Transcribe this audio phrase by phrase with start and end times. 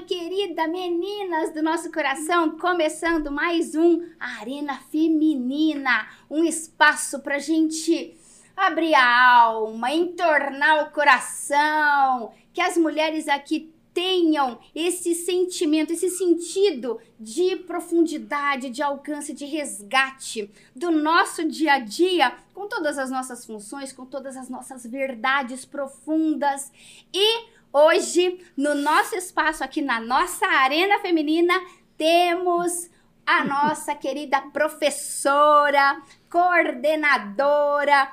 [0.00, 8.16] querida, meninas do nosso coração, começando mais um Arena Feminina, um espaço pra gente
[8.56, 17.00] abrir a alma, entornar o coração, que as mulheres aqui tenham esse sentimento, esse sentido
[17.18, 23.46] de profundidade, de alcance, de resgate do nosso dia a dia, com todas as nossas
[23.46, 26.72] funções, com todas as nossas verdades profundas.
[27.12, 31.60] E hoje, no nosso espaço aqui na nossa Arena Feminina,
[31.98, 32.88] temos
[33.26, 36.00] a nossa querida professora,
[36.30, 38.12] coordenadora,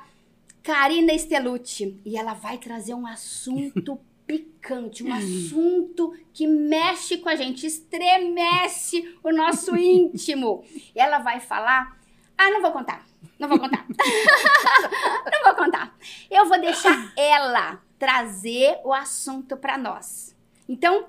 [0.64, 2.00] Karina Estelucci.
[2.04, 9.16] E ela vai trazer um assunto picante, um assunto que mexe com a gente, estremece
[9.22, 10.64] o nosso íntimo.
[10.94, 12.00] Ela vai falar.
[12.36, 13.06] Ah, não vou contar.
[13.38, 13.86] Não vou contar.
[13.86, 15.96] não vou contar.
[16.28, 20.34] Eu vou deixar ela trazer o assunto para nós.
[20.68, 21.06] Então,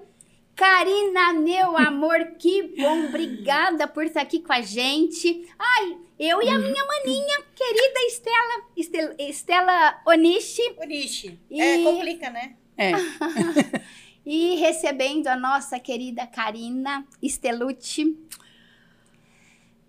[0.55, 3.05] Karina, meu amor, que bom.
[3.07, 5.49] Obrigada por estar aqui com a gente.
[5.57, 10.61] Ai, eu e a minha maninha, querida Estela, Estela, Estela Onishi.
[10.77, 11.39] Onishi.
[11.49, 12.55] E- É, complica, né?
[12.77, 12.91] É.
[14.25, 18.17] E recebendo a nossa querida Karina Estelucci.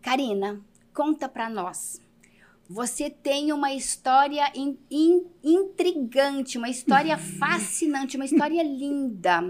[0.03, 0.61] Karina,
[0.93, 2.01] conta pra nós.
[2.69, 9.43] Você tem uma história in- in- intrigante, uma história fascinante, uma história linda.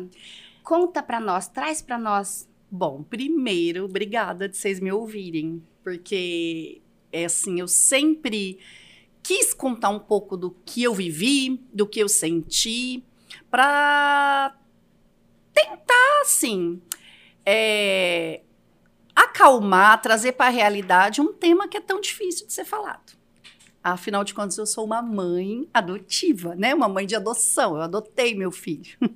[0.62, 2.48] Conta pra nós, traz pra nós.
[2.70, 6.80] Bom, primeiro, obrigada de vocês me ouvirem, porque
[7.12, 8.58] é assim, eu sempre
[9.22, 13.04] quis contar um pouco do que eu vivi, do que eu senti,
[13.50, 14.56] para
[15.52, 16.82] tentar, assim,
[17.46, 18.42] é,
[19.14, 23.12] acalmar, trazer para a realidade um tema que é tão difícil de ser falado.
[23.82, 26.74] Afinal de contas, eu sou uma mãe adotiva, né?
[26.74, 27.76] Uma mãe de adoção.
[27.76, 28.96] Eu adotei meu filho.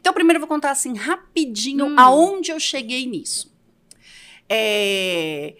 [0.00, 1.94] Então, primeiro eu vou contar assim rapidinho Hum.
[1.96, 3.54] aonde eu cheguei nisso.
[4.48, 5.54] É,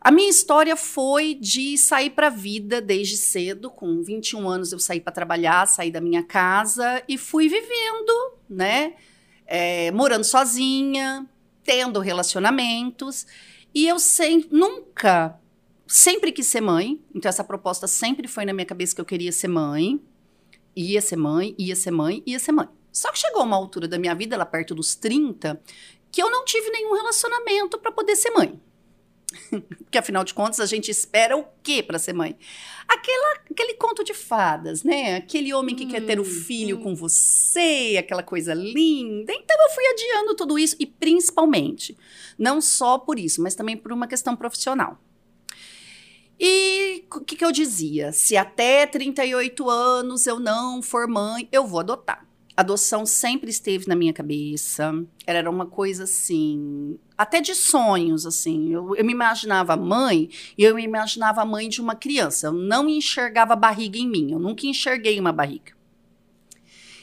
[0.00, 3.70] A minha história foi de sair para a vida desde cedo.
[3.70, 8.94] Com 21 anos eu saí para trabalhar, saí da minha casa e fui vivendo, né?
[9.46, 11.26] É, morando sozinha,
[11.64, 13.26] tendo relacionamentos.
[13.74, 15.38] E eu sem, nunca,
[15.86, 17.02] sempre quis ser mãe.
[17.14, 20.00] Então essa proposta sempre foi na minha cabeça que eu queria ser mãe.
[20.76, 22.68] Ia ser mãe, ia ser mãe, ia ser mãe.
[22.92, 25.60] Só que chegou uma altura da minha vida, lá perto dos 30,
[26.12, 28.60] que eu não tive nenhum relacionamento para poder ser mãe.
[29.84, 32.36] Porque afinal de contas a gente espera o quê para ser mãe?
[32.86, 35.16] Aquela, aquele conto de fadas, né?
[35.16, 36.82] Aquele homem que quer ter o Hum, filho sim.
[36.82, 39.32] com você, aquela coisa linda.
[39.32, 41.96] Então eu fui adiando tudo isso e principalmente,
[42.38, 44.98] não só por isso, mas também por uma questão profissional.
[46.38, 48.12] E o que, que eu dizia?
[48.12, 52.23] Se até 38 anos eu não for mãe, eu vou adotar.
[52.56, 54.92] Adoção sempre esteve na minha cabeça.
[55.26, 58.72] Era uma coisa assim, até de sonhos, assim.
[58.72, 62.46] Eu, eu me imaginava mãe e eu me imaginava mãe de uma criança.
[62.46, 64.30] Eu não enxergava barriga em mim.
[64.32, 65.72] Eu nunca enxerguei uma barriga.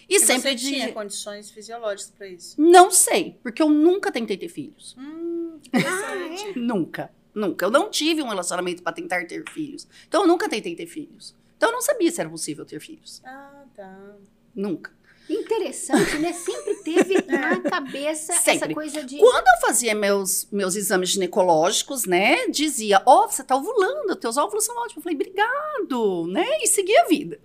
[0.10, 2.56] E, E sempre você de- tinha condições fisiológicas para isso?
[2.62, 4.96] Não sei, porque eu nunca tentei ter filhos.
[4.98, 6.52] Hum, Ah.
[6.56, 7.12] Nunca.
[7.34, 7.66] Nunca.
[7.66, 9.88] Eu não tive um relacionamento para tentar ter filhos.
[10.08, 11.34] Então eu nunca tentei ter filhos.
[11.56, 13.22] Então eu não sabia se era possível ter filhos.
[13.26, 14.16] Ah, tá.
[14.56, 14.92] Nunca.
[15.34, 16.34] Interessante, né?
[16.34, 18.74] Sempre teve na cabeça essa Sempre.
[18.74, 19.18] coisa de.
[19.18, 24.66] Quando eu fazia meus, meus exames ginecológicos, né, dizia, ó, você tá ovulando, teus óvulos
[24.66, 24.98] são ótimos.
[24.98, 27.40] Eu falei, obrigado, né, e segui a vida.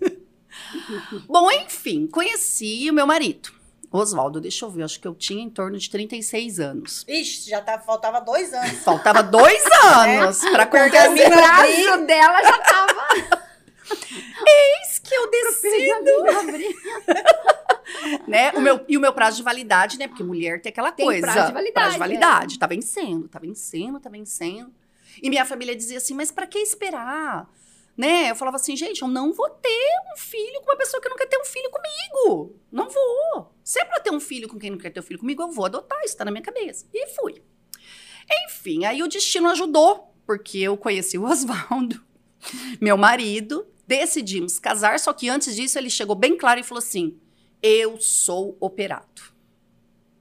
[1.26, 3.50] Bom, enfim, conheci o meu marido,
[3.90, 7.04] Oswaldo, deixa eu ver, acho que eu tinha em torno de 36 anos.
[7.08, 8.78] Ixi, já tá, faltava dois anos.
[8.82, 11.06] Faltava dois anos pra Porque acontecer.
[11.06, 13.45] a minha- O braço dela já tava.
[13.90, 16.10] Eis que eu decido.
[18.26, 18.50] Né?
[18.52, 20.08] O meu, e o meu prazo de validade, né?
[20.08, 21.22] Porque mulher tem aquela Tem coisa.
[21.22, 22.58] prazo de validade, Prazo de validade.
[22.58, 24.74] Tá vencendo, tá vencendo, tá vencendo.
[25.22, 27.48] E minha família dizia assim, mas pra que esperar?
[27.96, 28.30] Né?
[28.30, 31.16] Eu falava assim, gente, eu não vou ter um filho com uma pessoa que não
[31.16, 32.56] quer ter um filho comigo.
[32.72, 33.54] Não vou.
[33.62, 35.50] Se é pra ter um filho com quem não quer ter um filho comigo, eu
[35.52, 36.02] vou adotar.
[36.04, 36.86] Isso tá na minha cabeça.
[36.92, 37.40] E fui.
[38.46, 42.02] Enfim, aí o destino ajudou, porque eu conheci o Oswaldo,
[42.80, 47.16] meu marido, decidimos casar, só que antes disso ele chegou bem claro e falou assim:
[47.62, 49.22] eu sou operado.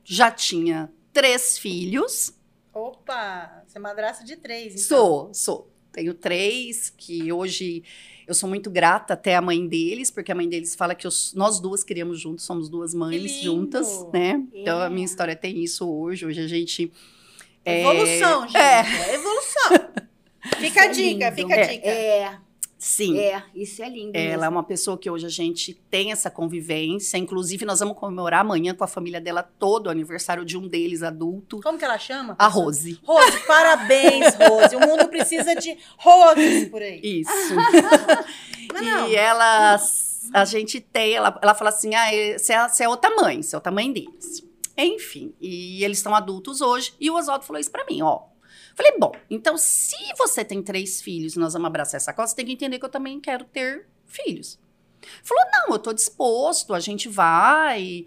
[0.04, 2.34] Já tinha três filhos.
[2.74, 4.86] Opa, você é madraça de três, então.
[4.88, 5.72] Sou, sou.
[5.92, 7.82] Tenho três, que hoje
[8.28, 11.60] eu sou muito grata até a mãe deles, porque a mãe deles fala que nós
[11.62, 14.44] duas criamos juntos, somos duas mães juntas, né?
[14.54, 14.90] Então a É.
[14.90, 16.26] minha história tem isso hoje.
[16.26, 16.92] Hoje a gente.
[17.64, 18.58] é, Evolução, gente.
[18.58, 18.82] É.
[18.82, 19.14] É.
[19.16, 19.72] Evolução.
[20.60, 21.88] Fica a é dica, fica a É, dica.
[21.88, 22.38] É.
[22.86, 23.18] Sim.
[23.18, 24.16] É, isso é lindo.
[24.16, 24.52] Ela é mesmo.
[24.52, 27.18] uma pessoa que hoje a gente tem essa convivência.
[27.18, 31.02] Inclusive, nós vamos comemorar amanhã com a família dela todo o aniversário de um deles
[31.02, 31.60] adulto.
[31.62, 32.36] Como que ela chama?
[32.38, 33.00] A Rose.
[33.04, 34.76] Rose, parabéns, Rose.
[34.76, 37.02] O mundo precisa de roses por aí.
[37.04, 37.32] Isso.
[39.08, 39.80] E ela,
[40.34, 43.56] a gente tem, ela, ela fala assim: ah, você é, você é outra mãe, você
[43.56, 44.44] é outra mãe deles.
[44.78, 46.94] Enfim, e eles estão adultos hoje.
[47.00, 48.24] E o Oswaldo falou isso pra mim: ó.
[48.76, 52.36] Falei, bom, então se você tem três filhos e nós vamos abraçar essa coisa, você
[52.36, 54.60] tem que entender que eu também quero ter filhos.
[55.24, 58.06] Falou, não, eu tô disposto, a gente vai.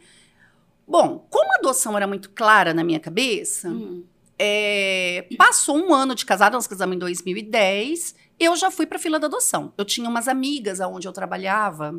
[0.87, 4.05] Bom, como a adoção era muito clara na minha cabeça, Hum.
[4.39, 9.19] é, passou um ano de casada, nós casamos em 2010, eu já fui para fila
[9.19, 9.73] da adoção.
[9.79, 11.99] Eu tinha umas amigas aonde eu trabalhava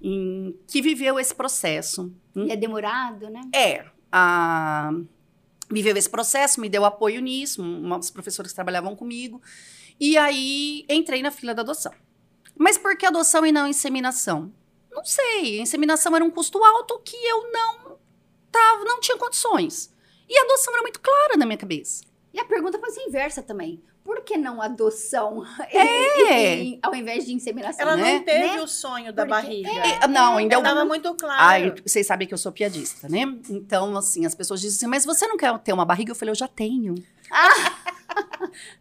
[0.00, 2.12] em- que viveu esse processo.
[2.48, 3.40] É demorado, né?
[3.54, 4.92] É, a,
[5.70, 9.40] viveu esse processo, me deu apoio nisso, umas professoras que trabalhavam comigo,
[10.00, 11.92] e aí entrei na fila da adoção.
[12.56, 14.52] Mas por que adoção e não inseminação?
[14.90, 17.98] Não sei, a inseminação era um custo alto que eu não
[18.50, 19.94] tava, não tinha condições.
[20.28, 22.04] E a adoção era muito clara na minha cabeça.
[22.32, 23.82] E a pergunta ser inversa também.
[24.08, 26.62] Por que não adoção É.
[26.62, 27.82] E- ao invés de inseminação?
[27.86, 28.14] Ela né?
[28.14, 28.60] não teve Né?
[28.62, 29.68] o sonho da Porque- barriga.
[29.70, 31.36] É, não, ainda eu Estava muito claro.
[31.38, 33.24] Ai, vocês sabem que eu sou piadista, né?
[33.50, 36.12] Então, assim, as pessoas dizem assim, mas você não quer ter uma barriga?
[36.12, 36.94] Eu falei, eu já tenho.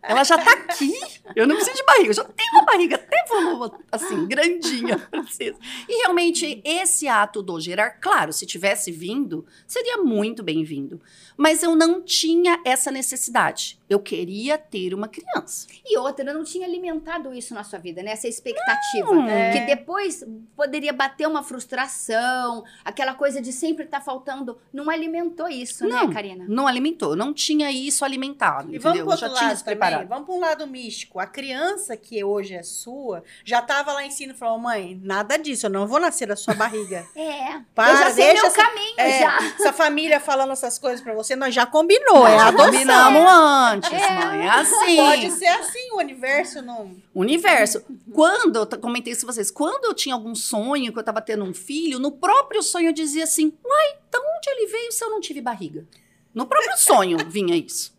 [0.01, 0.93] Ela já tá aqui.
[1.35, 5.57] Eu não preciso de barriga, eu já tenho uma barriga até volume, assim, grandinha, princesa.
[5.87, 11.01] E realmente, esse ato do gerar, claro, se tivesse vindo, seria muito bem-vindo.
[11.35, 13.79] Mas eu não tinha essa necessidade.
[13.87, 15.67] Eu queria ter uma criança.
[15.85, 18.11] E outra, não tinha alimentado isso na sua vida, né?
[18.11, 19.13] Essa expectativa.
[19.13, 19.27] Não.
[19.29, 19.51] É.
[19.51, 20.23] Que depois
[20.55, 24.57] poderia bater uma frustração, aquela coisa de sempre estar faltando.
[24.73, 26.07] Não alimentou isso, Não.
[26.07, 26.45] né, Karina?
[26.47, 29.05] Não alimentou, não tinha isso alimentado, E vamos entendeu?
[29.05, 30.05] pro Eu já outro lado também.
[30.07, 31.19] Vamos para um lado místico.
[31.19, 35.37] A criança que hoje é sua já estava lá em cima e falou: mãe, nada
[35.37, 37.05] disso, eu não vou nascer da sua barriga.
[37.15, 37.61] É.
[37.73, 39.37] Para, eu já sei deixa meu essa- caminho É, já.
[39.59, 42.27] essa família falando essas coisas pra você, nós já combinou.
[42.27, 44.09] é já combinamos antes, É.
[44.25, 44.45] mãe.
[44.45, 44.95] É assim.
[44.97, 46.91] Pode ser assim, o universo não.
[47.13, 47.83] Universo.
[48.13, 51.43] Quando, eu comentei isso com vocês, quando eu tinha algum sonho, que eu tava tendo
[51.43, 55.09] um filho, no próprio sonho eu dizia assim, uai, da onde ele veio se eu
[55.09, 55.85] não tive barriga?
[56.33, 57.96] No próprio sonho vinha isso.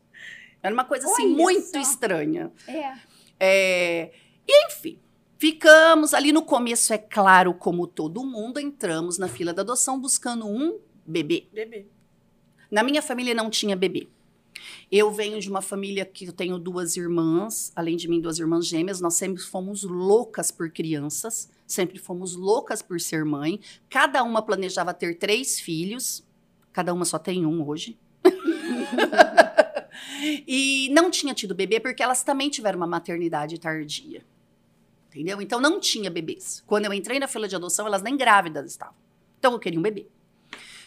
[0.62, 1.80] Era uma coisa assim, Olha muito só.
[1.80, 2.50] estranha.
[2.66, 2.92] É.
[3.40, 4.12] É,
[4.48, 4.98] enfim,
[5.38, 10.46] ficamos ali no começo, é claro, como todo mundo, entramos na fila da adoção buscando
[10.46, 11.46] um bebê.
[11.52, 11.86] Bebê.
[12.70, 14.08] Na minha família não tinha bebê.
[14.90, 18.66] Eu venho de uma família que eu tenho duas irmãs, além de mim, duas irmãs
[18.66, 19.00] gêmeas.
[19.00, 23.60] Nós sempre fomos loucas por crianças, sempre fomos loucas por ser mãe.
[23.88, 26.26] Cada uma planejava ter três filhos,
[26.72, 27.96] cada uma só tem um hoje.
[30.18, 34.24] e não tinha tido bebê porque elas também tiveram uma maternidade tardia.
[35.08, 35.40] Entendeu?
[35.40, 36.62] Então não tinha bebês.
[36.66, 38.94] Quando eu entrei na fila de adoção, elas nem grávidas estavam.
[39.38, 40.06] Então eu queria um bebê.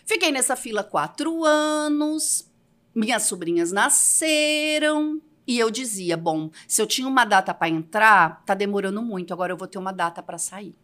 [0.05, 2.49] Fiquei nessa fila quatro anos,
[2.93, 5.21] minhas sobrinhas nasceram.
[5.47, 9.51] E eu dizia, bom, se eu tinha uma data para entrar, tá demorando muito, agora
[9.51, 10.75] eu vou ter uma data para sair.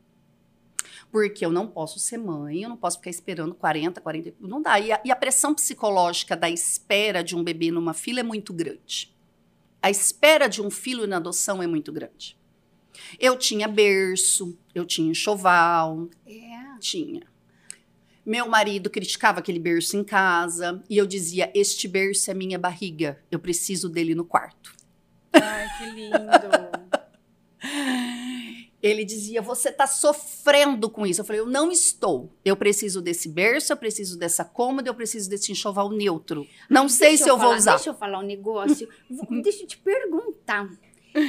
[1.11, 4.79] Porque eu não posso ser mãe, eu não posso ficar esperando 40, 40, não dá.
[4.79, 8.51] E a, e a pressão psicológica da espera de um bebê numa fila é muito
[8.53, 9.15] grande.
[9.81, 12.37] A espera de um filho na adoção é muito grande.
[13.19, 16.77] Eu tinha berço, eu tinha enxoval, É.
[16.79, 17.21] tinha.
[18.25, 23.17] Meu marido criticava aquele berço em casa e eu dizia: Este berço é minha barriga,
[23.31, 24.75] eu preciso dele no quarto.
[25.31, 26.17] Ai, que lindo.
[28.81, 31.21] Ele dizia: Você tá sofrendo com isso.
[31.21, 32.29] Eu falei: Eu não estou.
[32.45, 36.47] Eu preciso desse berço, eu preciso dessa cômoda, eu preciso desse enxoval neutro.
[36.69, 37.75] Não sei se eu vou falar- usar.
[37.75, 38.87] Deixa eu falar um negócio.
[39.09, 40.69] Vou- deixa eu te perguntar.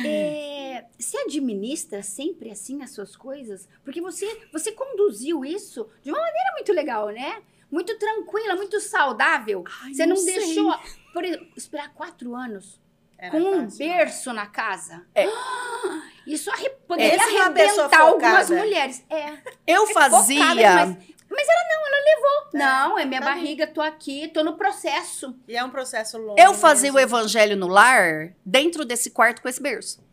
[0.05, 3.67] É, você administra sempre assim as suas coisas?
[3.83, 7.41] Porque você, você conduziu isso de uma maneira muito legal, né?
[7.71, 9.65] Muito tranquila, muito saudável.
[9.83, 10.35] Ai, você não, sei.
[10.35, 10.75] deixou,
[11.15, 12.79] por exemplo, esperar quatro anos
[13.17, 13.79] Era com um fácil.
[13.79, 15.07] berço na casa.
[15.15, 15.25] É.
[16.29, 19.05] Isso arre- poderia Essa é arrebentar algumas mulheres.
[19.11, 19.33] É.
[19.67, 20.41] Eu fazia.
[20.43, 20.97] Focada, mas,
[21.31, 22.49] mas ela não, ela levou.
[22.55, 23.35] Não, é minha tá bem.
[23.37, 25.35] barriga, tô aqui, tô no processo.
[25.47, 26.39] E é um processo longo.
[26.41, 27.09] Eu fazia o mesmo.
[27.09, 30.07] evangelho no lar dentro desse quarto com esse berço.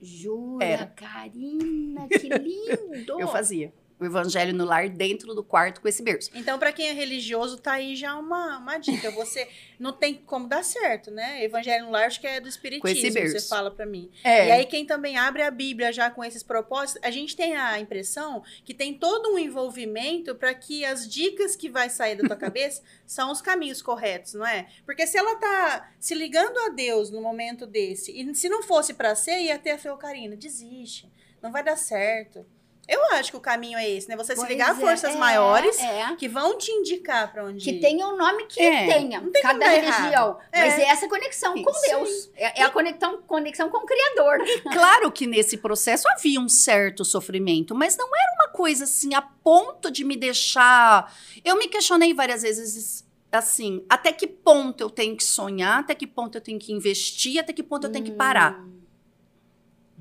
[0.00, 0.86] Jura, Era.
[0.86, 3.18] Karina, que lindo!
[3.20, 3.72] Eu fazia.
[4.00, 6.30] O evangelho no lar dentro do quarto com esse berço.
[6.34, 9.10] Então, para quem é religioso, tá aí já uma, uma dica.
[9.10, 11.42] Você não tem como dar certo, né?
[11.42, 14.10] Evangelho no lar, acho que é do espiritismo, você fala para mim.
[14.22, 14.48] É.
[14.48, 17.78] E aí, quem também abre a Bíblia já com esses propósitos, a gente tem a
[17.80, 22.36] impressão que tem todo um envolvimento para que as dicas que vai sair da tua
[22.38, 24.68] cabeça são os caminhos corretos, não é?
[24.84, 28.94] Porque se ela tá se ligando a Deus no momento desse, e se não fosse
[28.94, 31.10] para ser, ia ter a Feocarina, desiste,
[31.42, 32.46] não vai dar certo.
[32.88, 34.16] Eu acho que o caminho é esse, né?
[34.16, 36.16] Você se Pois ligar a é, forças é, maiores é.
[36.16, 37.80] que vão te indicar para onde Que ir.
[37.80, 40.38] tenha o nome que É, tenha, não tem cada religião.
[40.50, 40.60] É.
[40.60, 42.30] Mas é essa conexão com Deus.
[42.34, 44.38] É, é a conexão, conexão com o Criador.
[44.72, 49.20] Claro que nesse processo havia um certo sofrimento, mas não era uma coisa assim a
[49.20, 51.14] ponto de me deixar.
[51.44, 56.06] Eu me questionei várias vezes assim, até que ponto eu tenho que sonhar, até que
[56.06, 58.64] ponto eu tenho que investir, até que ponto eu tenho que parar.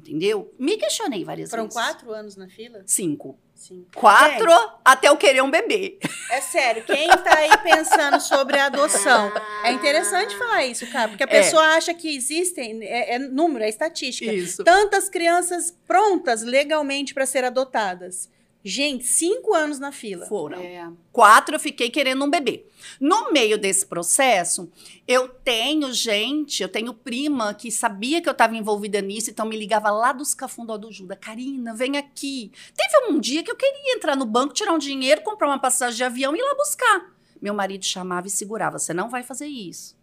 [0.07, 0.53] Entendeu?
[0.57, 1.75] Me questionei várias Foram vezes.
[1.77, 2.81] quatro anos na fila?
[2.85, 3.37] Cinco.
[3.53, 3.85] Sim.
[3.95, 4.51] Quatro
[4.85, 5.97] até eu querer um bebê.
[6.29, 9.31] É sério, quem tá aí pensando sobre a adoção?
[9.63, 11.29] É interessante falar isso, cara, porque a É.
[11.29, 14.63] pessoa acha que existem, é, é número, é estatística, Isso.
[14.63, 18.29] tantas crianças prontas legalmente para ser adotadas.
[18.67, 20.25] Gente, cinco anos na fila.
[20.25, 20.59] Foram.
[20.59, 20.91] É.
[21.12, 22.65] Quatro eu fiquei querendo um bebê.
[23.00, 24.69] No meio desse processo,
[25.07, 29.55] eu tenho gente, eu tenho prima que sabia que eu estava envolvida nisso, então me
[29.57, 31.15] ligava lá dos Cafundó do Juda.
[31.15, 32.51] Karina, vem aqui.
[32.75, 35.95] Teve um dia que eu queria entrar no banco, tirar um dinheiro, comprar uma passagem
[35.97, 37.15] de avião e ir lá buscar.
[37.41, 38.79] Meu marido chamava e segurava.
[38.79, 39.95] Você não vai fazer isso.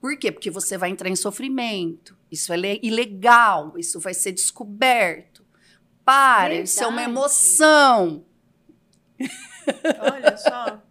[0.00, 0.30] Por quê?
[0.30, 2.16] Porque você vai entrar em sofrimento.
[2.30, 3.74] Isso é le- ilegal.
[3.78, 5.31] Isso vai ser descoberto.
[6.04, 7.10] Para, isso é uma Verdade.
[7.12, 8.24] emoção.
[10.00, 10.82] Olha só.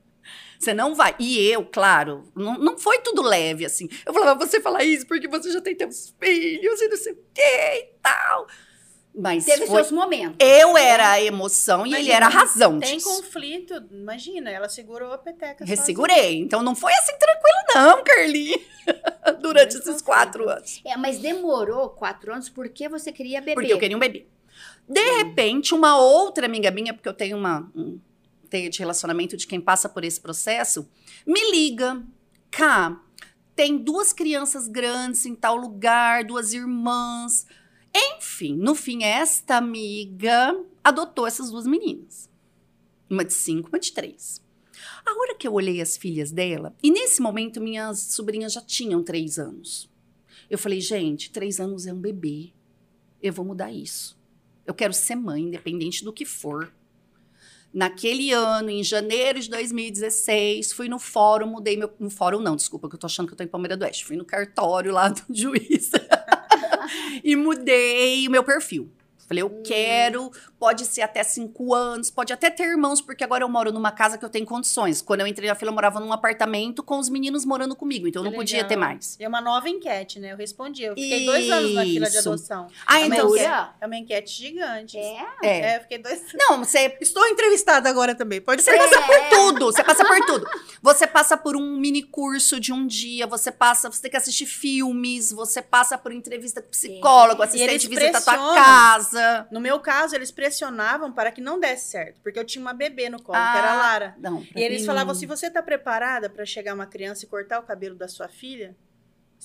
[0.58, 1.16] Você não vai.
[1.20, 3.90] E eu, claro, não, não foi tudo leve, assim.
[4.06, 7.18] Eu falava, você fala isso porque você já tem teus filhos e não sei o
[7.34, 8.48] quê e tal.
[9.14, 9.76] Mas Teve foi...
[9.84, 10.38] seus momentos.
[10.40, 13.10] eu era a emoção e ele Imagina, era a razão Tem disso.
[13.10, 15.66] conflito, imagina, ela segurou a peteca.
[15.66, 16.38] Ressegurei.
[16.38, 18.62] Então não foi assim tranquilo, não, Carlinhos.
[19.42, 20.80] Durante esses quatro anos.
[20.86, 23.56] É, mas demorou quatro anos porque você queria beber.
[23.56, 24.28] Porque eu queria um bebê.
[24.92, 28.00] De repente, uma outra amiga minha, porque eu tenho uma um
[28.50, 30.86] teia de relacionamento de quem passa por esse processo,
[31.26, 32.04] me liga.
[32.52, 33.02] Cá,
[33.56, 37.48] tem duas crianças grandes em tal lugar, duas irmãs.
[37.96, 42.30] Enfim, no fim, esta amiga adotou essas duas meninas.
[43.10, 44.42] Uma de cinco, uma de três.
[45.06, 49.02] A hora que eu olhei as filhas dela, e nesse momento minhas sobrinhas já tinham
[49.02, 49.90] três anos.
[50.50, 52.52] Eu falei, gente, três anos é um bebê.
[53.22, 54.20] Eu vou mudar isso.
[54.66, 56.72] Eu quero ser mãe, independente do que for.
[57.74, 61.92] Naquele ano, em janeiro de 2016, fui no fórum, mudei meu.
[62.00, 64.06] No fórum, não, desculpa, que eu tô achando que eu tô em Palmeira do Oeste.
[64.06, 65.92] Fui no cartório lá do juiz
[67.24, 68.92] e mudei o meu perfil.
[69.32, 73.48] Falei, eu quero, pode ser até cinco anos, pode até ter irmãos, porque agora eu
[73.50, 75.02] moro numa casa que eu tenho condições.
[75.02, 78.20] Quando eu entrei na fila, eu morava num apartamento com os meninos morando comigo, então
[78.22, 78.68] eu não Que podia legal.
[78.70, 79.16] ter mais.
[79.18, 80.34] E é uma nova enquete, né?
[80.34, 80.84] Eu respondi.
[80.84, 82.28] Eu fiquei dois anos na fila de Isso.
[82.28, 82.68] adoção.
[82.86, 83.30] Ah, É uma então.
[83.30, 83.70] enquete- Jura?
[83.80, 84.98] É uma enquete gigante.
[84.98, 85.26] É.
[85.42, 85.60] É.
[85.62, 86.22] É, eu fiquei dois.
[86.34, 88.42] Não, você Estou entrevistada agora também.
[88.42, 88.78] Pode Você ser.
[88.78, 90.48] passa por tudo, você passa por tudo.
[90.82, 94.46] Você passa por um mini curso de um dia, você passa, você tem que assistir
[94.46, 97.46] filmes, você passa por entrevista com psicólogo, É.
[97.46, 98.56] assistente visita a tua pressionam.
[98.56, 99.21] casa.
[99.52, 103.10] No meu caso, eles pressionavam para que não desse certo, porque eu tinha uma bebê
[103.10, 104.16] no colo, que era a Ah, Lara.
[104.18, 107.64] Não, E eles falavam: se você tá preparada para chegar uma criança e cortar o
[107.64, 108.76] cabelo da sua filha,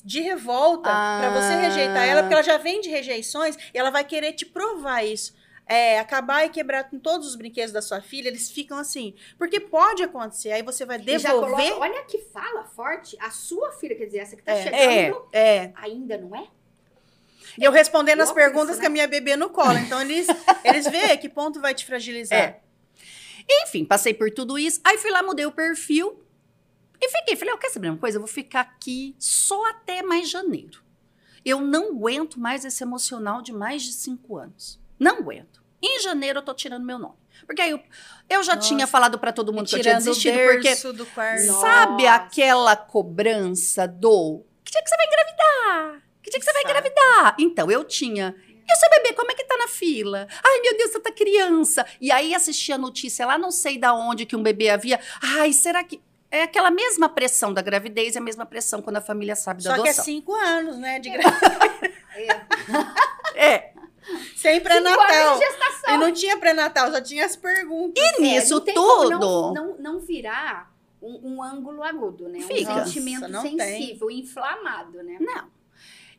[0.04, 1.18] de revolta, Ah.
[1.20, 4.44] pra você rejeitar ela, porque ela já vem de rejeições e ela vai querer te
[4.44, 5.34] provar isso.
[5.68, 9.14] É, acabar e quebrar com todos os brinquedos da sua filha, eles ficam assim.
[9.36, 11.70] Porque pode acontecer, aí você vai já devolver.
[11.72, 13.16] coloca- olha que fala forte.
[13.20, 14.62] A sua filha, quer dizer, essa que tá É.
[14.62, 15.72] chegando, É.
[15.74, 16.46] ainda não é?
[17.58, 18.92] E eu respondendo as perguntas isso, com a né?
[18.92, 19.78] minha bebê no colo.
[19.78, 20.26] Então eles,
[20.64, 22.38] eles veem que ponto vai te fragilizar.
[22.38, 22.60] É.
[23.48, 24.80] Enfim, passei por tudo isso.
[24.84, 26.22] Aí fui lá, mudei o perfil
[27.00, 27.36] e fiquei.
[27.36, 28.16] Falei, eu quero saber uma coisa?
[28.16, 30.82] Eu vou ficar aqui só até mais janeiro.
[31.44, 34.80] Eu não aguento mais esse emocional de mais de cinco anos.
[34.98, 35.62] Não aguento.
[35.80, 37.14] Em janeiro eu tô tirando meu nome.
[37.46, 37.80] Porque aí eu,
[38.28, 38.66] eu já Nossa.
[38.66, 41.46] tinha falado pra todo mundo que eu tinha desistido, porque do quarto.
[41.46, 41.60] Nossa.
[41.60, 46.05] Sabe aquela cobrança do que dia que você vai engravidar?
[46.26, 47.36] Que dia que você vai engravidar?
[47.38, 48.34] Então, eu tinha.
[48.68, 50.26] E o seu bebê, como é que tá na fila?
[50.44, 51.86] Ai, meu Deus, você tá criança.
[52.00, 54.98] E aí assistia a notícia lá, não sei da onde que um bebê havia.
[55.22, 56.02] Ai, será que.
[56.28, 59.70] É aquela mesma pressão da gravidez e a mesma pressão quando a família sabe da
[59.70, 60.04] Só que é adoção.
[60.04, 60.98] cinco anos, né?
[60.98, 61.10] De.
[63.36, 63.70] É.
[64.34, 65.28] Sem Cinco pré-natal.
[65.28, 65.94] anos de gestação.
[65.94, 68.02] E não tinha pré-natal, só tinha as perguntas.
[68.04, 69.18] E nisso não tem como tudo.
[69.20, 72.40] Não, não, não virar um, um ângulo agudo, né?
[72.40, 72.72] Fica.
[72.72, 75.18] Um sentimento Nossa, sensível, inflamado, né?
[75.20, 75.55] Não.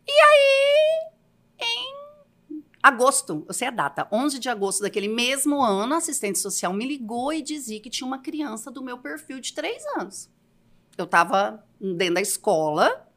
[0.08, 1.12] E aí,
[1.60, 1.98] em
[2.82, 6.86] Agosto, eu sei a data, 11 de agosto daquele mesmo ano, a assistente social me
[6.86, 10.30] ligou e dizia que tinha uma criança do meu perfil de três anos.
[10.98, 13.08] Eu estava dentro da escola,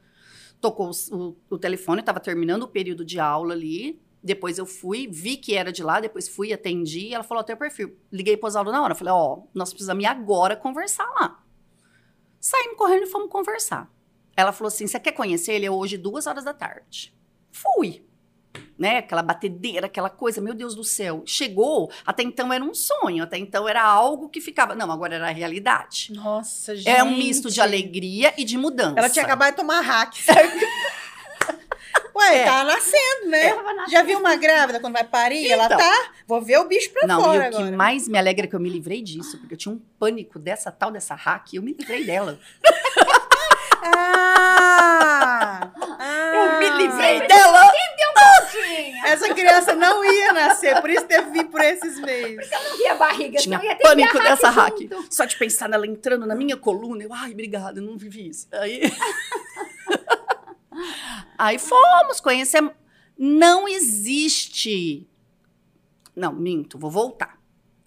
[0.61, 4.03] tocou o, o, telefone, estava terminando o período de aula ali.
[4.23, 7.15] Depois eu fui, vi que era de lá, depois fui, atendi.
[7.15, 7.97] Ela falou: teu perfil.
[8.13, 8.95] Liguei para Oswaldo na hora.
[8.95, 11.43] Falei: ó, oh, nós precisamos ir agora conversar lá.
[12.39, 13.91] Saímos correndo e fomos conversar.
[14.41, 15.67] Ela falou assim: você quer conhecer ele?
[15.67, 17.15] É hoje, duas horas da tarde.
[17.51, 18.03] Fui
[18.81, 18.97] né?
[18.97, 21.23] Aquela batedeira, aquela coisa, meu Deus do céu.
[21.27, 24.75] Chegou, até então era um sonho, até então era algo que ficava.
[24.75, 26.11] Não, agora era a realidade.
[26.15, 26.89] Nossa, gente.
[26.89, 28.95] É um misto de alegria e de mudança.
[28.97, 30.49] Ela tinha acabado de tomar hack, sabe?
[32.17, 32.45] Ué, é.
[32.45, 33.55] tá nascendo, né?
[33.55, 33.91] Nascendo.
[33.91, 35.45] Já viu uma grávida quando vai parir?
[35.45, 36.13] Então, ela tá.
[36.27, 37.33] Vou ver o bicho pra não, fora.
[37.33, 37.71] Não, e o agora.
[37.71, 40.39] que mais me alegra é que eu me livrei disso, porque eu tinha um pânico
[40.39, 42.39] dessa tal dessa hack, e eu me livrei dela.
[43.83, 45.71] ah!
[45.73, 45.73] ah
[46.35, 47.71] eu me livrei dela!
[49.05, 52.47] Essa criança não ia nascer, por isso teve vir por esses meios.
[52.47, 54.79] Porque eu não via barriga, Tinha ia pânico hack dessa hack.
[54.79, 55.07] junto.
[55.11, 58.47] Só de pensar nela entrando na minha coluna, eu, ai, obrigada, eu não vivi isso.
[58.53, 58.83] Aí,
[61.37, 62.73] Aí fomos, conhecemos.
[63.19, 65.09] Não existe.
[66.15, 67.40] Não, minto, vou voltar.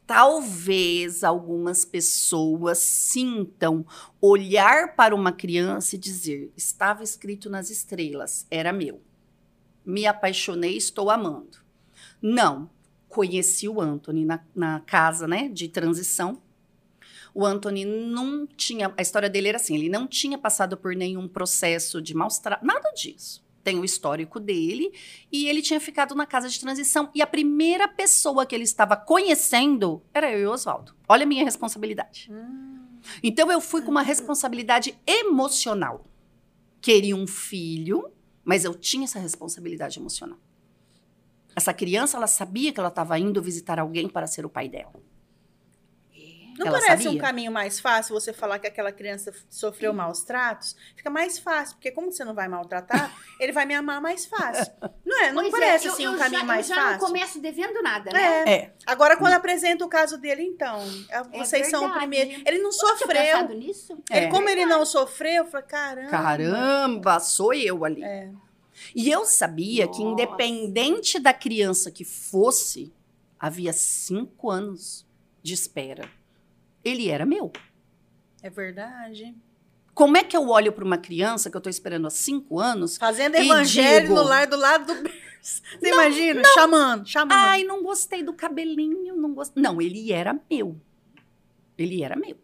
[0.06, 3.86] Talvez algumas pessoas sintam
[4.22, 9.02] olhar para uma criança e dizer: estava escrito nas estrelas, era meu
[9.86, 11.58] me apaixonei, estou amando.
[12.22, 12.70] Não.
[13.08, 16.42] Conheci o Anthony na, na casa, né, de transição.
[17.34, 18.92] O Anthony não tinha.
[18.98, 22.92] A história dele era assim: ele não tinha passado por nenhum processo de maus nada
[22.92, 23.43] disso.
[23.64, 24.92] Tem o histórico dele
[25.32, 27.10] e ele tinha ficado na casa de transição.
[27.16, 30.94] E a primeira pessoa que ele estava conhecendo era eu e o Oswaldo.
[31.08, 32.30] Olha a minha responsabilidade.
[32.32, 33.00] Hum.
[33.22, 36.06] Então eu fui com uma responsabilidade emocional.
[36.82, 38.12] Queria um filho,
[38.44, 40.38] mas eu tinha essa responsabilidade emocional.
[41.56, 44.94] Essa criança, ela sabia que ela estava indo visitar alguém para ser o pai dela.
[46.58, 47.18] Não ela parece sabia.
[47.18, 50.76] um caminho mais fácil você falar que aquela criança sofreu maus tratos?
[50.96, 54.72] Fica mais fácil, porque como você não vai maltratar, ele vai me amar mais fácil.
[55.06, 55.32] Não é?
[55.32, 57.00] Não pois é, parece é, assim eu, um caminho já, mais eu já fácil?
[57.00, 58.22] não começo devendo nada, né?
[58.22, 58.52] É.
[58.52, 58.74] é.
[58.86, 60.80] Agora, quando apresenta o caso dele, então,
[61.10, 62.44] é, vocês são o primeiro.
[62.46, 63.50] Ele não sofreu.
[63.50, 63.98] nisso?
[64.12, 66.10] Ele, como ele não sofreu, eu falei, caramba.
[66.10, 68.04] Caramba, sou eu ali.
[68.04, 68.30] É.
[68.96, 69.98] E eu sabia Nossa.
[69.98, 72.92] que, independente da criança que fosse,
[73.40, 75.06] havia cinco anos
[75.42, 76.10] de espera.
[76.84, 77.52] Ele era meu.
[78.42, 79.36] É verdade.
[79.94, 82.98] Como é que eu olho para uma criança que eu estou esperando há cinco anos?
[82.98, 85.24] Fazendo evangelho digo, no lar do lado do berço.
[85.44, 86.42] Você não, imagina?
[86.42, 86.54] Não.
[86.54, 87.34] Chamando, chamando.
[87.34, 89.62] Ai, não gostei do cabelinho, não gostei.
[89.62, 90.80] Não, ele era meu.
[91.78, 92.38] Ele era meu.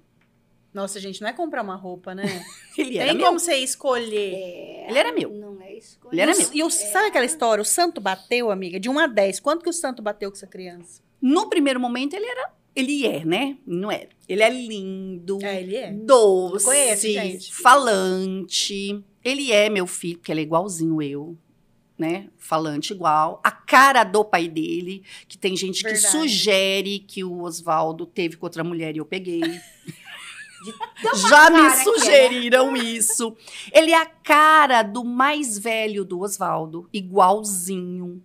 [0.74, 2.24] Nossa, gente, não é comprar uma roupa, né?
[2.78, 3.26] ele era Tem meu.
[3.26, 4.34] como você escolher.
[4.34, 5.32] É, ele era meu.
[5.32, 6.14] Não é escolher.
[6.14, 6.50] Ele era meu.
[6.54, 7.62] E o, sabe aquela história?
[7.62, 9.40] O santo bateu, amiga, de 1 a 10.
[9.40, 11.02] Quanto que o santo bateu com essa criança?
[11.22, 12.52] No primeiro momento, ele era.
[12.80, 13.58] Ele é, né?
[13.66, 14.10] Não era.
[14.28, 15.40] Ele é lindo.
[15.42, 15.92] É, ele é.
[15.92, 16.66] Doce.
[16.66, 17.54] Conheço, gente.
[17.54, 19.04] Falante.
[19.24, 21.38] Ele é meu filho, porque ele é igualzinho eu.
[21.98, 22.30] Né?
[22.38, 23.42] Falante igual.
[23.44, 26.06] A cara do pai dele, que tem gente Verdade.
[26.06, 29.42] que sugere que o Oswaldo teve com outra mulher e eu peguei.
[31.30, 31.84] Já me é, né?
[31.84, 32.80] sugeriram é.
[32.80, 33.36] isso.
[33.72, 38.22] Ele é a cara do mais velho do Oswaldo, igualzinho.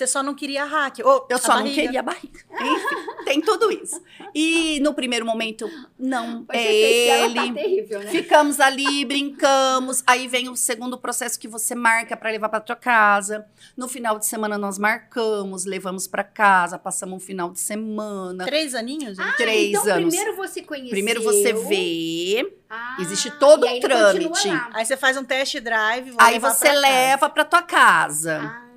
[0.00, 1.00] Você só não queria hack.
[1.04, 1.68] Oh, eu só barriga.
[1.68, 2.40] não queria a barriga.
[2.58, 4.02] Enfim, tem tudo isso.
[4.34, 6.46] E no primeiro momento, não.
[6.50, 7.34] É ele.
[7.34, 8.06] Tá terrível, né?
[8.06, 10.02] Ficamos ali, brincamos.
[10.06, 13.44] Aí vem o segundo processo que você marca para levar para tua casa.
[13.76, 18.46] No final de semana nós marcamos, levamos para casa, passamos um final de semana.
[18.46, 19.18] Três aninhos?
[19.18, 20.14] Ah, Três então anos.
[20.14, 20.90] Primeiro você conheceu.
[20.90, 22.56] Primeiro você vê.
[22.70, 24.48] Ah, Existe todo um trâmite.
[24.72, 26.14] Aí você faz um test drive.
[26.16, 28.40] Aí você pra leva para tua casa.
[28.42, 28.69] Ah.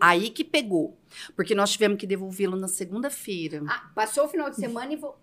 [0.00, 0.98] Aí que pegou.
[1.34, 3.62] Porque nós tivemos que devolvê-lo na segunda-feira.
[3.68, 5.18] Ah, passou o final de semana e vou.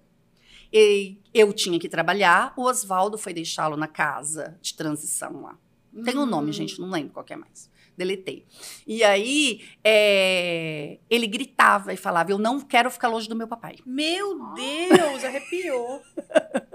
[0.71, 5.57] E eu tinha que trabalhar, o Oswaldo foi deixá-lo na casa de transição lá.
[6.03, 6.53] Tem um nome, hum.
[6.53, 7.69] gente, não lembro qual é mais.
[7.97, 8.45] Deletei.
[8.85, 13.77] E aí, é, ele gritava e falava: Eu não quero ficar longe do meu papai.
[13.83, 16.01] Meu Deus, arrepiou.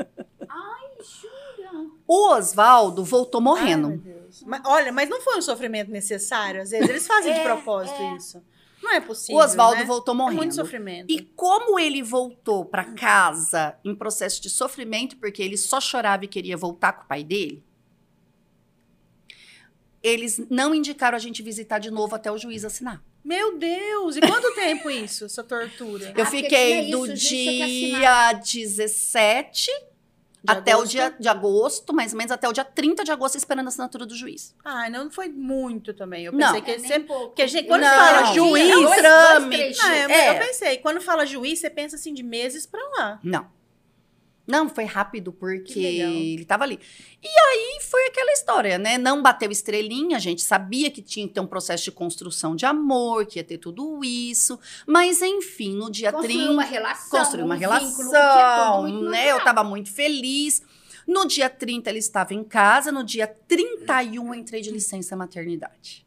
[1.02, 1.86] Jura.
[2.06, 4.02] O Oswaldo voltou morrendo.
[4.04, 6.62] Ai, mas, olha, mas não foi um sofrimento necessário.
[6.62, 8.16] Às vezes eles fazem é, de propósito é.
[8.16, 8.42] isso.
[8.82, 9.40] Não é possível.
[9.40, 9.84] O Oswaldo né?
[9.84, 10.34] voltou morrendo.
[10.34, 11.10] É muito sofrimento.
[11.10, 16.28] E como ele voltou para casa em processo de sofrimento, porque ele só chorava e
[16.28, 17.62] queria voltar com o pai dele,
[20.02, 23.02] eles não indicaram a gente visitar de novo até o juiz assinar.
[23.24, 24.16] Meu Deus!
[24.16, 26.12] E quanto tempo isso, essa tortura?
[26.16, 29.70] Eu ah, fiquei do dia 17
[30.44, 30.90] De até o agosto?
[30.90, 34.04] dia de agosto, mais ou menos até o dia 30 de agosto, esperando a assinatura
[34.04, 34.54] do juiz.
[34.64, 36.24] Ah, não foi muito também.
[36.24, 36.46] Eu Não.
[36.48, 37.06] pensei que É, sempre.
[37.08, 37.26] pouco.
[37.28, 39.80] porque gente- quando Não, fala não, juiz, é um trâmite.
[39.82, 40.10] Ah, eu.
[40.10, 40.30] É.
[40.36, 43.20] eu pensei, quando fala juiz, você pensa assim de meses pra lá.
[43.22, 43.46] Não.
[44.46, 46.78] Não, foi rápido, porque ele tava ali.
[47.22, 48.98] E aí foi aquela história, né?
[48.98, 52.66] Não bateu estrelinha, a gente sabia que tinha que ter um processo de construção de
[52.66, 54.58] amor, que ia ter tudo isso.
[54.86, 56.52] Mas, enfim, no dia Construir 30.
[56.52, 57.18] uma relação.
[57.20, 59.22] construir uma um relação, vínculo, que é né?
[59.30, 59.44] Eu natural.
[59.44, 60.60] tava muito feliz.
[61.06, 66.06] No dia 30 ele estava em casa, no dia 31 eu entrei de licença maternidade.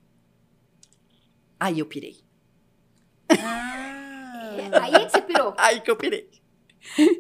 [1.60, 2.18] Aí eu pirei.
[3.30, 4.56] Ah.
[4.58, 5.54] É, Aí que você pirou.
[5.58, 6.30] Aí que eu pirei.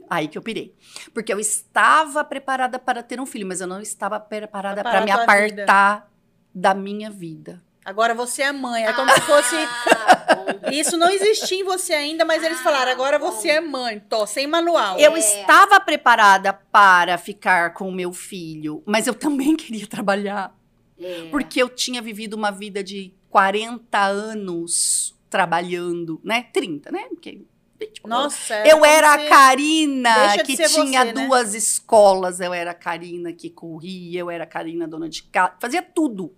[0.10, 0.73] Aí que eu pirei.
[1.13, 5.01] Porque eu estava preparada para ter um filho, mas eu não estava preparada Pra para
[5.06, 6.12] me apartar
[6.54, 7.62] da minha vida.
[7.84, 8.84] Agora você é mãe.
[8.86, 9.56] É como se fosse.
[9.56, 10.71] Ah, bom.
[10.71, 13.32] Isso não existia em você ainda, mas eles Ah, falaram: agora bom.
[13.32, 13.99] você é mãe.
[13.99, 14.97] Tô sem manual.
[14.99, 15.19] Eu É.
[15.19, 20.56] estava preparada para ficar com o meu filho, mas eu também queria trabalhar.
[20.99, 21.28] É.
[21.30, 26.47] Porque eu tinha vivido uma vida de 40 anos trabalhando, né?
[26.54, 27.04] 30, né?
[27.10, 27.41] Porque,
[27.88, 31.28] tipo, Nossa, eu como era a Karina que tinha você, né?
[31.28, 32.39] duas escolas.
[32.39, 36.34] Eu era a Karina que corria, eu era a Karina dona de casa, fazia tudo.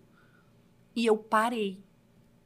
[0.96, 1.84] E eu parei.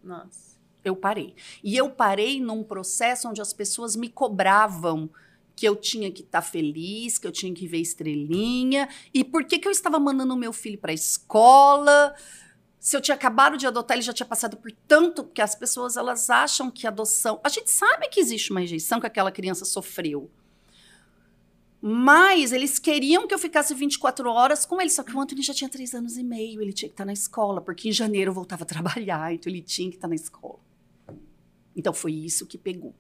[0.04, 0.52] Nossa.
[0.84, 1.36] Eu parei.
[1.64, 5.10] E eu parei num processo onde as pessoas me cobravam
[5.56, 8.90] que eu tinha que estar feliz, que eu tinha que ver estrelinha.
[9.14, 12.16] E por que, que eu estava mandando o meu filho para a escola?
[12.82, 15.96] Se eu tinha acabado de adotar, ele já tinha passado por tanto, porque as pessoas
[15.98, 17.40] elas acham que adoção.
[17.44, 20.32] A gente sabe que existe uma rejeição que aquela criança sofreu.
[21.80, 24.90] Mas eles queriam que eu ficasse 24 horas com ele.
[24.90, 27.14] Só que o Anthony já tinha três anos e meio, ele tinha que estar na
[27.14, 30.60] escola, porque em janeiro eu voltava a trabalhar, então ele tinha que estar na escola.
[31.76, 32.96] Então foi isso que pegou.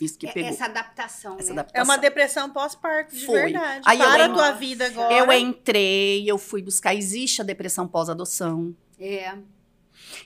[0.00, 0.50] Isso que É- pegou.
[0.50, 1.56] Essa adaptação, Essa né?
[1.56, 1.84] É adaptação.
[1.84, 3.40] uma depressão pós-parto, de Foi.
[3.42, 3.82] verdade.
[3.86, 5.14] Aí eu Para a tua vida agora.
[5.14, 6.94] Eu entrei, eu fui buscar.
[6.94, 8.74] Existe a depressão pós-adoção.
[8.98, 9.36] É.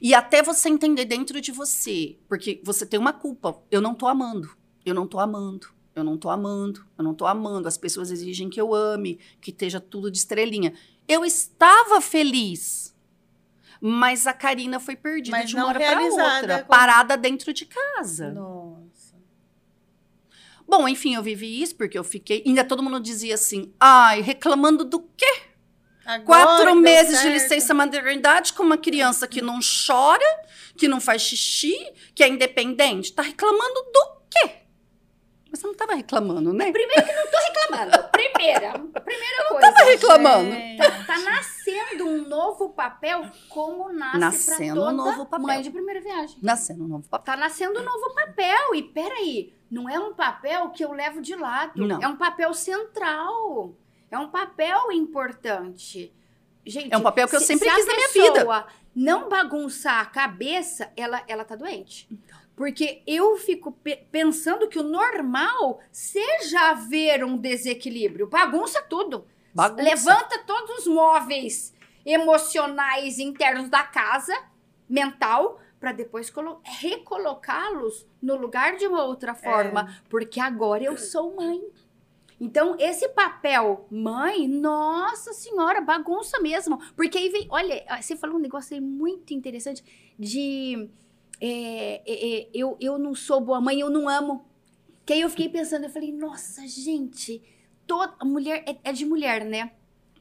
[0.00, 3.60] E até você entender dentro de você, porque você tem uma culpa.
[3.70, 4.56] Eu não tô amando.
[4.84, 5.68] Eu não tô amando.
[5.94, 6.86] Eu não tô amando.
[6.96, 7.68] Eu não tô amando.
[7.68, 10.72] As pessoas exigem que eu ame, que esteja tudo de estrelinha.
[11.06, 12.94] Eu estava feliz.
[13.80, 18.32] Mas a Karina foi perdida Mas de uma hora para outra, parada dentro de casa.
[18.32, 19.16] Nossa.
[20.66, 22.42] Bom, enfim, eu vivi isso porque eu fiquei.
[22.44, 25.47] Ainda todo mundo dizia assim: ai, reclamando do quê?
[26.08, 27.34] Agora Quatro meses de certo.
[27.34, 30.24] licença maternidade com uma criança que não chora,
[30.74, 31.76] que não faz xixi,
[32.14, 33.12] que é independente.
[33.12, 34.52] Tá reclamando do quê?
[35.50, 36.72] Mas você não tava reclamando, né?
[36.72, 38.08] Primeiro que não tô reclamando.
[38.08, 39.72] Primeira, primeira coisa.
[39.72, 40.50] tava reclamando.
[40.78, 45.46] Tá, tá nascendo um novo papel como nasce Nascendo pra um toda novo papel.
[45.46, 46.38] mãe de primeira viagem.
[46.42, 47.24] Nascendo um novo papel.
[47.34, 48.74] Tá nascendo um novo papel.
[48.74, 51.86] E peraí, não é um papel que eu levo de lado.
[51.86, 52.00] Não.
[52.02, 53.74] É um papel central.
[54.10, 56.12] É um papel importante.
[56.66, 58.44] Gente, É um papel que eu se- sempre se quis na minha vida.
[58.94, 62.08] não bagunçar a cabeça, ela, ela tá doente.
[62.56, 68.26] Porque eu fico pe- pensando que o normal seja haver um desequilíbrio.
[68.26, 69.26] Bagunça tudo.
[69.54, 69.82] Bagunça.
[69.82, 71.72] Levanta todos os móveis
[72.04, 74.36] emocionais internos da casa,
[74.88, 81.36] mental, para depois colo- recolocá-los no lugar de uma outra forma, porque agora eu sou
[81.36, 81.62] mãe.
[82.40, 86.78] Então, esse papel mãe, nossa senhora, bagunça mesmo.
[86.94, 89.84] Porque aí vem, olha, você falou um negócio aí muito interessante
[90.18, 90.88] de
[91.40, 94.44] é, é, é, eu, eu não sou boa mãe, eu não amo.
[95.04, 97.42] Que aí eu fiquei pensando, eu falei, nossa, gente,
[97.86, 99.72] toda mulher é, é de mulher, né?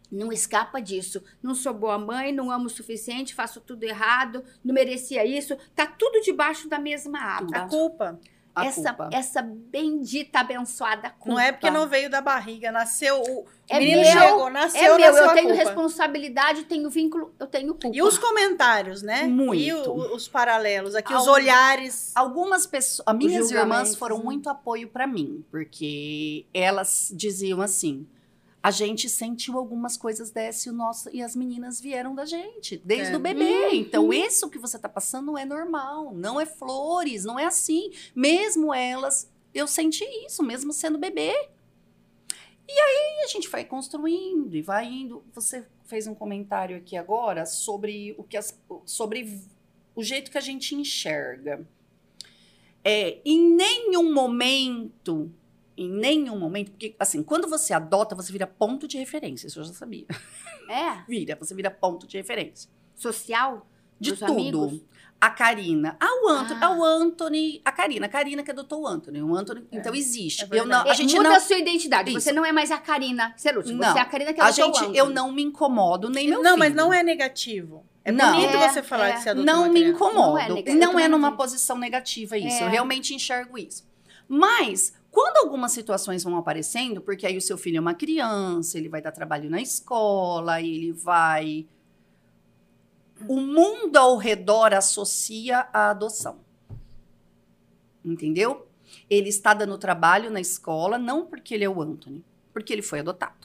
[0.10, 1.22] Não escapa disso.
[1.44, 5.58] Não sou boa mãe, não amo o suficiente, faço tudo errado, não merecia isso.
[5.76, 7.68] Tá tudo debaixo da mesma A aba.
[7.68, 8.20] culpa.
[8.58, 9.10] A Essa, culpa.
[9.16, 11.30] essa bendita, abençoada culpa.
[11.30, 13.22] Não é porque não veio da barriga, nasceu.
[13.22, 15.64] O É menino meu, chegou, nasceu, É meu, nasceu eu tenho culpa.
[15.64, 17.96] responsabilidade, tenho vínculo, eu tenho culpa.
[17.96, 19.24] E os comentários, né?
[19.24, 19.62] Muito.
[19.62, 22.12] E o- os paralelos aqui, os Algum- olhares.
[22.16, 24.24] Algumas pessoas, as minhas irmãs foram né?
[24.24, 28.08] muito apoio pra mim, porque elas diziam assim:
[28.68, 32.76] a gente sentiu algumas coisas dessa e, o nosso, e as meninas vieram da gente,
[32.84, 33.16] desde É.
[33.16, 33.68] o bebê.
[33.68, 33.74] Uhum.
[33.76, 37.92] Então, isso que você tá passando não é normal, não é flores, não é assim.
[38.14, 41.32] Mesmo elas, eu senti isso, mesmo sendo bebê.
[42.68, 45.24] E aí a gente vai construindo e vai indo.
[45.34, 48.54] Você fez um comentário aqui agora sobre o que as,
[48.86, 49.40] sobre
[49.96, 51.66] o jeito que a gente enxerga.
[52.84, 55.32] É, em nenhum momento,
[55.78, 59.64] em nenhum momento, porque assim, quando você adota, você vira ponto de referência, isso eu
[59.64, 60.06] já sabia.
[60.70, 62.70] É, Vira, você vira ponto de referência.
[62.96, 63.68] social,
[64.00, 64.32] De dos tudo.
[64.32, 64.82] amigos.
[65.20, 65.96] a Karina.
[66.00, 66.68] Ah, o Anthony, Ah.
[66.68, 66.78] ah.
[66.78, 69.22] o Anthony, a Karina, a Karina que adotou o Anthony.
[69.22, 70.44] O Anthony, então existe.
[70.44, 72.10] é eu não, a É, gente muda não a sua identidade.
[72.12, 72.22] Isso.
[72.22, 73.72] Você não é mais a Karina Ceruti.
[73.74, 73.92] Não.
[73.92, 74.98] Você é a Karina que a adotou o gente, Anthony.
[74.98, 76.60] eu não me incomodo nem meu não, filho.
[76.60, 77.84] mas não é negativo.
[78.06, 78.32] É Não.
[78.34, 79.14] bonito É, você falar é.
[79.14, 80.56] que você adotou não uma me incomodo.
[80.66, 81.38] Não Não é é, não numa tenho.
[81.38, 82.64] posição negativa isso.
[82.64, 82.66] É.
[82.66, 83.86] Eu realmente enxergo isso.
[84.30, 88.88] Mas, quando algumas situações vão aparecendo, porque aí o seu filho é uma criança, ele
[88.88, 91.66] vai dar trabalho na escola, ele vai.
[93.28, 96.38] O mundo ao redor associa a adoção.
[98.06, 98.68] Entendeu?
[99.10, 103.00] Ele está dando trabalho na escola, não porque ele é o Anthony, porque ele foi
[103.00, 103.37] adotado.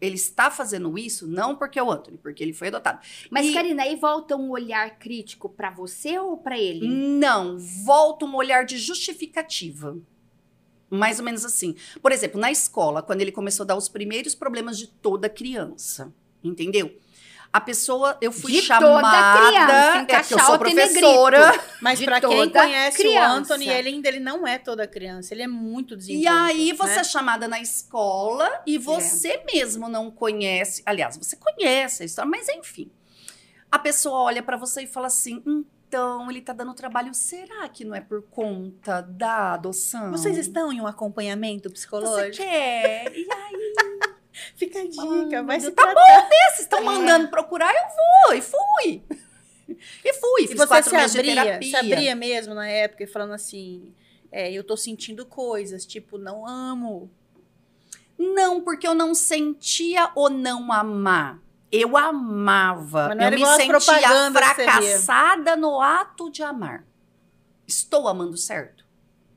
[0.00, 3.00] Ele está fazendo isso não porque é o Anthony, porque ele foi adotado.
[3.30, 6.88] Mas, E- Karina, aí volta um olhar crítico pra você ou pra ele?
[6.88, 9.98] Não, volta um olhar de justificativa.
[10.88, 11.76] Mais ou menos assim.
[12.02, 16.12] Por exemplo, na escola, quando ele começou a dar os primeiros problemas de toda criança,
[16.42, 16.92] entendeu?
[17.52, 21.60] A pessoa, eu fui De chamada, toda criança, é, porque eu sou professora.
[21.80, 23.28] Mas de pra quem conhece criança.
[23.28, 26.28] o Anthony, ele ainda ele não é toda criança, ele é muito E desenvolto.
[26.38, 27.00] aí você né?
[27.00, 32.48] é chamada na escola e você mesmo não conhece, aliás, você conhece a história, mas
[32.48, 32.88] enfim.
[33.70, 37.84] A pessoa olha pra você e fala assim: "Então, ele tá dando trabalho, será que
[37.84, 42.36] não é por conta da adoção?" Vocês estão em um acompanhamento Você psicológico?
[42.36, 43.12] quer?
[43.12, 43.59] E aí,
[44.56, 46.28] Fica a dica, vai se tá tratar.
[46.28, 47.82] vocês estão mandando procurar, eu
[48.28, 49.02] vou, e fui.
[50.04, 51.70] E fui, E fiz você quatro se abria, terapia.
[51.70, 53.94] se abria mesmo na época, falando assim,
[54.30, 57.10] é, eu tô sentindo coisas, tipo, não amo.
[58.18, 61.38] Não, porque eu não sentia o não amar.
[61.72, 63.10] Eu amava.
[63.14, 66.84] Eu era me sentia fracassada no ato de amar.
[67.66, 68.79] Estou amando certo?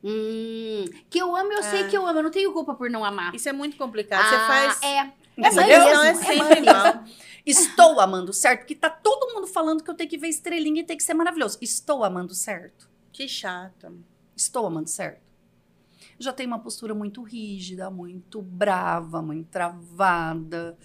[0.04, 1.64] Hum, que eu amo, eu É.
[1.64, 2.20] sei que eu amo.
[2.20, 3.34] Eu não tenho culpa por não amar.
[3.34, 4.28] Isso é muito complicado.
[4.28, 4.82] você Ah, faz.
[4.84, 4.98] É.
[5.36, 7.04] É Essa mãe questão mesmo, é é sempre igual.
[7.46, 8.60] Estou amando certo?
[8.60, 11.14] Porque tá todo mundo falando que eu tenho que ver estrelinha e tem que ser
[11.16, 11.58] maravilhoso.
[11.62, 12.88] Estou amando certo?
[13.12, 13.98] Que chato.
[14.36, 15.22] Estou amando certo?
[16.20, 20.78] Já tenho uma postura muito rígida, muito brava, muito travada.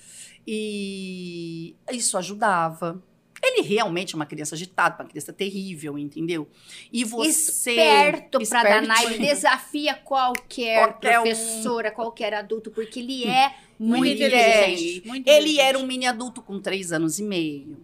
[0.47, 3.03] E isso ajudava.
[3.43, 6.49] Ele realmente é uma criança agitada, uma criança terrível, entendeu?
[6.93, 7.71] E você.
[7.73, 11.23] Esperto pra danar, ele desafia qualquer, Qualquer um.
[11.23, 14.43] professora, qualquer adulto, porque ele é muito, Muito inteligente.
[14.73, 15.07] inteligente.
[15.09, 15.61] Muito Ele inteligente.
[15.61, 17.79] era um mini adulto com três anos e meio.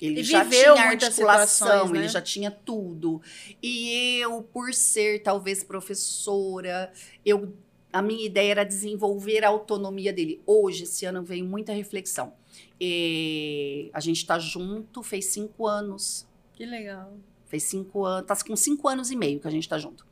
[0.00, 1.98] Ele E já viveu tinha articulação, né?
[2.00, 3.20] ele já tinha tudo.
[3.62, 6.92] E eu, por ser talvez professora,
[7.24, 7.52] eu
[7.92, 10.42] a minha ideia era desenvolver a autonomia dele.
[10.44, 12.32] Hoje, esse ano, veio muita reflexão.
[12.80, 16.26] E a gente está junto, fez cinco anos.
[16.52, 17.12] Que legal.
[17.46, 20.06] Fez cinco anos, tá com cinco anos e meio que a gente tá junto.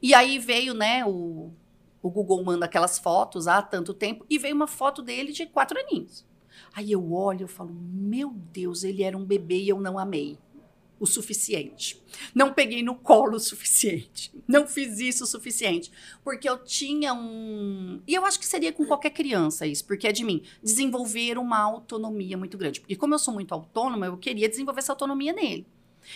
[0.00, 1.50] E aí veio, né, o,
[2.02, 5.78] o Google manda aquelas fotos há tanto tempo, e veio uma foto dele de quatro
[5.78, 6.24] aninhos.
[6.74, 10.38] Aí eu olho e falo, meu Deus, ele era um bebê e eu não amei
[11.00, 12.02] o suficiente.
[12.34, 14.32] Não peguei no colo o suficiente.
[14.46, 15.90] Não fiz isso o suficiente.
[16.24, 18.00] Porque eu tinha um.
[18.06, 20.42] E eu acho que seria com qualquer criança isso, porque é de mim.
[20.62, 22.80] Desenvolver uma autonomia muito grande.
[22.80, 25.66] Porque, como eu sou muito autônoma, eu queria desenvolver essa autonomia nele.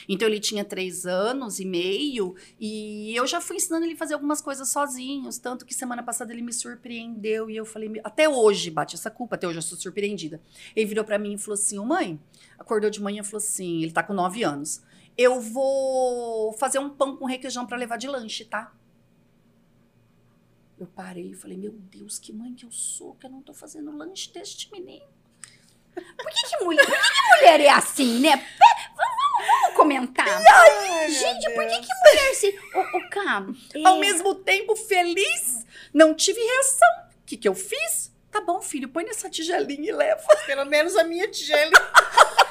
[0.08, 4.14] Então ele tinha três anos e meio e eu já fui ensinando ele a fazer
[4.14, 8.28] algumas coisas sozinhos, tanto que semana passada ele me surpreendeu e eu falei, "Meu, até
[8.28, 10.40] hoje bate essa culpa, até hoje eu sou surpreendida.
[10.74, 12.20] Ele virou pra mim e falou assim, mãe,
[12.58, 14.82] acordou de manhã e falou assim, ele tá com nove anos,
[15.16, 18.72] eu vou fazer um pão com requeijão pra levar de lanche, tá?
[20.78, 23.54] Eu parei e falei, meu Deus, que mãe que eu sou, que eu não tô
[23.54, 25.06] fazendo lanche deste menino.
[25.94, 28.36] Por que, que mulher, por que, que mulher é assim, né?
[28.96, 29.11] Vamos,
[29.46, 30.26] vamos- comentar.
[31.08, 32.58] Gente, por que, que mulher se.
[32.74, 36.88] Ô, ô Cam, é, Ao mesmo tempo, feliz, não tive reação.
[37.22, 38.12] O que, que eu fiz?
[38.30, 40.22] Tá bom, filho, põe nessa tigelinha e leva.
[40.46, 41.70] Pelo menos a minha tigela.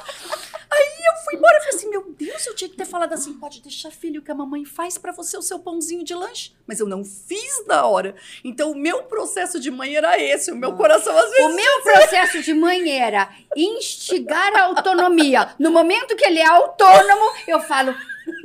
[1.31, 3.61] Eu fui embora e falei assim: meu Deus, eu tinha que ter falado assim: pode
[3.61, 6.53] deixar, filho, que a mamãe faz pra você o seu pãozinho de lanche.
[6.67, 8.15] Mas eu não fiz na hora.
[8.43, 10.51] Então, o meu processo de mãe era esse.
[10.51, 11.45] O meu coração, às vezes.
[11.45, 15.55] O meu processo de mãe era instigar a autonomia.
[15.57, 17.93] No momento que ele é autônomo, eu falo: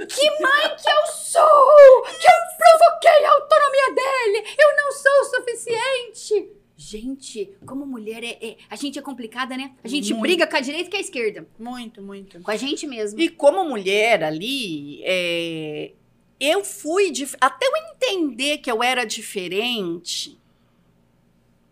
[0.09, 2.03] que mãe que eu sou!
[2.03, 4.57] Que eu provoquei a autonomia dele!
[4.59, 6.56] Eu não sou o suficiente!
[6.77, 9.75] Gente, como mulher, é, é- a gente é complicada, né?
[9.83, 10.23] A gente Muito.
[10.23, 11.49] briga com a direita e com a esquerda.
[11.59, 12.41] Muito, muito.
[12.41, 13.19] Com a gente mesmo.
[13.19, 15.93] E como mulher ali, é,
[16.39, 17.13] eu fui.
[17.41, 20.39] Até eu entender que eu era diferente.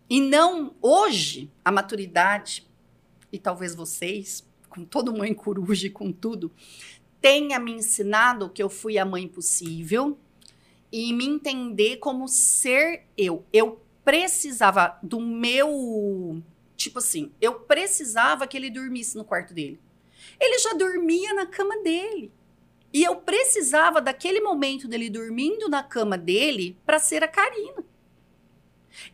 [0.09, 0.73] E não.
[0.81, 2.65] Hoje, a maturidade,
[3.31, 6.51] e talvez vocês, com todo mãe coruja e com tudo,
[7.21, 10.17] tenha me ensinado que eu fui a mãe possível
[10.91, 13.45] e me entender como ser eu.
[13.53, 16.41] Eu precisava do meu.
[16.77, 19.81] Tipo assim, eu precisava que ele dormisse no quarto dele.
[20.39, 22.31] Ele já dormia na cama dele.
[22.93, 27.83] E eu precisava daquele momento dele dormindo na cama dele para ser a Karina.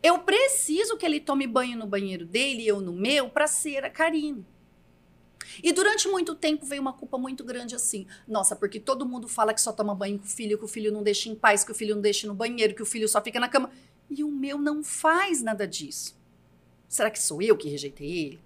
[0.00, 3.84] Eu preciso que ele tome banho no banheiro dele e eu no meu para ser
[3.84, 4.46] a Karina.
[5.62, 8.06] E durante muito tempo veio uma culpa muito grande assim.
[8.28, 10.92] Nossa, porque todo mundo fala que só toma banho com o filho, que o filho
[10.92, 13.20] não deixa em paz, que o filho não deixa no banheiro, que o filho só
[13.20, 13.70] fica na cama.
[14.16, 16.16] E o meu não faz nada disso.
[16.88, 18.40] Será que sou eu que rejeitei ele?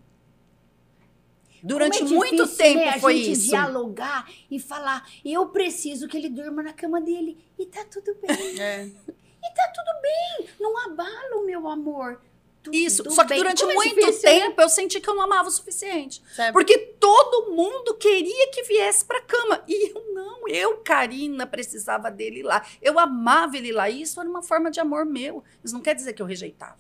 [1.63, 3.49] Durante é muito difícil, tempo né, a foi gente isso.
[3.49, 7.37] dialogar e falar, eu preciso que ele durma na cama dele.
[7.59, 8.61] E tá tudo bem.
[8.61, 8.91] É.
[10.61, 12.21] Não abala o meu amor.
[12.73, 13.09] Isso.
[13.11, 13.39] Só que bem.
[13.39, 14.41] durante Como é muito difícil, né?
[14.41, 16.23] tempo eu senti que eu não amava o suficiente.
[16.35, 16.53] Sabe?
[16.53, 19.63] Porque todo mundo queria que viesse pra cama.
[19.67, 20.49] E eu não.
[20.49, 22.65] Eu, Karina, precisava dele lá.
[22.81, 23.89] Eu amava ele lá.
[23.91, 25.43] E isso era uma forma de amor meu.
[25.65, 26.79] Isso não quer dizer que eu rejeitava.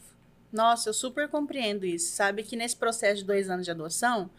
[0.52, 2.14] Nossa, eu super compreendo isso.
[2.14, 4.30] Sabe que nesse processo de dois anos de adoção,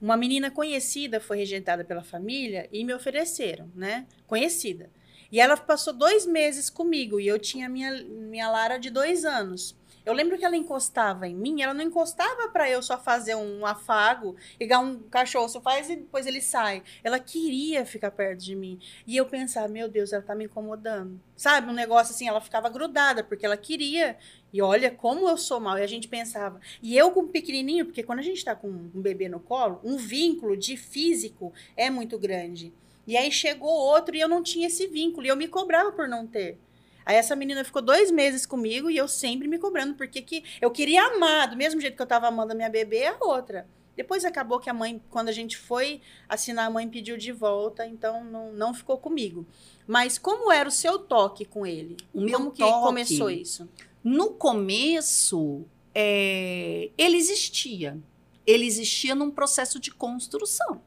[0.00, 4.06] uma menina conhecida foi rejeitada pela família e me ofereceram, né?
[4.26, 4.90] Conhecida.
[5.30, 9.76] E ela passou dois meses comigo e eu tinha minha, minha Lara de dois anos.
[10.10, 13.64] Eu lembro que ela encostava em mim, ela não encostava para eu só fazer um
[13.64, 16.82] afago, igual um cachorro, só faz e depois ele sai.
[17.04, 18.80] Ela queria ficar perto de mim.
[19.06, 21.20] E eu pensava, meu Deus, ela tá me incomodando.
[21.36, 24.18] Sabe, um negócio assim, ela ficava grudada, porque ela queria.
[24.52, 25.78] E olha como eu sou mal.
[25.78, 26.60] E a gente pensava.
[26.82, 29.96] E eu com pequenininho, porque quando a gente tá com um bebê no colo, um
[29.96, 32.74] vínculo de físico é muito grande.
[33.06, 35.24] E aí chegou outro e eu não tinha esse vínculo.
[35.24, 36.58] E eu me cobrava por não ter.
[37.04, 40.70] Aí essa menina ficou dois meses comigo e eu sempre me cobrando, porque que eu
[40.70, 43.66] queria amar, do mesmo jeito que eu tava amando a minha bebê, a outra.
[43.96, 47.86] Depois acabou que a mãe, quando a gente foi assinar, a mãe pediu de volta,
[47.86, 49.46] então não, não ficou comigo.
[49.86, 51.96] Mas como era o seu toque com ele?
[52.14, 53.68] O meu como que toque- começou isso?
[54.02, 57.98] No começo, é, ele existia.
[58.46, 60.80] Ele existia num processo de construção.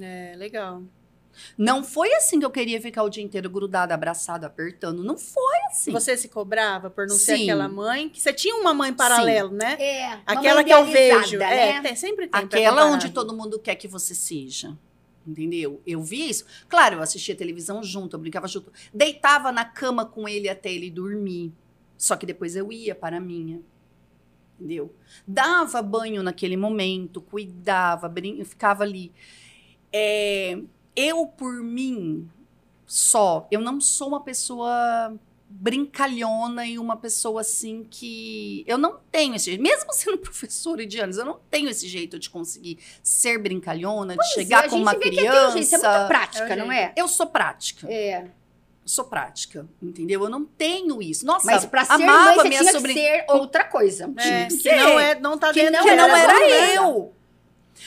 [0.00, 0.82] É, legal.
[1.56, 5.02] Não foi assim que eu queria ficar o dia inteiro grudada, abraçada, apertando.
[5.04, 5.90] Não foi assim.
[5.92, 7.42] Você se cobrava por não ser Sim.
[7.44, 8.08] aquela mãe?
[8.08, 9.76] Que você tinha uma mãe paralelo, né?
[9.80, 11.38] É, Aquela que eu vejo.
[11.38, 11.70] né?
[11.70, 12.30] É, tem- sempre tem.
[12.30, 14.76] pra Aquela onde todo mundo quer que você seja.
[15.26, 15.80] Entendeu?
[15.86, 16.44] Eu vi isso.
[16.68, 18.70] Claro, eu assistia televisão junto, eu brincava junto.
[18.92, 21.50] Deitava na cama com ele até ele dormir.
[21.96, 23.60] Só que depois eu ia para a minha.
[24.60, 24.94] Entendeu?
[25.26, 29.10] Dava banho naquele momento, cuidava, brin- ficava ali.
[29.92, 30.58] É,
[30.96, 32.28] eu, por mim,
[32.86, 35.14] só, eu não sou uma pessoa
[35.48, 40.98] brincalhona e uma pessoa assim que eu não tenho esse jeito, mesmo sendo professora de
[41.00, 44.62] anos, eu não tenho esse jeito de conseguir ser brincalhona, de Pois é, chegar a
[44.68, 46.06] com gente uma vê que é jeito, é muito criança.
[46.06, 46.92] prática, É não é?
[46.96, 48.26] Eu sou prática, É.
[48.84, 50.22] sou prática, entendeu?
[50.24, 51.24] Eu não tenho isso.
[51.24, 52.94] Nossa, Mas pra ser amava mãe, você minha tinha sobrinha.
[53.12, 54.12] que ser outra coisa.
[54.16, 54.76] É, que que ser.
[54.76, 57.14] não, é, não tá Que dentro não que não era era eu.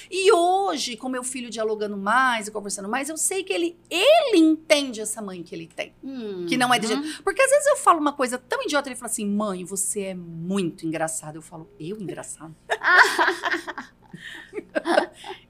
[0.10, 4.38] E hoje, com meu filho dialogando mais e conversando mais, eu sei que ele, ele
[4.38, 5.94] entende essa mãe que ele tem.
[6.04, 6.46] Hum.
[6.48, 7.24] Que não é de jeito.
[7.24, 10.14] Porque às vezes eu falo uma coisa tão idiota, ele fala assim: mãe, você é
[10.16, 11.38] muito engraçada.
[11.38, 12.56] Eu falo, eu engraçado?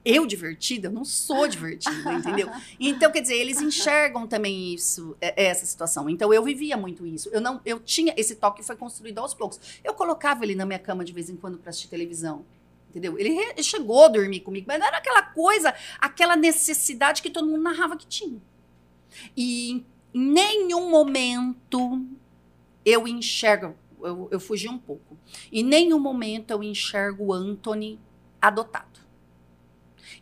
[0.04, 0.88] eu divertida?
[0.88, 2.50] Eu não sou divertida, entendeu?
[2.78, 6.08] Então, quer dizer, eles enxergam também isso, é- essa situação.
[6.08, 7.28] Então, eu vivia muito isso.
[7.32, 9.60] Eu não, eu tinha esse toque foi construído aos poucos.
[9.84, 12.44] Eu colocava ele na minha cama de vez em quando para assistir televisão.
[12.98, 13.16] Entendeu?
[13.16, 17.96] Ele chegou a dormir comigo, mas era aquela coisa, aquela necessidade que todo mundo narrava
[17.96, 18.42] que tinha.
[19.36, 22.04] E em nenhum momento
[22.84, 25.16] eu enxergo, eu, eu fugi um pouco.
[25.52, 28.00] Em nenhum momento eu enxergo o Anthony
[28.42, 28.98] adotado.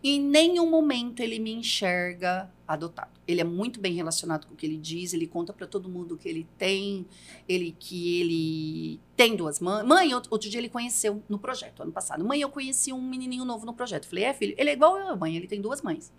[0.04, 3.15] Em nenhum momento ele me enxerga adotado.
[3.26, 6.16] Ele é muito bem relacionado com o que ele diz, ele conta para todo mundo
[6.16, 7.04] que ele tem,
[7.48, 9.84] ele que ele tem duas mães.
[9.84, 12.24] Mãe, outro, dia ele conheceu no projeto, ano passado.
[12.24, 14.06] Mãe, eu conheci um menininho novo no projeto.
[14.06, 16.12] Falei, é, filho, ele é igual eu, mãe, ele tem duas mães.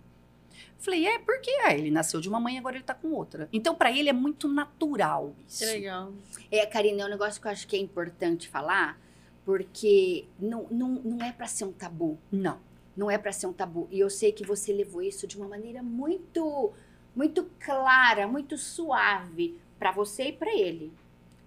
[0.78, 1.50] Falei, é, por quê?
[1.66, 3.48] É, ele nasceu de uma mãe, agora ele tá com outra.
[3.52, 5.58] Então, para ele é muito natural isso.
[5.58, 6.12] Que legal.
[6.50, 9.00] É, Karina, é um negócio que eu acho que é importante falar,
[9.44, 12.16] porque não, não, não é pra ser um tabu.
[12.30, 12.60] Não.
[12.96, 13.88] Não é pra ser um tabu.
[13.90, 16.72] E eu sei que você levou isso de uma maneira muito,
[17.14, 20.92] muito clara, muito suave pra você e pra ele.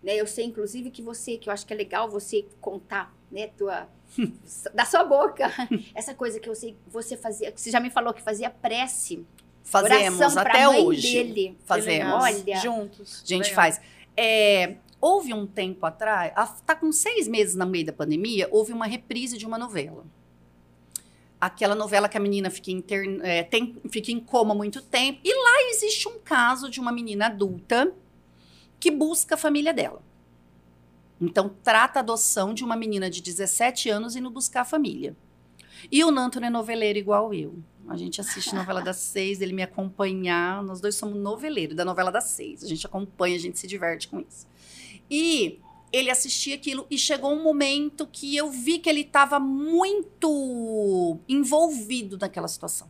[0.03, 0.15] Né?
[0.15, 3.87] Eu sei, inclusive, que você, que eu acho que é legal você contar, né, tua,
[4.73, 5.51] da sua boca,
[5.95, 8.49] essa coisa que eu sei que você fazia, que você já me falou que fazia
[8.49, 9.25] prece,
[9.63, 11.23] Fazemos até mãe hoje.
[11.23, 11.57] dele.
[11.65, 12.13] Fazemos.
[12.15, 12.55] Olha.
[12.57, 13.21] Juntos.
[13.23, 13.55] A gente Legal.
[13.55, 13.79] faz.
[14.17, 18.73] É, houve um tempo atrás, a- tá com seis meses no meio da pandemia, houve
[18.73, 20.03] uma reprise de uma novela.
[21.41, 25.19] Aquela novela que a menina fica, intern, é, tem, fica em coma muito tempo.
[25.23, 27.91] E lá existe um caso de uma menina adulta
[28.79, 30.03] que busca a família dela.
[31.19, 35.15] Então, trata a adoção de uma menina de 17 anos indo buscar a família.
[35.91, 37.55] E o Nanton é noveleiro igual eu.
[37.87, 40.63] A gente assiste novela das seis, ele me acompanhar.
[40.63, 42.63] Nós dois somos noveleiros da novela das seis.
[42.63, 44.47] A gente acompanha, a gente se diverte com isso.
[45.09, 45.59] E
[45.91, 52.17] ele assistia aquilo e chegou um momento que eu vi que ele estava muito envolvido
[52.17, 52.89] naquela situação.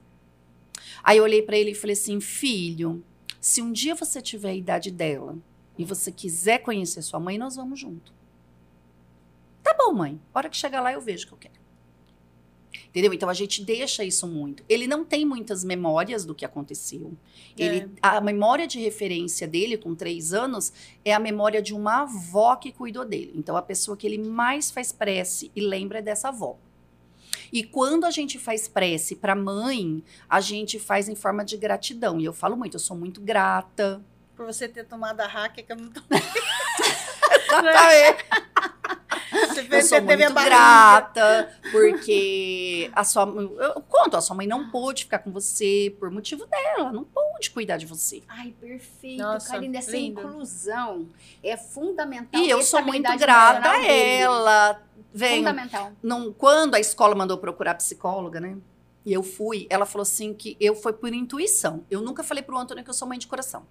[1.03, 3.03] Aí eu olhei para ele e falei assim: filho,
[3.39, 5.37] se um dia você tiver a idade dela
[5.77, 8.13] e você quiser conhecer sua mãe, nós vamos junto.
[9.63, 10.19] Tá bom, mãe.
[10.33, 11.60] Hora que chegar lá eu vejo o que eu quero.
[12.89, 13.13] Entendeu?
[13.13, 14.63] Então a gente deixa isso muito.
[14.67, 17.13] Ele não tem muitas memórias do que aconteceu.
[17.57, 17.63] É.
[17.63, 20.71] Ele, a memória de referência dele, com três anos,
[21.03, 23.33] é a memória de uma avó que cuidou dele.
[23.35, 26.57] Então a pessoa que ele mais faz prece e lembra é dessa avó.
[27.51, 32.19] E quando a gente faz prece para mãe, a gente faz em forma de gratidão.
[32.19, 34.01] E eu falo muito, eu sou muito grata.
[34.35, 36.01] Por você ter tomado a hack que eu não tô.
[39.51, 45.03] Você Eu sou muito grata, porque a sua eu conto, a sua mãe não pôde
[45.03, 48.21] ficar com você por motivo dela, não pôde cuidar de você.
[48.27, 49.77] Ai, perfeito, Nossa, Karine.
[49.77, 50.21] Essa lindo.
[50.21, 51.07] inclusão
[51.43, 52.41] é fundamental.
[52.41, 53.87] E eu sou muito grata a dele.
[53.87, 54.81] ela.
[55.13, 55.91] Vem, Fundamental.
[56.01, 58.57] não, quando a escola mandou procurar psicóloga, né?
[59.05, 61.83] E eu fui, ela falou assim que eu foi por intuição.
[61.89, 63.65] Eu nunca falei pro Antônio que eu sou mãe de coração.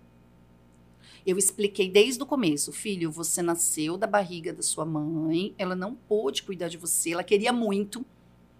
[1.27, 5.95] Eu expliquei desde o começo, filho, você nasceu da barriga da sua mãe, ela não
[5.95, 8.05] pôde cuidar de você, ela queria muito,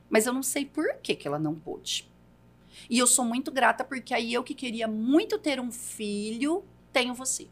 [0.09, 2.09] mas eu não sei por que, que ela não pôde.
[2.89, 7.15] E eu sou muito grata porque aí eu que queria muito ter um filho, tenho
[7.15, 7.49] você.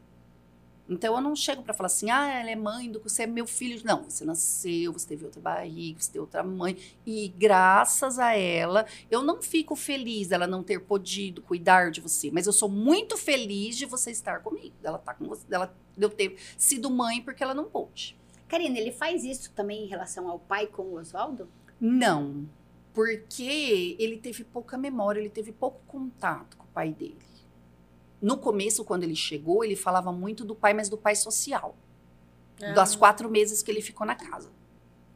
[0.88, 3.46] Então eu não chego para falar assim, ah, ela é mãe do você é meu
[3.46, 3.80] filho.
[3.84, 6.76] Não, você nasceu, você teve outra barriga, você teve outra mãe.
[7.04, 12.30] E graças a ela, eu não fico feliz dela não ter podido cuidar de você,
[12.30, 16.04] mas eu sou muito feliz de você estar comigo, dela estar com você, dela de
[16.04, 18.16] eu ter sido mãe porque ela não pôde.
[18.48, 21.48] Karine, ele faz isso também em relação ao pai com o Oswaldo?
[21.78, 22.48] Não,
[22.94, 27.18] porque ele teve pouca memória, ele teve pouco contato com o pai dele.
[28.20, 31.76] No começo, quando ele chegou, ele falava muito do pai, mas do pai social.
[32.60, 32.72] Ah.
[32.72, 34.50] Das quatro meses que ele ficou na casa.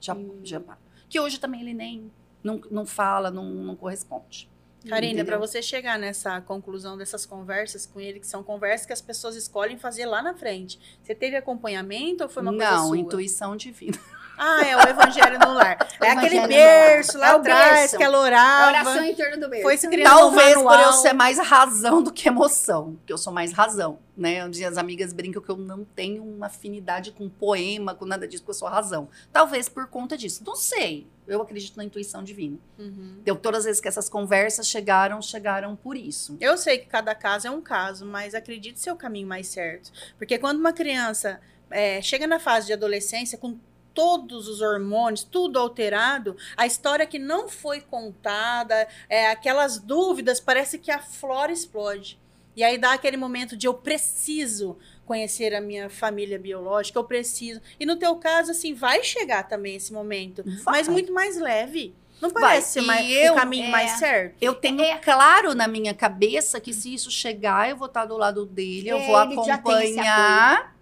[0.00, 0.40] Já, Hum.
[0.42, 0.60] já,
[1.08, 2.10] que hoje também ele nem
[2.42, 4.50] não, não fala, não, não corresponde.
[4.88, 5.26] Karina, Entendeu?
[5.26, 9.36] para você chegar nessa conclusão dessas conversas com ele, que são conversas que as pessoas
[9.36, 13.96] escolhem fazer lá na frente, você teve acompanhamento ou foi uma coisa não, intuição divina.
[14.36, 15.78] Ah, é o evangelho no lar.
[16.02, 17.96] É aquele berço lá É o atrás berço.
[17.96, 18.68] que ela A orava.
[18.70, 19.62] oração em torno do berço.
[19.62, 23.32] Foi se Talvez um por eu ser mais razão do que emoção, porque eu sou
[23.32, 24.44] mais razão, né?
[24.44, 28.42] Onde as amigas brincam que eu não tenho uma afinidade com poema, com nada disso,
[28.42, 29.08] porque eu sou razão.
[29.32, 30.42] Talvez por conta disso.
[30.44, 31.06] Não sei.
[31.26, 32.58] Eu acredito na intuição divina.
[32.78, 33.20] Uhum.
[33.24, 36.36] Eu, todas as vezes que essas conversas chegaram, chegaram por isso.
[36.40, 39.92] Eu sei que cada caso é um caso, mas acredite ser o caminho mais certo.
[40.18, 43.56] Porque quando uma criança é, chega na fase de adolescência com
[43.94, 50.78] todos os hormônios, tudo alterado, a história que não foi contada, é, aquelas dúvidas, parece
[50.78, 52.18] que a flora explode.
[52.54, 54.76] E aí dá aquele momento de eu preciso
[55.06, 57.60] conhecer a minha família biológica, eu preciso.
[57.80, 60.94] E no teu caso, assim, vai chegar também esse momento, mas Vai.
[60.94, 61.94] muito mais leve.
[62.20, 64.36] Não parece ser mais, eu- o caminho é, mais certo?
[64.40, 64.96] Eu tenho É.
[64.98, 68.98] claro na minha cabeça que se isso chegar, eu vou estar do lado dele, eu
[68.98, 70.76] É, vou tem esse acompanhar.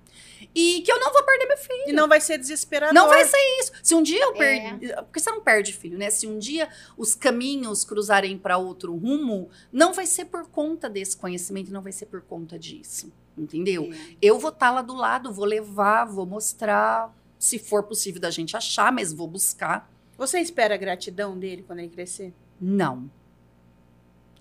[0.55, 1.85] E que eu não vou perder meu filho.
[1.89, 2.93] E não vai ser desesperador.
[2.95, 3.73] Não vai ser isso.
[3.83, 4.37] Se um dia eu É.
[4.37, 4.93] perdi.
[4.97, 6.11] Porque você não perde filho, né?
[6.11, 11.17] Se um dia os caminhos cruzarem para outro rumo, não vai ser por conta desse
[11.17, 13.13] conhecimento, não vai ser por conta disso.
[13.39, 13.91] Entendeu?
[13.93, 14.17] É.
[14.21, 17.15] Eu vou estar lá do lado, vou levar, vou mostrar.
[17.39, 19.91] Se for possível da gente achar, mas vou buscar.
[20.19, 22.35] Você espera a gratidão dele quando ele crescer?
[22.61, 23.11] Não.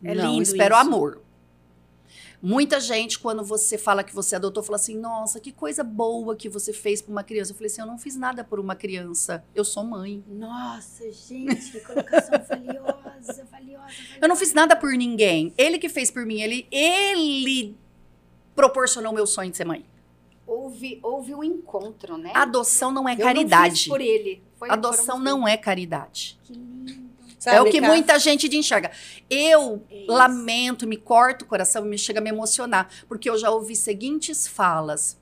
[0.03, 0.81] É não, lindo espero isso.
[0.85, 1.21] amor.
[2.41, 6.47] Muita gente, quando você fala que você adotou, fala assim: nossa, que coisa boa que
[6.47, 7.51] você fez por uma criança.
[7.51, 10.23] Eu falei assim: eu não fiz nada por uma criança, eu sou mãe.
[10.27, 13.93] Nossa, gente, que colocação valiosa, valiosa, valiosa.
[14.21, 15.53] Eu não fiz nada por ninguém.
[15.57, 17.75] Ele que fez por mim, ele, ele
[18.55, 19.85] proporcionou o meu sonho de ser mãe.
[20.47, 22.31] Houve, houve um encontro, né?
[22.33, 23.75] Adoção não é Eu não caridade.
[23.81, 24.41] fiz por ele.
[24.57, 26.39] Foi, Adoção não é caridade.
[26.43, 27.08] Que lindo.
[27.45, 27.87] É o que Cá?
[27.87, 28.91] muita gente enxerga.
[29.29, 30.11] Eu isso.
[30.11, 34.47] lamento, me corto o coração, me chega a me emocionar, porque eu já ouvi seguintes
[34.47, 35.17] falas.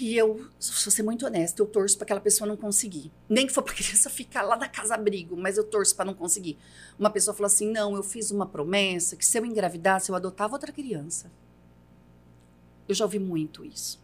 [0.00, 3.12] E eu, vou ser muito honesta, eu torço para aquela pessoa não conseguir.
[3.28, 6.14] Nem que for para criança ficar lá na casa abrigo, mas eu torço para não
[6.14, 6.58] conseguir.
[6.98, 10.54] Uma pessoa falou assim: "Não, eu fiz uma promessa que se eu engravidasse, eu adotava
[10.54, 11.30] outra criança".
[12.88, 14.02] Eu já ouvi muito isso.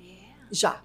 [0.00, 0.34] É.
[0.50, 0.82] Já.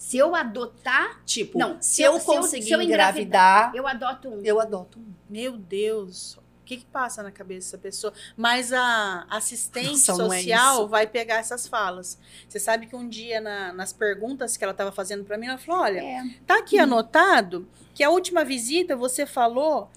[0.00, 3.70] Se eu adotar, Tipo, Não, se, se eu eu- se eu- conseguir se eu engravidar,
[3.74, 4.40] eu adoto um.
[4.42, 5.12] eu adoto um.
[5.28, 6.36] Meu Deus.
[6.36, 8.12] O que, que passa na cabeça dessa pessoa?
[8.36, 10.88] Mas a assistente Nossa, é social isso.
[10.88, 12.16] vai pegar essas falas.
[12.48, 15.58] Você sabe que um dia, na- nas perguntas que ela estava fazendo para mim, ela
[15.58, 16.22] falou: olha, É.
[16.46, 19.90] tá aqui anotado que a última visita você falou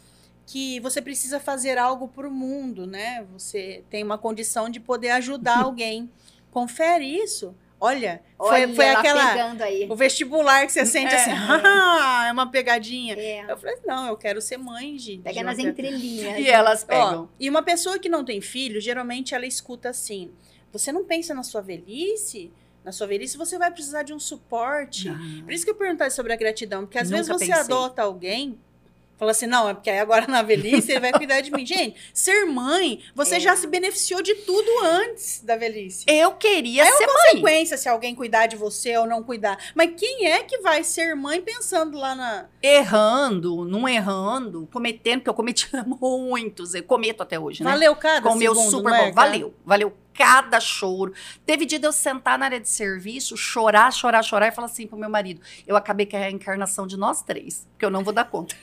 [0.46, 3.26] que você precisa fazer algo para o mundo, né?
[3.32, 6.12] Você tem uma condição de poder ajudar alguém.
[6.52, 7.56] Confere isso.
[7.86, 9.28] Olha, foi, Olha foi ela aquela.
[9.30, 9.88] pegando aí.
[9.90, 11.18] O vestibular que você sente É.
[11.18, 13.14] assim, ah, é uma pegadinha.
[13.18, 15.18] É, Eu falei, não, eu quero ser mãe de.
[15.18, 16.40] pega nas entrelinhas.
[16.40, 17.30] E elas Ó, pegam.
[17.40, 20.32] e uma pessoa que não tem filho, geralmente ela escuta assim:
[20.72, 22.52] você não pensa na sua velhice?
[22.86, 25.10] Na sua velhice você vai precisar de um suporte.
[25.10, 25.44] Não.
[25.44, 27.62] Por isso que eu perguntei sobre a gratidão, porque às vezes Nunca você pensei.
[27.64, 28.60] adota alguém,
[29.18, 31.66] fala assim, não, é porque aí agora na velhice ele vai cuidar de mim.
[31.66, 33.40] Gente, ser mãe, você É.
[33.40, 36.04] já se beneficiou de tudo antes da velhice.
[36.08, 37.24] Eu queria É ser uma mãe.
[37.32, 39.58] consequência se alguém cuidar de você ou não cuidar.
[39.76, 42.46] Mas quem é que vai ser mãe pensando lá na.
[42.62, 47.72] Errando, não errando, cometendo, porque eu cometi muitos, eu cometo até hoje, né?
[47.72, 49.14] Valeu cada com meu super não é, bom.
[49.14, 51.12] Valeu, valeu cada choro.
[51.46, 54.86] Teve dia de eu sentar na área de serviço, chorar, chorar, chorar e falar assim
[54.86, 58.14] pro meu marido: eu acabei com a encarnação de nós três, porque eu não vou
[58.14, 58.56] dar conta.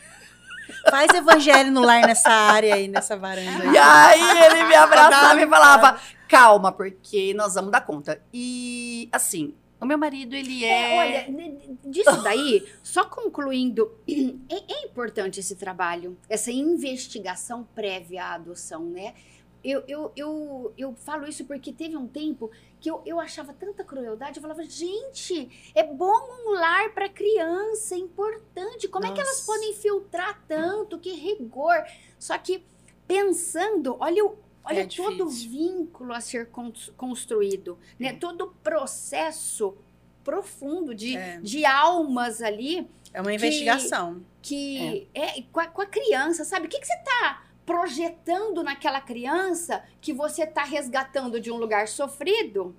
[0.90, 3.64] Faz evangelho no lar nessa área aí, nessa varanda.
[3.64, 8.20] E aí ele me abraçava e falava: calma, porque nós vamos dar conta.
[8.32, 10.94] E assim, o meu marido, ele é.
[10.94, 18.34] É, olha, disso daí, só concluindo, é, é importante esse trabalho, essa investigação prévia à
[18.34, 19.14] adoção, né?
[19.62, 22.50] Eu, eu, eu, eu falo isso porque teve um tempo
[22.80, 27.94] que eu, eu achava tanta crueldade, eu falava, gente, é bom um lar para criança,
[27.94, 29.46] é importante, como é que elas Nossa.
[29.52, 31.84] podem filtrar tanto, que rigor.
[32.18, 32.64] Só que
[33.06, 38.12] pensando, olha o, Olha É todo o vínculo a ser con- construído, né?
[38.12, 39.74] Todo o processo
[40.22, 41.40] profundo de, É.
[41.40, 44.22] de almas ali É uma investigação.
[44.42, 46.66] que é, com, a, com a criança, sabe?
[46.66, 51.86] O que, que você está projetando naquela criança que você está resgatando de um lugar
[51.86, 52.74] sofrido?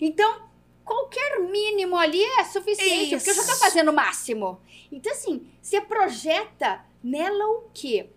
[0.00, 0.48] Então,
[0.82, 3.64] qualquer mínimo ali é suficiente, porque eu já estou Isso.
[3.64, 4.58] fazendo o máximo.
[4.90, 8.08] Então, assim, você projeta nela o quê?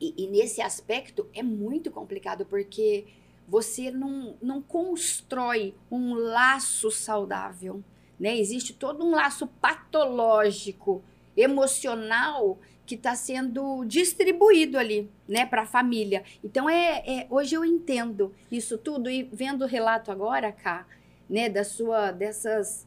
[0.00, 3.08] E, e nesse aspecto é muito complicado, porque
[3.48, 7.82] você não, não constrói um laço saudável,
[8.20, 8.38] né?
[8.38, 11.02] Existe todo um laço patológico,
[11.40, 16.24] emocional, que está sendo distribuído ali, né, para a família.
[16.42, 20.86] Então, é, é- hoje eu entendo isso tudo, e vendo o relato agora, cá,
[21.28, 22.86] né, da sua, dessas,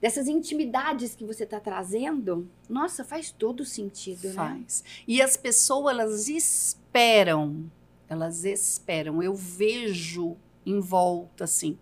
[0.00, 4.34] dessas intimidades que você está trazendo, nossa, faz todo sentido, né?
[4.34, 4.82] Faz.
[5.06, 7.70] E as pessoas, elas esperam,
[8.08, 9.22] elas esperam.
[9.22, 10.36] Eu vejo
[10.66, 11.78] em volta, assim.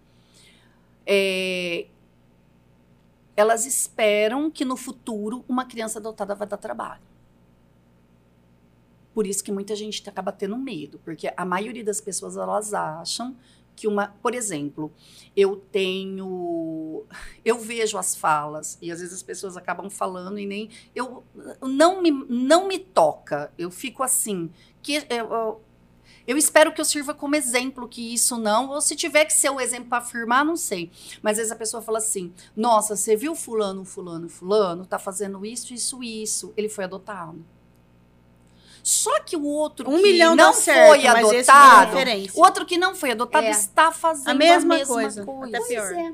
[1.06, 1.86] é,
[3.36, 7.02] elas esperam que no futuro uma criança adotada vai dar trabalho.
[9.12, 13.36] Por isso que muita gente acaba tendo medo, porque a maioria das pessoas elas acham
[13.76, 14.90] que uma, por exemplo,
[15.36, 17.04] eu tenho,
[17.44, 21.22] eu vejo as falas e às vezes as pessoas acabam falando e nem eu
[21.60, 23.52] não me, não me toca.
[23.58, 24.50] Eu fico assim,
[24.82, 25.60] que eu,
[26.26, 29.50] eu, espero que eu sirva como exemplo que isso não, ou se tiver que ser
[29.50, 30.90] o exemplo para afirmar, não sei.
[31.22, 35.44] Mas às vezes a pessoa fala assim: "Nossa, você viu fulano, fulano, fulano tá fazendo
[35.44, 37.44] isso, isso, isso, ele foi adotado".
[38.82, 41.96] Só que o outro Um que milhão não certo, foi é adotado,
[42.34, 43.50] o outro que não foi adotado É.
[43.50, 45.56] está fazendo A a mesma mesma, coisa, coisa.
[45.58, 45.88] até pior.
[45.88, 46.12] Pois é.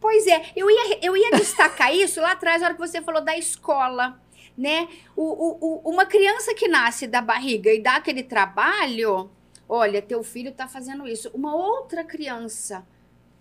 [0.00, 3.20] Pois é, eu ia, eu ia destacar isso lá atrás, na hora que você falou
[3.20, 4.20] da escola,
[4.56, 4.88] né?
[5.16, 9.30] O, o, o- uma criança que nasce da barriga e dá aquele trabalho,
[9.68, 11.30] olha, teu filho tá fazendo isso.
[11.34, 12.86] Uma outra criança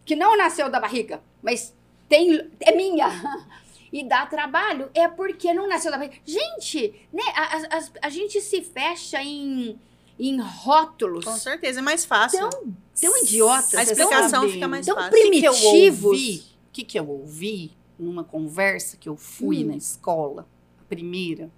[0.06, 1.76] que não nasceu da barriga, mas
[2.10, 3.08] tem, é minha,
[3.92, 6.18] e dá trabalho, é porque não nasceu da barriga.
[6.26, 7.24] Gente, né?
[7.36, 9.78] A, a- a gente se fecha em,
[10.20, 12.50] em rótulos Com certeza, é mais fácil.
[12.50, 13.74] tão, tão idiotas.
[13.76, 15.10] a explicação sabe, fica mais tão fácil.
[15.12, 16.04] O que, que eu primitivos.
[16.06, 16.44] ouvi?
[16.70, 19.68] O que, que eu ouvi numa conversa que eu fui Hum.
[19.68, 20.48] na escola,
[20.92, 21.50] primeira?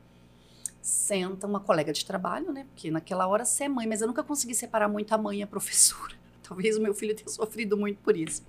[0.81, 2.65] Senta uma colega de trabalho, né?
[2.69, 5.43] Porque naquela hora você é mãe, mas eu nunca consegui separar muito a mãe e
[5.43, 6.15] a professora.
[6.47, 8.43] Talvez o meu filho tenha sofrido muito por isso.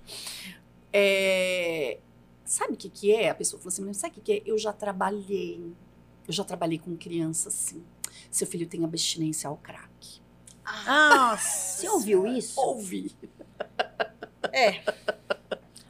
[0.93, 1.97] É,
[2.45, 3.31] Sabe o que, que é?
[3.31, 4.43] A pessoa falou assim: "Mas sabe o que, que é?
[4.45, 5.73] Eu já trabalhei.
[6.27, 7.83] Eu já trabalhei com criança assim.
[8.29, 10.21] Seu filho tem abstinência ao crack.
[10.85, 11.79] Nossa.
[11.79, 12.59] Você ouviu isso?
[12.59, 13.15] Ouvi.
[14.51, 14.83] É.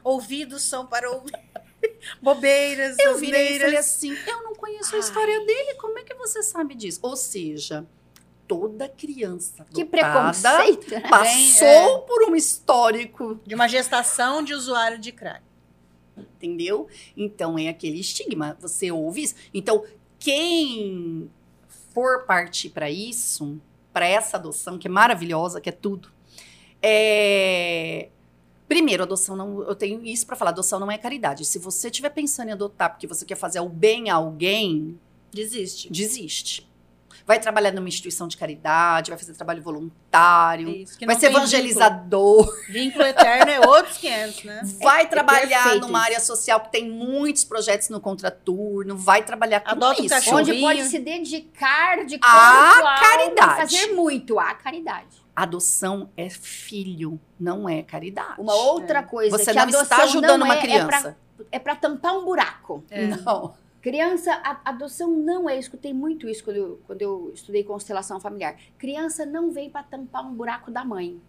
[0.02, 1.45] Ouvidos são para ouvir.
[2.22, 5.00] Bobeiras, Eu virei e falei assim: eu não conheço a Ai.
[5.00, 7.00] história dele, como é que você sabe disso?
[7.02, 7.86] Ou seja,
[8.48, 11.00] toda criança Que preconceito, né?
[11.08, 11.98] passou é.
[12.06, 15.42] por um histórico, De uma gestação de usuário de crack.
[16.16, 16.88] entendeu?
[17.16, 18.56] Então é aquele estigma.
[18.60, 19.34] Você ouve isso?
[19.52, 19.84] Então,
[20.18, 21.30] quem
[21.92, 23.60] for partir para isso,
[23.92, 26.10] para essa adoção, que é maravilhosa, que é tudo,
[26.82, 28.10] é.
[28.68, 29.62] Primeiro, adoção não.
[29.62, 31.44] Eu tenho isso para falar: adoção não é caridade.
[31.44, 34.98] Se você estiver pensando em adotar porque você quer fazer o bem a alguém,
[35.32, 35.90] Desiste.
[35.92, 36.68] desiste.
[37.26, 42.44] vai trabalhar numa instituição de caridade, vai fazer trabalho voluntário, Isso, que vai ser evangelizador,
[42.44, 42.72] Vínculo.
[42.72, 44.60] Vínculo eterno é outros 500, né?
[44.82, 46.06] vai trabalhar perfeito numa isso.
[46.06, 50.14] área social que tem muitos projetos no contraturno, vai trabalhar com Adota um isso.
[50.14, 50.38] cachorro.
[50.38, 53.56] Onde pode se dedicar de corpo, À caridade.
[53.56, 55.25] fazer muito à caridade.
[55.36, 58.40] Adoção é filho, não é caridade.
[58.40, 61.16] Uma outra coisa Você que não adoção está ajudando não uma é, criança.
[61.52, 62.82] É pra tampar um buraco.
[62.90, 63.06] É.
[63.08, 63.54] Não.
[63.82, 68.18] Criança, a adoção não é, eu escutei muito isso quando eu, quando eu estudei constelação
[68.18, 68.56] familiar.
[68.78, 71.20] Criança não vem para tampar um buraco da mãe.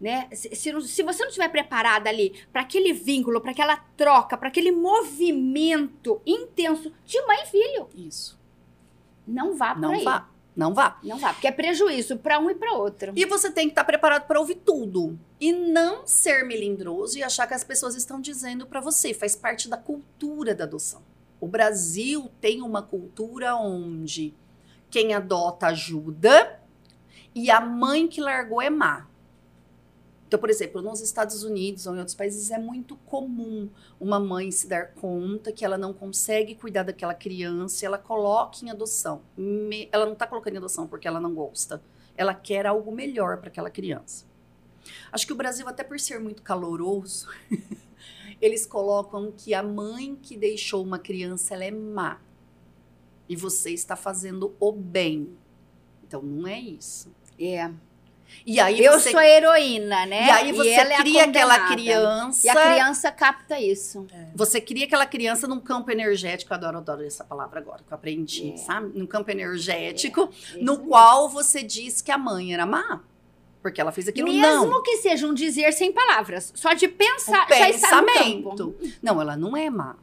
[0.00, 0.28] Né?
[0.32, 4.36] Se, se, não- se você não estiver preparada ali para aquele vínculo, para aquela troca,
[4.36, 8.38] para aquele movimento intenso de mãe e filho, Isso.
[9.26, 10.04] não vá Não aí.
[10.04, 10.28] vá.
[10.56, 10.98] Não vá.
[11.02, 13.12] Não vá, porque é prejuízo para um e para outro.
[13.14, 15.18] E você tem que estar preparado para ouvir tudo.
[15.38, 19.12] E não ser melindroso e achar que as pessoas estão dizendo para você.
[19.12, 21.02] Faz parte da cultura da adoção.
[21.38, 24.32] O Brasil tem uma cultura onde
[24.88, 26.58] quem adota ajuda
[27.34, 29.05] e a mãe que largou é má.
[30.26, 33.70] Então, por exemplo, nos Estados Unidos ou em outros países é muito comum
[34.00, 38.64] uma mãe se dar conta que ela não consegue cuidar daquela criança e ela coloca
[38.64, 39.22] em adoção.
[39.92, 41.80] Ela não está colocando em adoção porque ela não gosta.
[42.16, 44.24] Ela quer algo melhor para aquela criança.
[45.12, 47.28] Acho que o Brasil, até por ser muito caloroso,
[48.40, 52.20] eles colocam que a mãe que deixou uma criança ela é má.
[53.28, 55.36] E você está fazendo o bem.
[56.06, 57.14] Então não é isso.
[57.38, 57.72] É.
[58.44, 60.26] E aí Eu você sou a heroína, né?
[60.26, 61.74] e aí você ela é cria aquela condenada.
[61.74, 62.46] criança.
[62.46, 64.06] E a criança capta isso.
[64.34, 66.52] Você cria aquela criança num campo energético.
[66.52, 68.56] Eu adoro, adoro essa palavra agora, que eu aprendi, É.
[68.56, 68.98] sabe?
[68.98, 70.88] Num campo energético, Isso no mesmo.
[70.88, 73.00] qual você diz que a mãe era má.
[73.62, 74.28] Porque ela fez aquilo.
[74.32, 74.82] Mesmo não.
[74.82, 76.52] que seja um dizer sem palavras.
[76.54, 78.16] Só de pensar, já está no campo.
[78.56, 78.76] pensamento.
[79.02, 79.96] Não, ela não é má.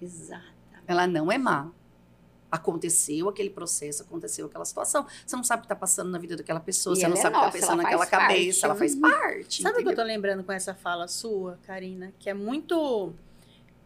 [0.00, 0.42] Exato.
[0.86, 1.68] Ela não é má.
[2.52, 5.06] Aconteceu aquele processo, aconteceu aquela situação.
[5.26, 7.20] Você não sabe o que está passando na vida daquela pessoa, E você não é
[7.20, 8.64] sabe o que está pensando ela naquela cabeça, parte.
[8.66, 9.00] ela faz Uhum.
[9.00, 9.62] parte.
[9.62, 12.12] Sabe o que eu tô lembrando com essa fala sua, Karina?
[12.18, 13.12] Que é muito.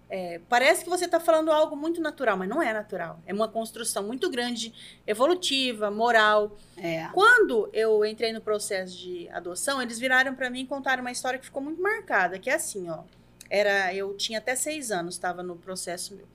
[0.08, 3.18] é, parece que você tá falando algo muito natural, mas não é natural.
[3.26, 4.72] É uma construção muito grande,
[5.06, 6.56] evolutiva, moral.
[6.76, 7.08] É.
[7.12, 11.38] Quando eu entrei no processo de adoção, eles viraram pra mim e contaram uma história
[11.38, 13.00] que ficou muito marcada, que é assim, ó.
[13.50, 16.26] Era, eu tinha até seis anos, estava no processo meu.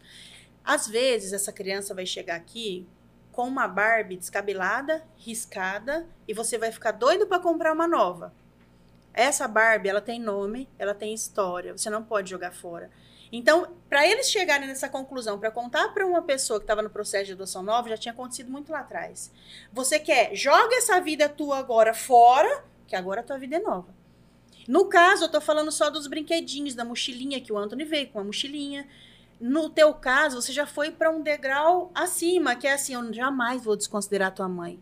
[0.63, 2.87] Às vezes, essa criança vai chegar aqui
[3.31, 8.33] com uma Barbie descabelada, riscada, e você vai ficar doido para comprar uma nova.
[9.13, 12.89] Essa Barbie, ela tem nome, ela tem história, você não pode jogar fora.
[13.31, 17.27] Então, para eles chegarem nessa conclusão, para contar para uma pessoa que estava no processo
[17.27, 19.31] de adoção nova, já tinha acontecido muito lá atrás.
[19.71, 23.87] Você quer, joga essa vida tua agora fora, que agora a tua vida é nova.
[24.67, 28.19] No caso, eu tô falando só dos brinquedinhos, da mochilinha que o Anthony veio com
[28.19, 28.87] a mochilinha.
[29.41, 33.63] No teu caso, você já foi para um degrau acima, que é assim, eu jamais
[33.63, 34.79] vou desconsiderar a tua mãe,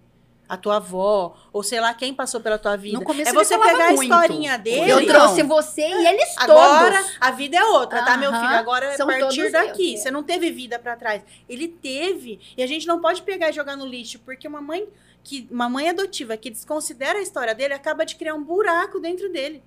[0.50, 2.98] a tua avó, ou sei lá quem passou pela tua vida.
[3.00, 4.04] No começo é você pegar a muito.
[4.04, 4.92] historinha dele.
[4.92, 7.18] Eu trouxe você e eles Agora todos.
[7.22, 8.48] a vida é outra, tá, meu filho?
[8.48, 9.92] Agora é a são partir todos daqui.
[9.92, 10.04] meus, é.
[10.04, 11.24] Você não teve vida pra trás.
[11.48, 12.40] Ele teve.
[12.58, 14.88] E a gente não pode pegar e jogar no lixo, porque uma mãe
[15.24, 19.32] que uma mãe adotiva que desconsidera a história dele acaba de criar um buraco dentro
[19.32, 19.62] dele.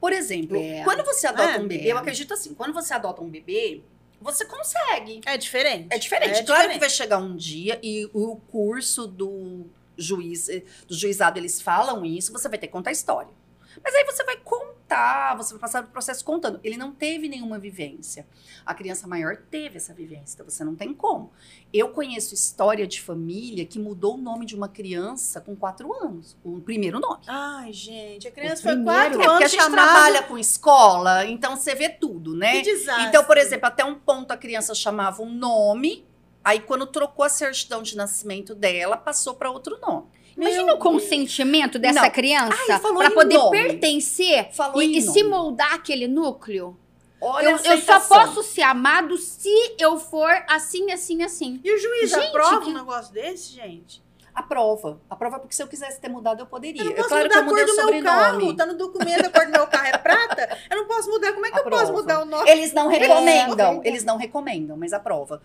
[0.00, 0.82] Por exemplo, É.
[0.82, 1.58] quando você adota É.
[1.60, 3.82] um bebê, eu acredito assim, quando você adota um bebê,
[4.20, 5.20] você consegue.
[5.24, 5.88] É diferente.
[5.90, 6.30] É diferente.
[6.30, 6.72] É claro diferente.
[6.74, 9.66] que vai chegar um dia e o curso do
[9.96, 10.48] juiz,
[10.86, 13.39] do juizado, eles falam isso, você vai ter que contar a história.
[13.82, 16.58] Mas aí você vai contar, você vai passar o processo contando.
[16.64, 18.26] Ele não teve nenhuma vivência.
[18.66, 21.30] A criança maior teve essa vivência, então você não tem como.
[21.72, 26.36] Eu conheço história de família que mudou o nome de uma criança com quatro anos.
[26.44, 27.22] O primeiro nome.
[27.26, 29.82] Ai, gente, a criança O foi primeiro- quatro É porque a anos gente chamada...
[29.92, 32.56] trabalha com escola, então você vê tudo, né?
[32.56, 33.06] Que desastre.
[33.06, 36.04] Então, por exemplo, até um ponto a criança chamava um nome,
[36.44, 40.06] aí quando trocou a certidão de nascimento dela, passou para outro nome.
[40.36, 42.10] Imagina Meu o consentimento dessa Não.
[42.10, 43.58] criança para poder nome.
[43.58, 46.76] pertencer Falou e, e se moldar aquele núcleo.
[47.20, 51.60] Olha Eu, eu só posso ser amado se eu for assim, assim, assim.
[51.62, 54.02] E o juiz Gente, aprova que- um negócio desse, gente?
[54.34, 54.98] A prova.
[55.10, 56.80] A prova porque se eu quisesse ter mudado, eu poderia.
[56.80, 58.56] Eu não É posso claro mudar eu a cor do meu carro.
[58.56, 60.58] Tá no documento, a cor do meu carro é prata.
[60.70, 61.32] Eu não posso mudar.
[61.32, 61.82] Como é que eu Aprova.
[61.82, 62.48] posso mudar o nome?
[62.48, 63.88] Eles não recomendam, verdade.
[63.88, 65.42] eles não recomendam, mas aprova.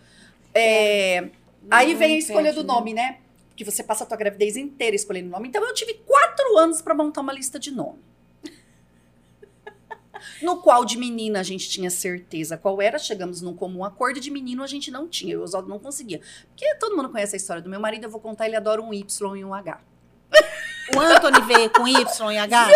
[0.54, 1.28] É,
[1.70, 3.18] aí Não vem a escolha do nome, né?
[3.56, 5.48] Que você passa a tua gravidez inteira escolhendo nome.
[5.48, 7.98] Então eu tive quatro anos para montar uma lista de nome.
[10.42, 14.30] No qual de menina a gente tinha certeza qual era, chegamos num comum acordo, de
[14.30, 16.20] menino a gente não tinha, eu não conseguia.
[16.48, 18.92] Porque todo mundo conhece a história do meu marido, eu vou contar, ele adora um
[18.92, 19.80] Y e um H.
[20.94, 22.68] O Anthony veio com Y e H?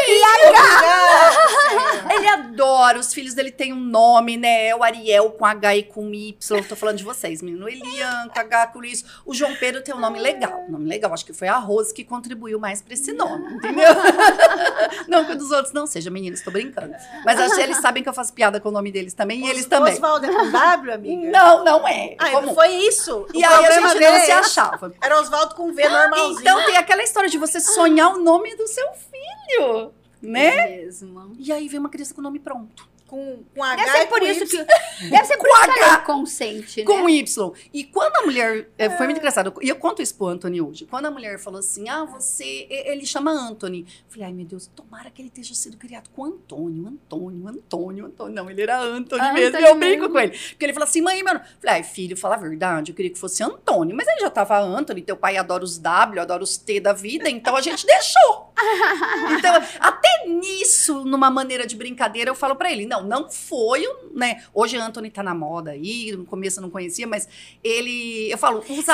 [2.10, 4.66] Ele adora, os filhos dele têm um nome, né?
[4.68, 6.62] É o Ariel com H e com Y.
[6.68, 7.68] Tô falando de vocês, menino.
[7.68, 9.04] Elian com H com isso.
[9.24, 10.64] O João Pedro tem um nome legal.
[10.68, 11.12] Nome legal.
[11.12, 13.88] Acho que foi a Rose que contribuiu mais pra esse nome, entendeu?
[15.06, 16.94] não que o dos outros não seja, meninos, tô brincando.
[17.24, 19.50] Mas acho que eles sabem que eu faço piada com o nome deles também, e
[19.50, 19.94] eles também.
[19.94, 21.30] Oswaldo é com W, amiga?
[21.30, 22.16] Não, não é.
[22.18, 23.26] Ah, Como- foi isso.
[23.32, 24.92] E O aí a gente não se é- achava.
[25.00, 26.40] Era Oswaldo com V normalzinho.
[26.40, 30.46] Então tem aquela história de você sonhar o nome do seu filho, né?
[30.46, 31.34] É mesmo.
[31.38, 32.89] E aí vem uma criança com o nome pronto.
[33.10, 34.46] Com, com H Deve ser por com isso Y.
[34.46, 34.64] que.
[35.10, 35.86] Deve ser por Com isso que H.
[35.86, 36.86] ela consente, né?
[36.86, 37.52] Com Y.
[37.74, 38.70] E quando a mulher.
[38.78, 39.52] é, Foi muito engraçado.
[39.60, 40.86] E eu conto isso pro Anthony hoje.
[40.86, 42.68] Quando a mulher falou assim: ah, você.
[42.70, 43.80] Ele chama Anthony.
[43.80, 48.06] Eu falei, ai meu Deus, tomara que ele tenha sido criado com Antônio, Antônio, Antônio,
[48.06, 48.34] Antônio.
[48.34, 49.58] Não, ele era Anthony Anthony mesmo.
[49.58, 50.38] Eu brinco com ele.
[50.38, 51.34] Porque ele falou assim: mãe, meu.
[51.34, 52.92] nome-" Eu falei, ai filho, fala a verdade.
[52.92, 53.96] Eu queria que fosse Antônio.
[53.96, 55.02] Mas ele já tava Anthony.
[55.02, 57.28] Teu pai adora os W, adora os T da vida.
[57.28, 58.49] Então a gente deixou.
[59.38, 64.10] Então, até nisso, numa maneira de brincadeira, eu falo pra ele: não, não foi, o-
[64.14, 64.42] né?
[64.52, 67.28] Hoje Anthony tá na moda aí, no começo eu não conhecia, mas
[67.62, 68.30] ele.
[68.30, 68.86] Eu falo, os que H's,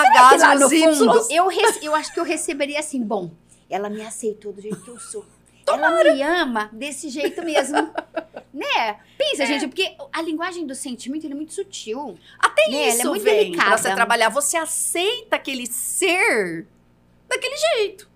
[0.43, 0.99] lá no os Ys.
[0.99, 1.49] fundo, eu,
[1.83, 3.31] eu acho que eu receberia assim, bom,
[3.69, 5.25] ela me aceitou do jeito que eu sou.
[5.67, 7.77] Ela me ama desse jeito mesmo.
[8.55, 9.01] né?
[9.19, 9.47] Pensa, É.
[9.47, 12.17] gente, porque a linguagem do sentimento é muito sutil.
[12.39, 12.77] Até né?
[12.77, 13.69] Ela é isso muito vem delicada.
[13.71, 14.29] pra você trabalhar.
[14.29, 16.67] Você aceita aquele ser
[17.29, 18.09] daquele jeito.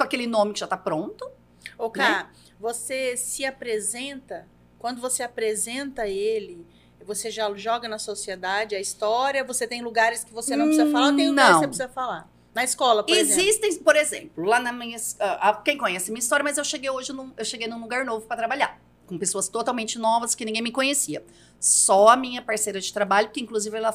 [0.00, 1.30] Com aquele nome que já tá pronto.
[1.76, 4.48] Ô, Cá, você se apresenta,
[4.78, 6.66] quando você apresenta ele,
[7.04, 11.10] você já joga na sociedade a história, você tem lugares que você não precisa falar,
[11.10, 12.30] ou tem lugares que você precisa falar.
[12.54, 13.42] Na escola, por exemplo.
[13.42, 14.96] Existem, por exemplo, lá na minha.
[15.20, 18.26] ah, quem conhece minha história, mas eu cheguei hoje num, eu cheguei num lugar novo
[18.26, 18.80] para trabalhar.
[19.06, 21.22] Com pessoas totalmente novas que ninguém me conhecia.
[21.60, 23.94] Só a minha parceira de trabalho, que inclusive ela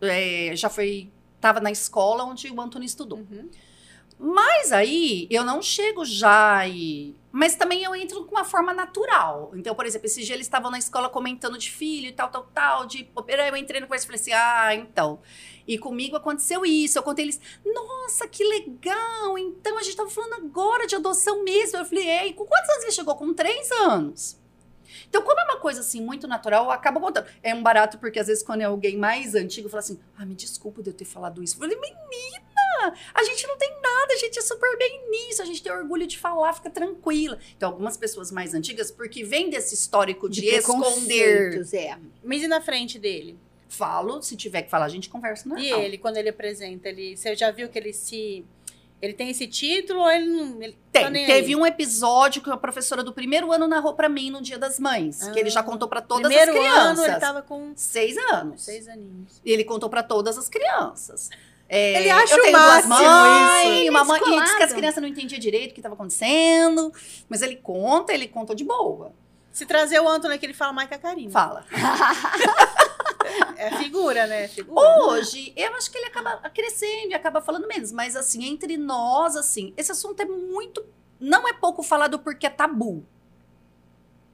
[0.00, 1.12] eh, já foi.
[1.40, 3.18] Tava na escola onde o Antônio estudou.
[3.18, 3.50] Uhum.
[4.22, 7.16] Mas aí eu não chego já e.
[7.32, 9.50] Mas também eu entro com uma forma natural.
[9.54, 12.42] Então, por exemplo, esse dia eles estavam na escola comentando de filho e tal, tal,
[12.52, 13.08] tal, de.
[13.16, 15.20] Eu entrei no conversa e falei assim: ah, então.
[15.66, 16.98] E comigo aconteceu isso.
[16.98, 19.38] Eu contei eles, nossa, que legal!
[19.38, 21.78] Então a gente tava falando agora de adoção mesmo.
[21.78, 23.14] Eu falei, ei, com quantos anos ele chegou?
[23.14, 24.38] Com três anos.
[25.08, 27.26] Então, como é uma coisa assim muito natural, eu acabo contando.
[27.42, 30.34] É um barato, porque às vezes quando é alguém mais antigo, fala assim: ah, me
[30.34, 31.54] desculpa de eu ter falado isso.
[31.54, 31.78] Eu falei,
[33.14, 36.06] a gente não tem nada, a gente é super bem nisso, a gente tem orgulho
[36.06, 37.38] de falar, fica tranquila.
[37.56, 41.50] Então, algumas pessoas mais antigas, porque vem desse histórico de, esconder.
[41.50, 41.98] preconceitos, É.
[42.22, 43.38] Mas e na frente dele?
[43.68, 45.64] Falo, se tiver que falar, a gente conversa normal.
[45.64, 48.44] E ele, quando ele apresenta, ele, você já viu que ele se.
[49.00, 50.60] Ele tem esse título ou ele não.
[50.62, 51.04] Ele Tem.
[51.04, 51.56] tá Teve aí?
[51.56, 55.26] um episódio que a professora do primeiro ano narrou pra mim no Dia das Mães,
[55.28, 56.98] que ele já contou pra todas Primeiro as crianças.
[56.98, 58.62] ano ele tava com Seis anos.
[58.62, 59.40] seis aninhos.
[59.42, 61.30] E ele contou pra todas as crianças.
[61.72, 63.90] É, Ele acha eu o tenho duas máximo mães, isso.
[63.90, 66.92] uma mãe, e disse que as crianças não entendiam direito o que estava acontecendo,
[67.28, 69.12] mas ele conta, ele contou de boa.
[69.52, 71.30] Se trazer o Antônio aqui, ele fala mais que a Karine.
[71.30, 71.64] Fala.
[73.56, 74.48] É figura, né?
[74.48, 74.80] Figura.
[75.04, 79.36] Hoje, eu acho que ele acaba crescendo e acaba falando menos, mas assim, entre nós,
[79.36, 80.84] assim, esse assunto é muito.
[81.20, 83.06] Não é pouco falado porque é tabu.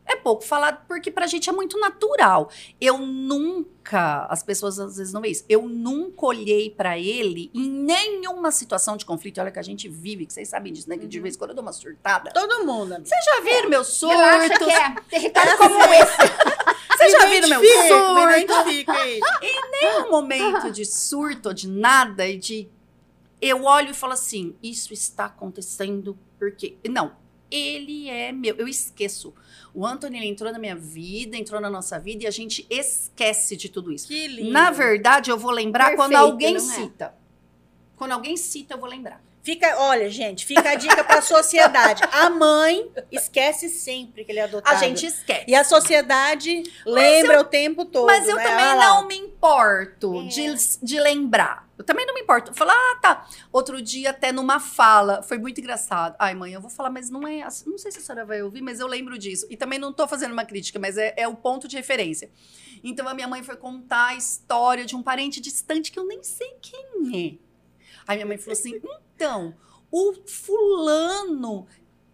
[0.06, 2.48] É pouco falado porque pra gente é muito natural.
[2.80, 7.68] Eu nunca, as pessoas às vezes não veem isso, eu nunca olhei pra ele em
[7.68, 9.40] nenhuma situação de conflito.
[9.40, 10.96] Olha que a gente vive, que vocês sabem disso, né?
[10.96, 11.22] Que de Uhum.
[11.24, 12.30] vez em quando eu dou uma surtada.
[12.32, 12.94] Todo mundo.
[13.04, 14.66] Vocês já viram meus Relaxa surtos?
[15.08, 16.16] que é como esse.
[16.96, 18.14] Vocês já viram meu surto?
[18.14, 19.20] me identifica aí.
[20.06, 22.68] um momento de surto, de nada, e de.
[23.40, 26.76] Eu olho e falo assim: isso está acontecendo porque.
[26.88, 27.12] Não,
[27.50, 28.54] ele é meu.
[28.56, 29.34] Eu esqueço.
[29.76, 33.54] O Anthony ele entrou na minha vida, entrou na nossa vida e a gente esquece
[33.58, 34.08] de tudo isso.
[34.08, 34.50] Que lindo.
[34.50, 36.74] Na verdade, eu vou lembrar quando Perfeito, alguém não é?
[36.74, 37.14] cita.
[37.94, 39.22] Quando alguém cita, eu vou lembrar.
[39.42, 42.02] Fica, olha, gente, fica a dica pra sociedade.
[42.10, 44.74] A mãe esquece sempre que ele é adotado.
[44.74, 45.44] A gente esquece.
[45.46, 48.06] E a sociedade lembra o tempo todo.
[48.06, 48.42] Mas eu né?
[48.42, 48.86] também lá.
[48.86, 50.26] não me importo É.
[50.26, 51.65] de, de lembrar.
[51.78, 52.54] Eu também não me importo.
[52.54, 53.28] Falar, ah, tá.
[53.52, 56.16] Outro dia, até numa fala, foi muito engraçado.
[56.18, 57.68] Ai, mãe, eu vou falar, mas não é assim.
[57.68, 59.46] Não sei se a senhora vai ouvir, mas eu lembro disso.
[59.50, 62.30] E também não tô fazendo uma crítica, mas é, é o ponto de referência.
[62.82, 66.22] Então, a minha mãe foi contar a história de um parente distante que eu nem
[66.22, 67.46] sei quem é.
[68.08, 68.80] Aí minha mãe falou assim:
[69.14, 69.54] então,
[69.90, 71.66] o fulano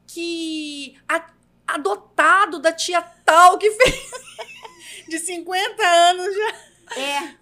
[0.07, 0.97] que.
[1.09, 1.31] a-
[1.67, 4.11] adotado da tia tal que fez.
[5.09, 6.72] De 50 anos já.
[6.97, 7.37] É.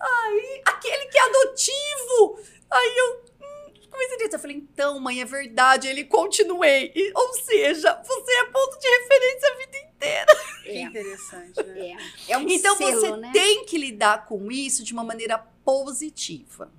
[0.64, 2.40] aquele que é adotivo.
[2.70, 5.88] Aí eu hum, comecei a dizer, eu falei, então, mãe, é verdade.
[5.88, 6.92] Ele continuei.
[6.94, 10.36] E, ou seja, você é ponto de referência a vida inteira.
[10.62, 10.82] Que É.
[10.82, 11.96] interessante, né?
[12.28, 12.32] É.
[12.32, 13.30] É um então selo, você né?
[13.32, 16.70] tem que lidar com isso de uma maneira positiva.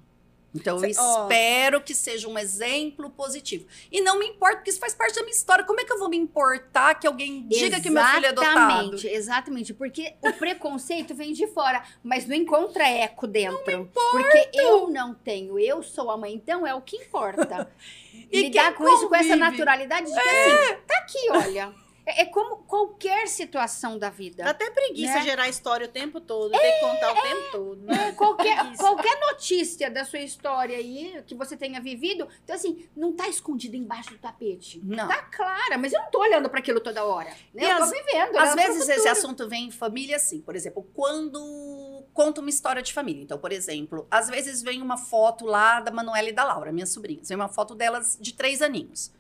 [0.54, 1.24] Então eu Cê- ó.
[1.24, 3.66] espero que seja um exemplo positivo.
[3.92, 5.64] E não me importa, porque isso faz parte da minha história.
[5.64, 8.58] Como é que eu vou me importar que alguém diga que meu filho é adotado?
[8.60, 9.74] Exatamente, exatamente.
[9.74, 13.90] Porque o preconceito vem de fora, mas não encontra eco dentro.
[13.94, 17.72] porque eu não tenho, eu sou a mãe, então é o que importa.
[18.30, 19.40] E Lidar com isso com essa convive?
[19.52, 21.74] naturalidade de que assim, tá aqui, olha.
[22.06, 24.44] É, é como qualquer situação da vida.
[24.44, 25.22] Dá até preguiça Né?
[25.24, 28.08] gerar história o tempo todo, ter que contar o tempo todo, né?
[28.10, 33.14] É, qualquer, qualquer notícia da sua história aí que você tenha vivido, então assim, não
[33.14, 34.80] tá escondida embaixo do tapete.
[34.84, 35.08] Não.
[35.08, 37.30] Tá clara, mas eu não tô olhando para aquilo toda hora.
[37.54, 37.64] Né?
[37.64, 38.38] E eu tô às- vivendo.
[38.38, 42.82] Às pro vezes esse assunto vem em família assim, por exemplo, quando conta uma história
[42.82, 43.24] de família.
[43.24, 46.90] Então, por exemplo, às vezes vem uma foto lá da Manuela e da Laura, minhas
[46.92, 47.30] sobrinhas.
[47.30, 49.12] Vem uma foto delas de três aninhos.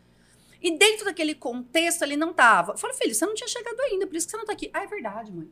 [0.61, 2.73] E dentro daquele contexto ele não tava.
[2.73, 4.69] Eu falo, filho, você não tinha chegado ainda, por isso que você não tá aqui.
[4.73, 5.49] Ah, é verdade, mãe.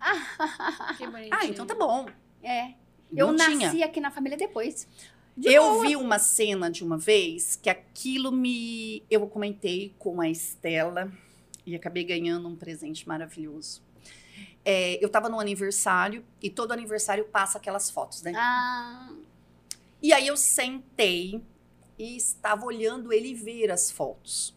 [0.96, 1.34] Que bonitinho.
[1.36, 2.06] Ah, então tá bom.
[2.42, 2.74] É.
[3.14, 3.86] Eu Não nasci tinha.
[3.86, 4.86] aqui na família depois.
[5.36, 5.86] De eu boa.
[5.86, 9.02] vi uma cena de uma vez que aquilo me.
[9.10, 11.10] Eu comentei com a Estela
[11.64, 13.82] e acabei ganhando um presente maravilhoso.
[14.64, 18.32] É, eu tava no aniversário e todo aniversário passa aquelas fotos, né?
[18.36, 19.10] Ah,
[20.02, 21.42] E aí eu sentei
[21.98, 24.56] e estava olhando ele ver as fotos.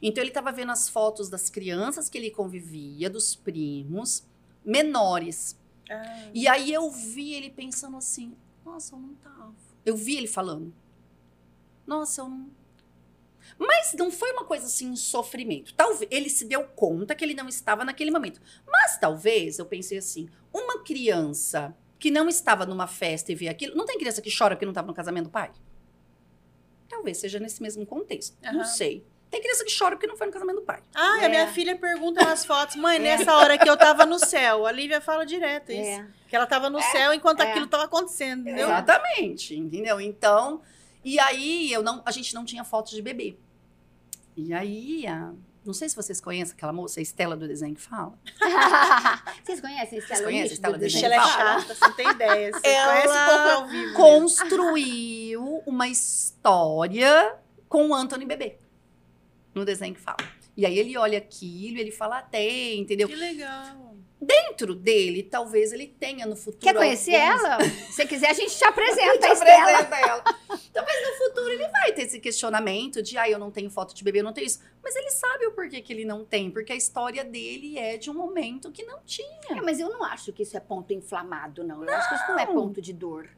[0.00, 4.26] Então ele estava vendo as fotos das crianças que ele convivia, dos primos,
[4.64, 5.58] menores.
[5.90, 8.34] Ah, E aí eu vi ele pensando assim:
[8.64, 9.54] nossa, eu não tava.
[9.84, 10.72] Eu vi ele falando:
[11.86, 12.48] nossa, eu não.
[13.58, 15.74] Mas não foi uma coisa assim, um sofrimento.
[15.74, 18.40] Talvez ele se deu conta que ele não estava naquele momento.
[18.66, 23.76] Mas talvez eu pensei assim: uma criança que não estava numa festa e vê aquilo.
[23.76, 25.50] Não tem criança que chora porque não estava no casamento do pai?
[26.88, 28.36] Talvez seja nesse mesmo contexto.
[28.42, 28.64] Não Aham.
[28.64, 29.04] sei.
[29.30, 30.80] Tem criança que chora porque não foi no casamento do pai.
[30.94, 31.24] Ah, É.
[31.24, 34.64] a minha filha pergunta nas fotos, mãe, nessa hora que eu tava no céu.
[34.64, 35.80] A Lívia fala direto isso.
[36.00, 36.06] é.
[36.28, 37.50] Que ela tava no céu enquanto é.
[37.50, 38.68] aquilo tava acontecendo, entendeu?
[38.68, 40.00] Exatamente, entendeu?
[40.00, 40.62] Então,
[41.04, 43.36] e aí eu não, a gente não tinha fotos de bebê.
[44.36, 45.32] E aí, a-
[45.64, 48.12] não sei se vocês conhecem aquela moça, a Estela do desenho que fala.
[49.44, 51.02] Vocês conhecem Estela conhecem Lish, Estela do Desenho?
[51.04, 51.60] Bicho, ela é Fala.
[51.60, 52.50] chata, você não tem ideia.
[52.52, 53.82] Você Ela conhece pouco ao vivo.
[53.82, 53.94] mesmo.
[53.96, 57.36] Construiu uma história
[57.68, 58.58] com o Anthony Bebê.
[59.54, 60.18] No desenho que fala.
[60.56, 63.08] E aí ele olha aquilo, ele fala até, entendeu?
[63.08, 63.93] Que legal.
[64.26, 66.60] Dentro dele, talvez ele tenha no futuro.
[66.62, 67.58] Quer conhecer alguns- ela?
[67.90, 69.62] Se quiser, a gente te apresenta a Estela.
[69.78, 70.22] apresenta ela.
[70.72, 74.02] Talvez no futuro ele vai ter esse questionamento de, ah, eu não tenho foto de
[74.04, 74.60] bebê, eu não tenho isso.
[74.82, 78.10] Mas ele sabe o porquê que ele não tem, porque a história dele é de
[78.10, 79.28] um momento que não tinha.
[79.50, 81.84] É, mas eu não acho que isso é ponto inflamado, não.
[81.84, 82.54] Eu acho que isso não é Não.
[82.54, 83.28] ponto de dor.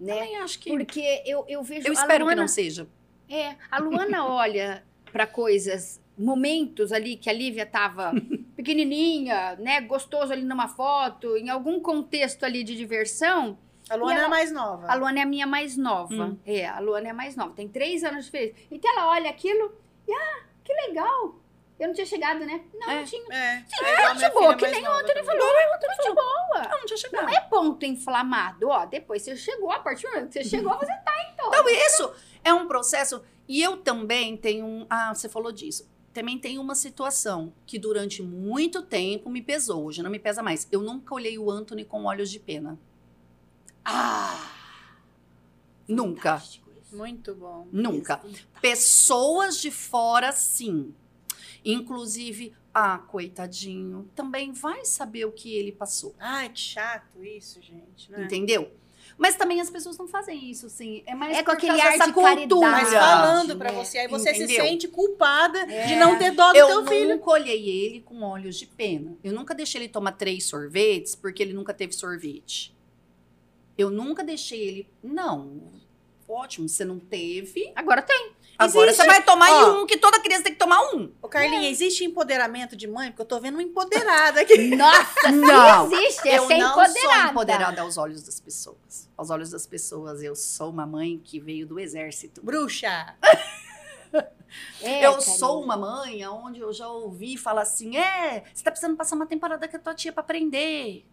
[0.00, 0.14] Né?
[0.14, 0.70] Também acho que.
[0.70, 1.86] Porque eu, eu vejo.
[1.86, 2.86] Eu espero que Luana- não seja.
[3.30, 8.12] É, a Luana olha para coisas, momentos ali que a Lívia tava
[8.62, 13.58] pequenininha, né, gostoso ali numa foto, em algum contexto ali de diversão.
[13.90, 14.86] A Luana ela- é mais nova.
[14.90, 16.14] A Luana é a minha mais nova.
[16.14, 16.38] Hum.
[16.46, 17.52] É, a Luana é a mais nova.
[17.54, 18.54] Tem três anos de diferença.
[18.70, 19.74] Então ela olha aquilo
[20.08, 21.36] e, ah, que legal.
[21.80, 22.60] Eu não tinha chegado, né?
[22.74, 22.96] Não, É.
[22.98, 23.22] não tinha.
[23.34, 25.24] É, Sim, é a de boa, filha que nem ele também.
[25.24, 25.50] falou.
[25.50, 26.62] É, tudo de boa.
[26.70, 27.22] Não, não tinha chegado.
[27.22, 28.86] Não é ponto inflamado, ó.
[28.86, 31.48] Depois você chegou, a partir do momento que você chegou, você tá em todo.
[31.52, 32.12] Então, isso
[32.44, 33.20] é um processo.
[33.48, 34.86] E eu também tenho um.
[34.88, 35.90] Ah, você falou disso.
[36.12, 39.86] Também tem uma situação que durante muito tempo me pesou.
[39.86, 40.68] Hoje não me pesa mais.
[40.70, 42.78] Eu nunca olhei o Anthony com olhos de pena.
[43.84, 44.50] Ah!
[45.88, 46.42] Nunca.
[46.92, 47.66] Muito bom.
[47.72, 48.20] Nunca.
[48.60, 50.94] Pessoas de fora, sim.
[51.64, 56.14] Inclusive, ah, coitadinho, também vai saber o que ele passou.
[56.18, 58.10] Ai, que chato isso, gente.
[58.10, 58.24] Né?
[58.24, 58.70] Entendeu?
[59.22, 61.04] Mas também as pessoas não fazem isso, sim.
[61.06, 62.70] É mais É com por aquele causa ar dessa de cultura.
[62.72, 63.78] Mas falando pra né?
[63.78, 64.64] você, aí você se Entendeu?
[64.64, 65.86] sente culpada É.
[65.86, 67.22] de não ter dó do Eu teu nunca filho.
[67.24, 69.16] olhei ele com olhos de pena.
[69.22, 72.74] Eu nunca deixei ele tomar três sorvetes porque ele nunca teve sorvete.
[73.78, 74.88] Eu nunca deixei ele.
[75.00, 75.70] Não.
[76.28, 77.70] Ótimo, você não teve.
[77.76, 78.32] Agora tem.
[78.64, 79.82] Agora Existe- você vai tomar em ó.
[79.82, 81.12] um, que toda criança tem que tomar um.
[81.20, 83.10] Ô, Carlinha, existe empoderamento de mãe?
[83.10, 84.68] Porque eu tô vendo uma empoderada aqui.
[84.76, 85.92] Nossa, Não.
[85.92, 87.30] existe, é eu ser não sou empoderada.
[87.30, 89.08] empoderada aos olhos das pessoas.
[89.16, 92.42] Aos olhos das pessoas, eu sou uma mãe que veio do exército.
[92.44, 93.14] Bruxa.
[94.82, 95.38] É, eu Karine.
[95.38, 99.24] sou uma mãe onde eu já ouvi falar assim: é, você tá precisando passar uma
[99.26, 101.06] temporada com a tua tia pra aprender.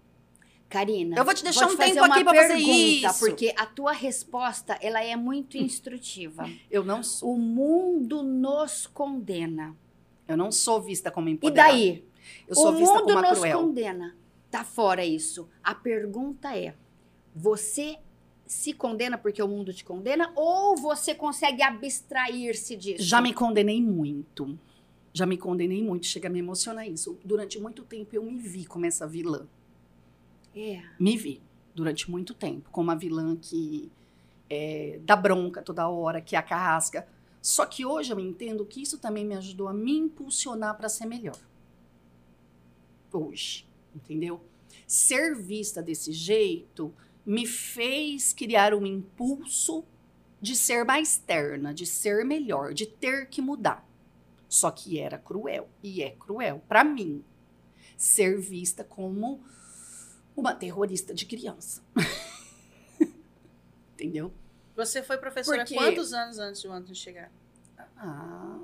[0.69, 2.71] Karina, Eu vou te deixar um fazer tempo aqui pra fazer pergunta,
[3.09, 3.19] isso.
[3.19, 6.47] Porque a tua resposta, ela é muito instrutiva.
[6.69, 7.33] Eu não sou.
[7.33, 9.75] o mundo nos condena.
[10.27, 11.71] Eu não sou vista como E empoderada.
[11.73, 12.05] daí?
[12.47, 13.59] Eu sou o vista mundo como nos cruel.
[13.59, 14.15] condena.
[14.51, 15.49] Tá fora isso.
[15.63, 16.75] A pergunta é:
[17.35, 17.97] você
[18.45, 23.03] se condena porque o mundo te condena ou você consegue abstrair-se disso?
[23.03, 24.57] Já me condenei muito.
[25.11, 26.05] Já me condenei muito.
[26.05, 27.17] Chega a me emocionar isso.
[27.25, 29.47] Durante muito tempo eu me vi como essa vilã.
[30.55, 30.81] É.
[30.99, 31.41] Me vi.
[31.73, 32.69] Durante muito tempo.
[32.71, 33.91] Como a vilã que
[34.49, 37.07] é, dar bronca toda hora, que é a carrasca.
[37.41, 41.05] Só que hoje eu entendo que isso também me ajudou a me impulsionar para ser
[41.05, 41.37] melhor.
[43.11, 44.41] Hoje, entendeu?
[44.85, 46.93] Ser vista desse jeito
[47.25, 49.85] me fez criar um impulso
[50.41, 53.87] de ser mais terna, de ser melhor, de ter que mudar.
[54.47, 57.23] Só que era cruel e é cruel para mim
[57.95, 59.41] ser vista como
[60.39, 61.81] uma terrorista de criança.
[63.93, 64.31] Entendeu?
[64.75, 67.29] Você foi professora Porque- quantos anos antes de o Antônio chegar?
[67.97, 68.57] Ah,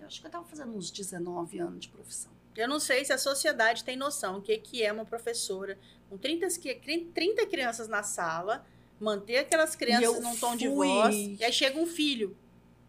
[0.00, 2.30] eu acho que eu tava fazendo uns 19 anos de profissão.
[2.56, 5.76] Eu não sei se a sociedade tem noção o que, que é uma professora
[6.08, 8.64] com 30, qui- 30 crianças na sala,
[9.00, 12.36] manter aquelas crianças num tom de fui- voz, e aí chega um filho.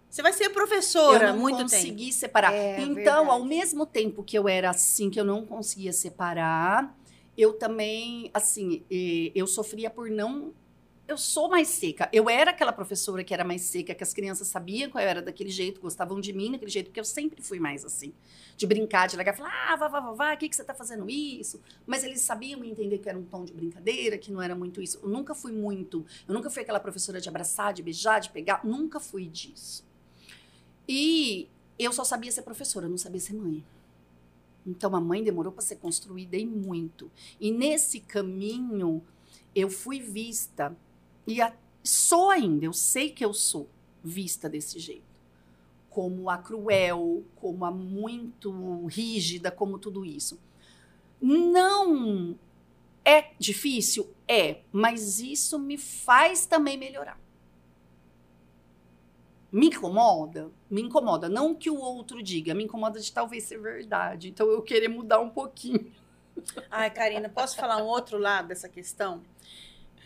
[0.10, 1.70] Você vai ser professora eu não muito tempo.
[1.72, 2.54] consegui separar.
[2.54, 3.30] É, então, verdade.
[3.30, 6.96] ao mesmo tempo que eu era assim, que eu não conseguia separar,
[7.38, 10.54] eu também, assim, eu sofria por não.
[11.08, 12.10] Eu sou mais seca.
[12.12, 15.22] Eu era aquela professora que era mais seca, que as crianças sabiam que eu era
[15.22, 18.12] daquele jeito, gostavam de mim daquele jeito, porque eu sempre fui mais assim.
[18.58, 20.74] De brincar, de largar, falar, ah, vá, vá, vá, vá, o que, que você tá
[20.74, 21.62] fazendo isso?
[21.86, 25.00] Mas eles sabiam entender que era um tom de brincadeira, que não era muito isso.
[25.02, 26.06] Eu nunca fui muito.
[26.28, 28.66] Eu nunca fui aquela professora de abraçar, de beijar, de pegar.
[28.66, 29.88] Nunca fui disso.
[30.90, 31.48] E
[31.80, 33.64] eu só sabia ser professora, eu não sabia ser mãe.
[34.68, 37.12] Então a mãe demorou para ser construída e muito.
[37.40, 39.04] E nesse caminho
[39.56, 40.78] eu fui vista
[41.26, 43.70] e a- sou ainda, eu sei que eu sou
[44.04, 45.06] vista desse jeito.
[45.90, 50.40] Como a cruel, como a muito rígida, como tudo isso.
[51.22, 52.38] Não
[53.06, 54.10] é difícil?
[54.28, 57.20] É, mas isso me faz também melhorar.
[59.52, 60.52] Me incomoda?
[60.70, 61.30] Me incomoda.
[61.30, 64.30] Não que o outro diga, me incomoda de talvez ser verdade.
[64.30, 65.92] Então eu querer mudar um pouquinho.
[66.70, 69.22] Ai, Karina, posso falar um outro lado dessa questão?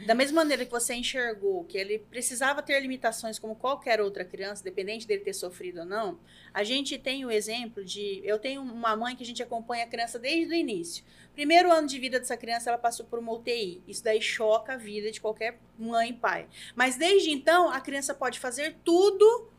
[0.05, 4.63] Da mesma maneira que você enxergou que ele precisava ter limitações como qualquer outra criança,
[4.63, 6.19] dependente dele ter sofrido ou não,
[6.53, 8.21] a gente tem o exemplo de.
[8.23, 11.03] Eu tenho uma mãe que a gente acompanha a criança desde o início.
[11.33, 13.83] Primeiro ano de vida dessa criança, ela passou por uma UTI.
[13.87, 16.47] Isso daí choca a vida de qualquer mãe e pai.
[16.75, 19.49] Mas desde então, a criança pode fazer tudo.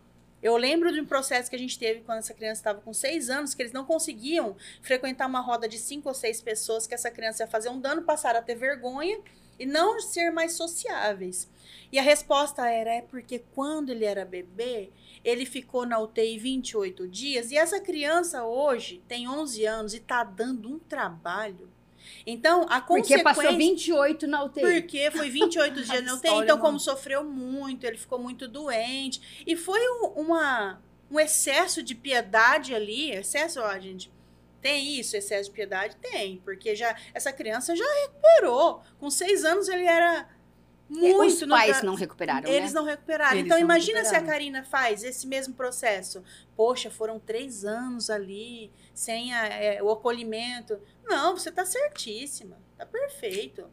[0.42, 3.30] Eu lembro de um processo que a gente teve quando essa criança estava com seis
[3.30, 7.12] anos, que eles não conseguiam frequentar uma roda de cinco ou seis pessoas, que essa
[7.12, 9.20] criança ia fazer um dano, passaram a ter vergonha
[9.62, 11.48] e não ser mais sociáveis.
[11.92, 14.90] E a resposta era: é porque quando ele era bebê,
[15.24, 20.24] ele ficou na UTI 28 dias e essa criança hoje tem 11 anos e está
[20.24, 21.70] dando um trabalho.
[22.26, 23.24] Então, a Porque consequência.
[23.24, 24.60] passou 28 na UTI.
[24.60, 26.42] Porque foi 28 dias A não história tem.
[26.44, 29.42] Então, não- como sofreu muito, ele ficou muito doente.
[29.46, 33.12] E foi um, uma, um excesso de piedade ali.
[33.12, 34.10] Excesso, ó, gente.
[34.62, 35.96] Tem isso, excesso de piedade?
[35.96, 36.38] Tem.
[36.44, 38.80] Porque já essa criança já recuperou.
[38.98, 40.28] Com seis anos ele era
[40.88, 41.20] muito.
[41.44, 42.78] Os pais tra- não recuperaram, Eles né?
[42.80, 43.32] não recuperaram.
[43.32, 44.26] Eles então, não imagina se a recuperaram.
[44.32, 46.22] Karina faz esse mesmo processo.
[46.56, 50.78] Poxa, foram três anos ali, sem a- é, o acolhimento.
[51.04, 52.56] Não, você tá certíssima.
[52.78, 53.68] Tá perfeito.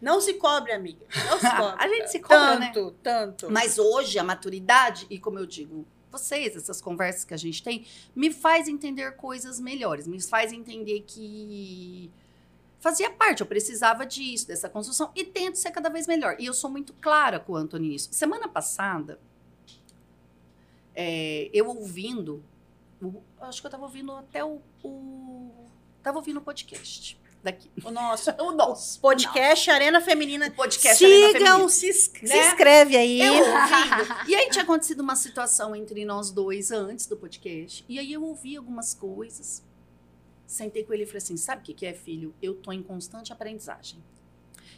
[0.00, 1.04] Não se cobre, amiga.
[1.28, 1.84] Não se cobre.
[1.84, 2.70] A gente se cobra, né?
[2.72, 3.50] tanto, tanto.
[3.50, 7.86] Mas hoje a maturidade, e como eu digo, vocês, essas conversas que a gente tem,
[8.14, 12.10] me faz entender coisas melhores, me faz entender que
[12.80, 16.36] fazia parte, eu precisava disso, dessa construção, e tento ser cada vez melhor.
[16.38, 18.08] E eu sou muito clara com o Antônio nisso.
[18.12, 19.18] Semana passada,
[20.94, 22.42] é, eu ouvindo,
[23.40, 25.50] acho que eu estava ouvindo até o, o.
[26.02, 27.70] Tava ouvindo o podcast daqui.
[27.84, 29.00] O nosso O nosso.
[29.00, 30.48] podcast Arena Feminina.
[30.48, 31.68] O podcast Arena Sigam, Feminina.
[31.68, 32.46] se, ins- se Né?
[32.48, 33.20] inscreve aí.
[33.20, 34.28] Eu ouvindo.
[34.28, 37.84] E aí tinha acontecido uma situação entre nós dois antes do podcast.
[37.88, 39.62] E aí eu ouvi algumas coisas.
[40.46, 42.34] Sentei com ele e falei assim: sabe o que, que é, filho?
[42.42, 44.02] Eu tô em constante aprendizagem.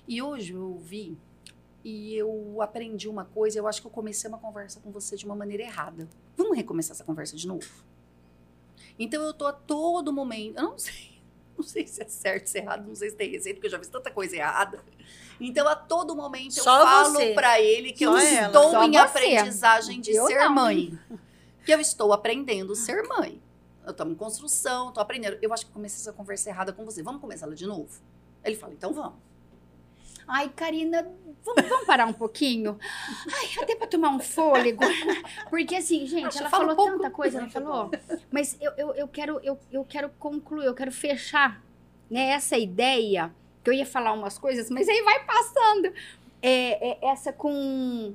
[0.08, 1.16] E hoje eu ouvi
[1.84, 3.58] e eu aprendi uma coisa.
[3.58, 6.08] Eu acho que eu comecei uma conversa com você de uma maneira errada.
[6.36, 7.68] Vamos recomeçar essa conversa de novo?
[8.98, 10.56] Então eu tô a todo momento.
[10.58, 11.09] Eu não sei.
[11.60, 13.70] Não sei se é certo, se é errado, não sei se tem receita, porque eu
[13.72, 14.82] já fiz tanta coisa errada.
[15.38, 17.34] Então, a todo momento, eu Só falo você.
[17.34, 18.46] pra ele que Só eu ela.
[18.46, 18.96] estou Só em você.
[18.98, 20.54] aprendizagem de Eu ser não.
[20.54, 20.98] mãe.
[21.64, 23.40] Que eu estou aprendendo a ser mãe.
[23.84, 25.38] Eu estou em construção, estou aprendendo.
[25.42, 27.02] Eu acho que comecei essa conversa errada com você.
[27.02, 28.00] Vamos começar ela de novo?
[28.42, 29.18] Ele fala, então vamos.
[30.26, 31.06] Ai, Karina,
[31.44, 32.78] vamos, vamos parar um pouquinho?
[33.32, 34.82] Ai, até pra tomar um fôlego.
[35.48, 36.92] Porque assim, gente, Acho, ela falou pouco.
[36.92, 37.90] tanta coisa, ela falou.
[38.30, 41.62] Mas eu, eu, eu, quero, eu, eu quero concluir, eu quero fechar
[42.10, 45.92] né, essa ideia, que eu ia falar umas coisas, mas aí vai passando.
[46.42, 48.14] É, é essa com.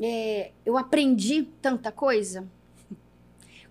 [0.00, 2.48] é, eu aprendi tanta coisa.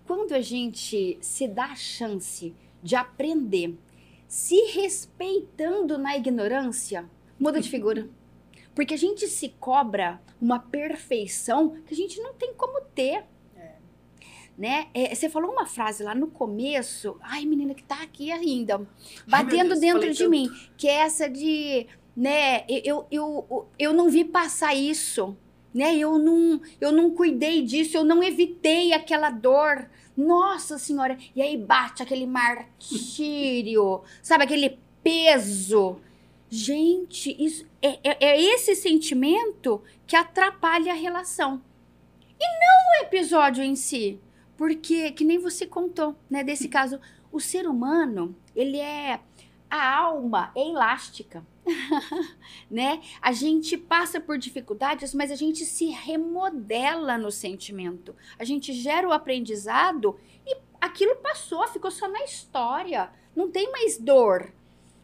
[0.06, 3.76] Quando a gente se dá a chance de aprender,
[4.26, 7.08] se respeitando na ignorância,
[7.38, 8.08] muda de figura.
[8.78, 13.24] Porque a gente se cobra uma perfeição que a gente não tem como ter.
[13.56, 13.72] É.
[14.56, 14.86] Né?
[14.94, 18.86] É, você falou uma frase lá no começo, ai menina que tá aqui ainda,
[19.26, 20.30] batendo Deus, dentro de tanto.
[20.30, 25.36] mim, que é essa de, né, eu, eu, eu, eu não vi passar isso,
[25.74, 31.42] né, eu não, eu não cuidei disso, eu não evitei aquela dor, nossa senhora, e
[31.42, 35.98] aí bate aquele martírio, sabe, aquele peso.
[36.50, 41.62] Gente, isso é, é, é esse sentimento que atrapalha a relação.
[42.40, 44.20] E não o episódio em si.
[44.56, 46.42] Porque, que nem você contou, né?
[46.42, 46.98] Desse caso,
[47.30, 49.20] o ser humano, ele é.
[49.70, 51.46] A alma é elástica.
[52.70, 53.02] né?
[53.20, 58.16] A gente passa por dificuldades, mas a gente se remodela no sentimento.
[58.38, 63.10] A gente gera o aprendizado e aquilo passou, ficou só na história.
[63.36, 64.52] Não tem mais dor.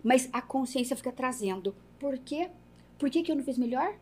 [0.04, 1.74] Mas a consciência fica trazendo.
[1.98, 2.50] Por quê?
[2.98, 3.96] Por que, que eu não fiz melhor?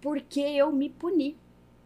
[0.00, 1.36] Porque eu me puni.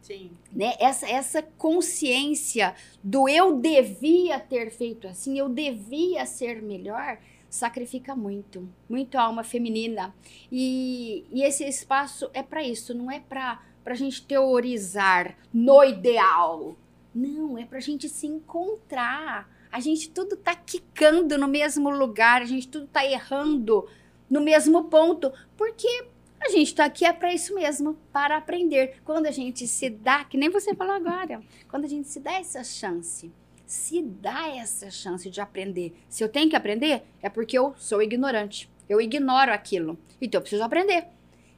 [0.03, 0.31] Sim.
[0.53, 0.75] Né?
[0.81, 7.19] Essa, essa consciência do eu devia ter feito assim, eu devia ser melhor,
[7.49, 10.15] sacrifica muito, muito a alma feminina.
[10.51, 16.77] E, e esse espaço é para isso, não é para a gente teorizar no ideal.
[17.15, 19.49] Não, é para a gente se encontrar.
[19.71, 23.89] A gente tudo tá quicando no mesmo lugar, a gente tudo tá errando
[24.29, 26.07] no mesmo ponto, porque
[26.41, 29.01] a gente tá aqui é para isso mesmo, para aprender.
[29.05, 32.35] Quando a gente se dá, que nem você falou agora, quando a gente se dá
[32.35, 33.33] essa chance,
[33.67, 35.95] se dá essa chance de aprender.
[36.09, 38.71] Se eu tenho que aprender, é porque eu sou ignorante.
[38.89, 39.99] Eu ignoro aquilo.
[40.21, 41.07] Então eu preciso aprender.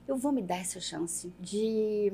[0.09, 2.13] Eu vou me dar essa chance de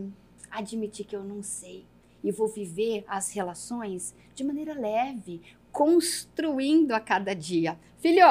[0.51, 1.87] admitir que eu não sei
[2.23, 5.41] e vou viver as relações de maneira leve,
[5.77, 7.79] construindo a cada dia.
[7.99, 8.25] Filho,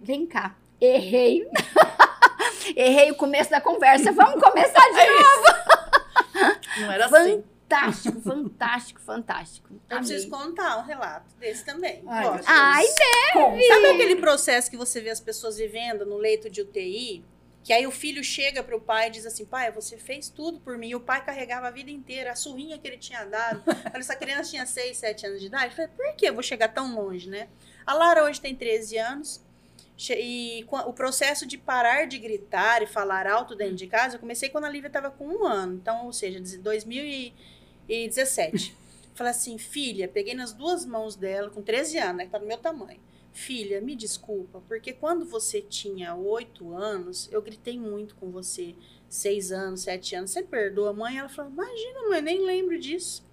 [0.00, 0.56] vem cá.
[0.80, 1.46] Errei.
[2.74, 4.10] Errei o começo da conversa.
[4.10, 6.60] Vamos começar de novo.
[6.80, 7.44] Não era assim.
[7.68, 9.68] Fantástico, fantástico, fantástico.
[9.70, 10.08] Eu Amei.
[10.08, 12.02] preciso contar um relato desse também.
[12.06, 12.40] Ai.
[12.46, 12.86] Ai,
[13.34, 13.62] Como?
[13.62, 17.22] Sabe aquele processo que você vê as pessoas vivendo no leito de UTI?
[17.68, 20.78] Que aí o filho chega pro pai e diz assim: pai, você fez tudo por
[20.78, 20.88] mim.
[20.88, 23.62] E o pai carregava a vida inteira, a surrinha que ele tinha dado.
[23.92, 25.66] Essa criança tinha 6, 7 anos de idade.
[25.66, 27.46] Eu falei: por que eu vou chegar tão longe, né?
[27.84, 29.44] A Lara hoje tem 13 anos.
[29.98, 34.48] E o processo de parar de gritar e falar alto dentro de casa, eu comecei
[34.48, 35.74] quando a Lívia estava com um ano.
[35.74, 38.74] Então, ou seja, de 2017.
[39.14, 42.24] Falei assim, filha, peguei nas duas mãos dela, com 13 anos, né?
[42.24, 42.98] Que tá do meu tamanho.
[43.38, 48.74] Filha, me desculpa, porque quando você tinha oito anos, eu gritei muito com você.
[49.08, 50.32] Seis anos, sete anos.
[50.32, 51.18] Você perdoa a mãe?
[51.18, 53.24] Ela falou, imagina, mãe, nem lembro disso.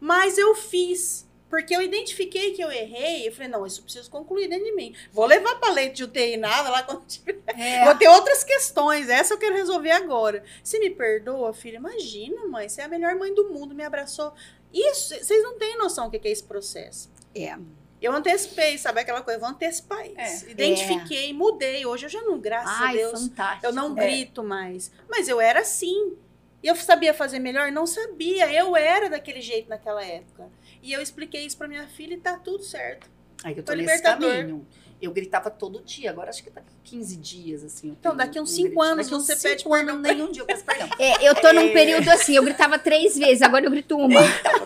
[0.00, 1.28] Mas eu fiz.
[1.50, 3.26] Porque eu identifiquei que eu errei.
[3.26, 4.94] Eu falei, não, isso eu preciso concluir dentro de mim.
[5.12, 7.42] Vou levar pra leite de UTI nada lá quando tiver.
[7.48, 7.84] É.
[7.84, 9.08] Vou ter outras questões.
[9.08, 10.44] Essa eu quero resolver agora.
[10.62, 11.78] Você me perdoa, filha?
[11.78, 12.68] Imagina, mãe.
[12.68, 13.74] Você é a melhor mãe do mundo.
[13.74, 14.32] Me abraçou.
[14.72, 17.10] Isso, vocês não têm noção do que é esse processo.
[17.34, 17.58] É.
[18.00, 19.36] Eu antecipei, sabe aquela coisa?
[19.38, 20.46] Eu vou antecipar isso.
[20.46, 20.50] É.
[20.50, 21.84] Identifiquei, mudei.
[21.84, 23.66] Hoje eu já não, graças Ai, a Deus, fantástico.
[23.66, 24.04] eu não É.
[24.06, 24.90] grito mais.
[25.08, 26.16] Mas eu era assim.
[26.62, 27.70] E eu sabia fazer melhor?
[27.72, 28.52] Não sabia.
[28.52, 30.48] Eu era daquele jeito naquela época.
[30.82, 33.08] E eu expliquei isso pra minha filha e tá tudo certo.
[33.44, 34.30] Aí eu tô Foi nesse libertador.
[34.30, 34.66] caminho.
[35.00, 37.88] Eu gritava todo dia, agora acho que tá 15 dias, assim.
[37.98, 38.82] Então, daqui uns um cinco gritinho.
[38.82, 39.98] anos Daqui uns você cinco pede perdão.
[40.00, 40.88] nenhum dia eu peço perdão.
[40.98, 41.72] É, eu tô num É.
[41.72, 44.20] período assim, eu gritava três vezes, agora eu grito uma.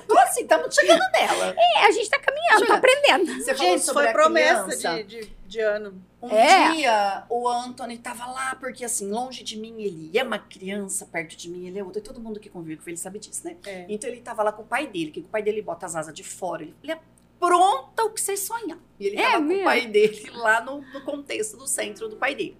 [0.08, 1.54] Tô assim, estamos chegando nela.
[1.56, 3.34] É, a gente tá caminhando, tô aprendendo.
[3.42, 6.02] Você falou Gente, sobre foi a promessa de, de, de ano.
[6.22, 6.70] Um É.
[6.72, 11.36] dia o Anthony tava lá, porque assim, longe de mim ele é uma criança, perto
[11.36, 11.98] de mim ele é outra.
[12.00, 13.56] E todo mundo que convive com ele sabe disso, né?
[13.66, 13.86] É.
[13.88, 16.14] Então ele tava lá com o pai dele, que o pai dele bota as asas
[16.14, 16.62] de fora.
[16.62, 16.98] Ele, ele é
[17.46, 18.78] pronta o que você sonhar.
[19.00, 19.62] E ele É tava com mesmo?
[19.62, 22.56] o pai dele lá no, no contexto do centro do pai dele.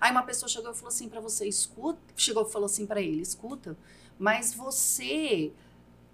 [0.00, 2.00] Aí uma pessoa chegou e falou assim pra você, escuta.
[2.16, 3.76] Chegou e falou assim pra ele, escuta,
[4.18, 5.52] mas você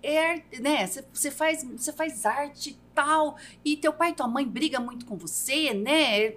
[0.03, 4.47] é, né, você- faz, você faz arte e tal, e teu pai e tua mãe
[4.47, 6.35] brigam muito com você, né?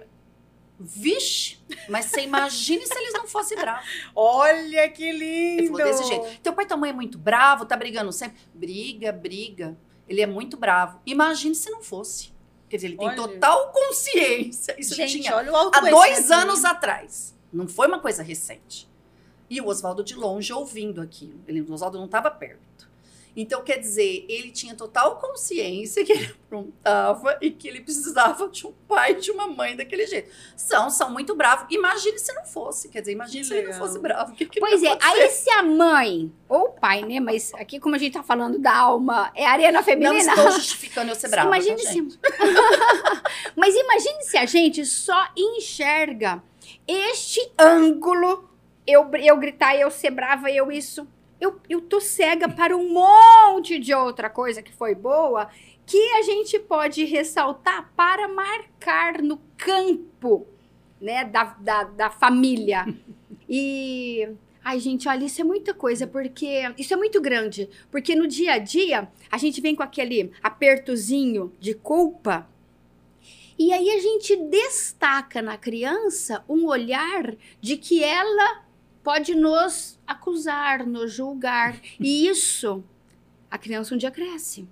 [0.78, 1.58] Vixe,
[1.88, 3.88] mas você imagine se eles não fossem bravos.
[4.14, 5.62] Olha que lindo!
[5.62, 6.40] Ele falou desse jeito.
[6.42, 8.36] Teu pai e tua mãe é muito bravo, tá brigando sempre.
[8.54, 9.76] Briga, briga.
[10.08, 11.00] Ele é muito bravo.
[11.04, 12.32] Imagine se não fosse.
[12.68, 13.16] Quer dizer, ele tem Olha.
[13.16, 14.74] total consciência.
[14.78, 17.34] Isso Gente, tinha olha o há dois anos atrás.
[17.52, 18.88] Não foi uma coisa recente.
[19.48, 21.40] E o Oswaldo de longe ouvindo aquilo.
[21.46, 22.65] Ele, o Oswaldo não estava perto.
[23.36, 28.66] Então, quer dizer, ele tinha total consciência que ele aprontava e que ele precisava de
[28.66, 30.30] um pai e de uma mãe daquele jeito.
[30.56, 31.66] São, são muito bravos.
[31.70, 32.88] Imagine se não fosse.
[32.88, 34.34] Quer dizer, imagine Que se ele não fosse bravo.
[34.34, 35.22] Que que Pois é, acontecer?
[35.22, 37.20] aí se a mãe, ou o pai, né?
[37.20, 40.32] Mas aqui, como a gente tá falando da alma, é arena Não feminina.
[40.32, 41.48] estou justificando eu ser brava.
[41.48, 42.00] Imagine tá, se.
[43.54, 46.42] Mas imagine se a gente só enxerga
[46.86, 48.48] este ângulo
[48.86, 51.06] eu, eu gritar, eu ser brava, eu isso.
[51.40, 55.48] Eu, eu tô cega para um monte de outra coisa que foi boa
[55.84, 60.46] que a gente pode ressaltar para marcar no campo
[61.00, 62.86] né, da, da, da família.
[63.48, 64.28] E
[64.68, 67.68] Ai, gente, olha, isso é muita coisa, porque isso é muito grande.
[67.88, 72.50] Porque no dia a dia, a gente vem com aquele apertozinho de culpa.
[73.56, 78.65] E aí a gente destaca na criança um olhar de que ela
[79.06, 81.76] pode nos acusar, nos julgar.
[82.00, 82.82] E isso,
[83.48, 84.68] a criança um dia cresce.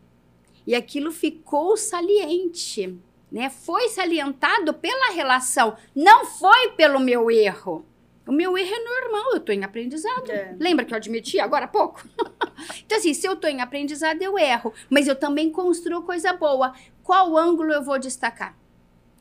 [0.66, 2.98] E aquilo ficou saliente,
[3.30, 3.48] né?
[3.48, 7.86] Foi salientado pela relação, não foi pelo meu erro.
[8.26, 10.28] O meu erro é normal, eu estou em aprendizado.
[10.28, 10.56] É.
[10.58, 12.02] Lembra que eu admiti agora há pouco?
[12.84, 14.74] então, assim, se eu estou em aprendizado, eu erro.
[14.90, 16.74] Mas eu também construo coisa boa.
[17.04, 18.58] Qual ângulo eu vou destacar?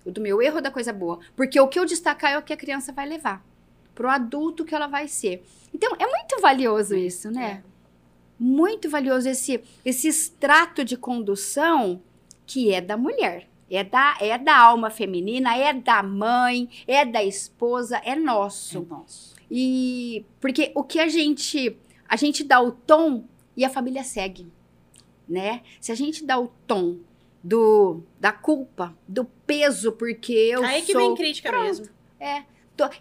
[0.03, 1.19] O do meu erro ou da coisa boa?
[1.35, 3.52] Porque o que eu destacar é o que a criança vai levar.
[3.93, 5.43] Para o adulto que ela vai ser.
[5.73, 7.63] Então, é muito valioso isso, né?
[7.63, 7.73] É.
[8.39, 12.01] Muito valioso esse, esse extrato de condução
[12.45, 13.47] que é da mulher.
[13.69, 18.79] É da, é da alma feminina, é da mãe, é da esposa, é nosso.
[18.79, 19.33] É nosso.
[19.49, 21.75] E porque o que a gente
[22.07, 23.23] a gente dá o tom
[23.57, 24.47] e a família segue,
[25.27, 25.61] né?
[25.81, 26.97] Se a gente dá o tom
[27.43, 31.87] do da culpa, do peso porque eu Aí sou que vem crítica pronto, mesmo.
[32.19, 32.43] É.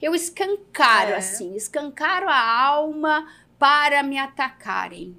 [0.00, 1.16] Eu escancaro é.
[1.16, 3.26] assim, escancaro a alma
[3.58, 5.16] para me atacarem.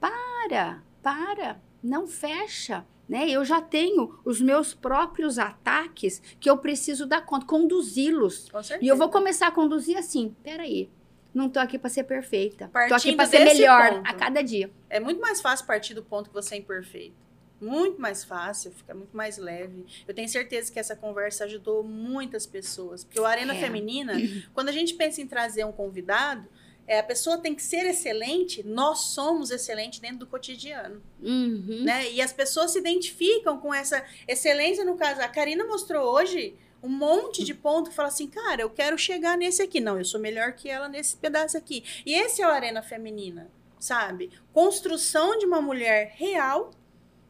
[0.00, 3.28] Para, para, não fecha né?
[3.28, 8.48] Eu já tenho os meus próprios ataques que eu preciso dar conta, conduzi-los.
[8.80, 10.90] E eu vou começar a conduzir assim, peraí,
[11.32, 12.68] não tô aqui para ser perfeita.
[12.68, 14.70] Partindo tô aqui para ser melhor ponto, a cada dia.
[14.88, 17.25] É muito mais fácil partir do ponto que você é imperfeito.
[17.60, 19.86] Muito mais fácil, fica muito mais leve.
[20.06, 23.02] Eu tenho certeza que essa conversa ajudou muitas pessoas.
[23.02, 23.60] Porque o Arena é.
[23.60, 24.14] Feminina,
[24.52, 26.46] quando a gente pensa em trazer um convidado,
[26.86, 31.02] é, a pessoa tem que ser excelente, nós somos excelentes dentro do cotidiano.
[31.20, 31.82] Uhum.
[31.84, 32.12] Né?
[32.12, 35.20] E as pessoas se identificam com essa excelência, no caso.
[35.20, 39.36] A Karina mostrou hoje um monte de ponto que fala assim, cara, eu quero chegar
[39.36, 39.80] nesse aqui.
[39.80, 41.82] Não, eu sou melhor que ela nesse pedaço aqui.
[42.04, 43.50] E esse é o Arena Feminina,
[43.80, 44.30] sabe?
[44.52, 46.70] Construção de uma mulher real,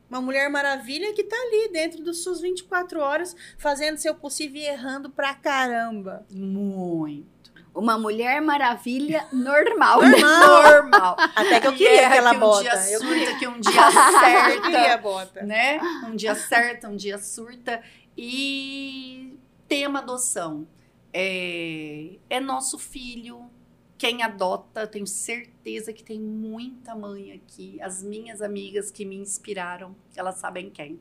[0.08, 4.66] uma mulher maravilha que tá ali dentro dos suas 24 horas, fazendo seu possível e
[4.66, 6.26] errando pra caramba.
[6.30, 7.36] Muito
[7.76, 10.00] uma mulher maravilha normal.
[10.00, 10.62] Normal.
[10.62, 11.16] normal.
[11.36, 12.62] Até que eu queria aquela que um bota.
[12.62, 14.50] Dia eu surta, que um dia certa.
[14.56, 15.42] eu queria a bota.
[15.42, 15.78] Né?
[16.04, 17.82] Um dia certa, um dia surta.
[18.16, 19.38] E
[19.68, 20.66] tema adoção.
[21.12, 23.50] É, é nosso filho.
[23.98, 27.80] Quem adota, tenho certeza que tem muita mãe aqui.
[27.80, 31.00] As minhas amigas que me inspiraram, elas sabem quem.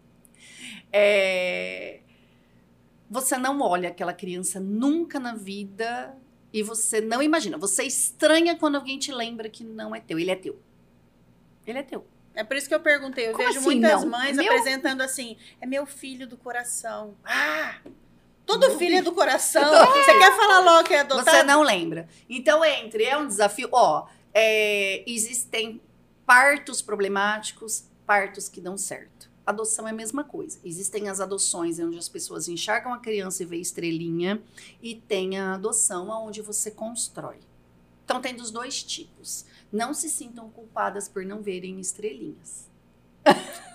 [0.92, 2.00] É,
[3.10, 6.16] você não olha aquela criança nunca na vida
[6.54, 7.58] e você não imagina.
[7.58, 10.18] Você estranha quando alguém te lembra que não é teu.
[10.18, 10.58] Ele é teu.
[11.68, 12.06] Ele é teu.
[12.34, 13.28] É por isso que eu perguntei.
[13.28, 14.10] Eu Como vejo assim, muitas não?
[14.10, 14.46] mães meu...
[14.46, 17.16] apresentando assim: é meu filho do coração.
[17.24, 17.80] Ah!
[18.46, 19.64] Todo filho é do coração.
[19.64, 21.30] Você quer falar logo que é adotado?
[21.30, 22.08] Você não lembra.
[22.30, 23.70] Então, entre, é um desafio.
[23.72, 25.82] Ó, é, existem
[26.26, 30.60] partos problemáticos, partos que dão certo adoção é a mesma coisa.
[30.64, 34.42] Existem as adoções onde as pessoas enxergam a criança e vê estrelinha,
[34.82, 37.38] e tem a adoção onde você constrói.
[38.04, 39.46] Então tem dos dois tipos.
[39.72, 42.70] Não se sintam culpadas por não verem estrelinhas.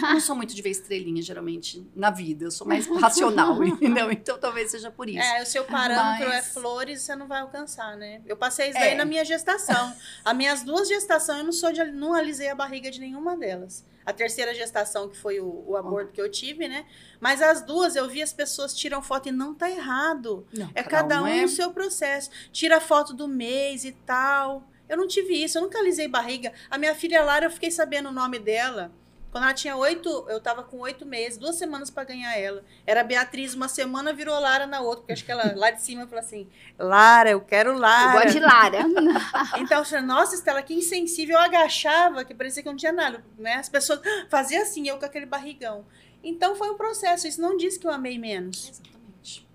[0.00, 2.44] não sou muito de ver estrelinha, geralmente, na vida.
[2.44, 4.10] Eu sou mais racional, entendeu?
[4.10, 5.20] Então talvez seja por isso.
[5.20, 6.46] É, o seu parâmetro é Mas...
[6.46, 8.20] é flores, você não vai alcançar, né?
[8.26, 8.94] Eu passei isso daí é.
[8.94, 9.94] na minha gestação.
[10.24, 13.84] As minhas duas gestações, eu não sou de, não alisei a barriga de nenhuma delas.
[14.04, 16.84] A terceira gestação, que foi o, o aborto que eu tive, né?
[17.20, 20.46] Mas as duas, eu vi as pessoas tiram foto e não tá errado.
[20.52, 21.42] Não, é cada um é...
[21.42, 22.30] no seu processo.
[22.50, 24.68] Tira foto do mês e tal.
[24.88, 26.52] Eu não tive isso, eu nunca alisei barriga.
[26.68, 28.92] A minha filha Lara, eu fiquei sabendo o nome dela
[29.32, 32.62] quando ela tinha oito, eu tava com oito meses, duas semanas para ganhar ela.
[32.86, 36.06] Era Beatriz uma semana, virou Lara na outra, porque acho que ela lá de cima
[36.06, 36.46] falou assim:
[36.78, 38.18] Lara, eu quero Lara.
[38.18, 38.78] Eu gosto de Lara.
[39.58, 41.36] então, eu falei, nossa, Estela, que insensível.
[41.36, 43.24] Eu agachava, que parecia que não tinha nada.
[43.38, 43.54] Né?
[43.54, 45.86] As pessoas faziam assim, eu com aquele barrigão.
[46.22, 47.26] Então foi um processo.
[47.26, 48.68] Isso não diz que eu amei menos.
[48.68, 49.48] Exatamente.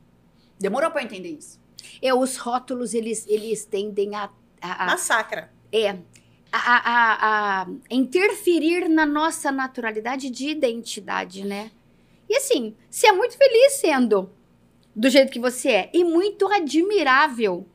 [0.60, 1.62] Demorou para entender isso.
[2.02, 4.28] É, os rótulos, eles, eles tendem a.
[4.60, 5.52] a, a Massacra.
[5.72, 6.00] É,
[6.58, 11.72] a, a, a, interferir na nossa naturalidade de identidade, né?
[12.30, 14.30] E assim, você é muito feliz sendo
[14.96, 17.68] do jeito que você é e muito admirável.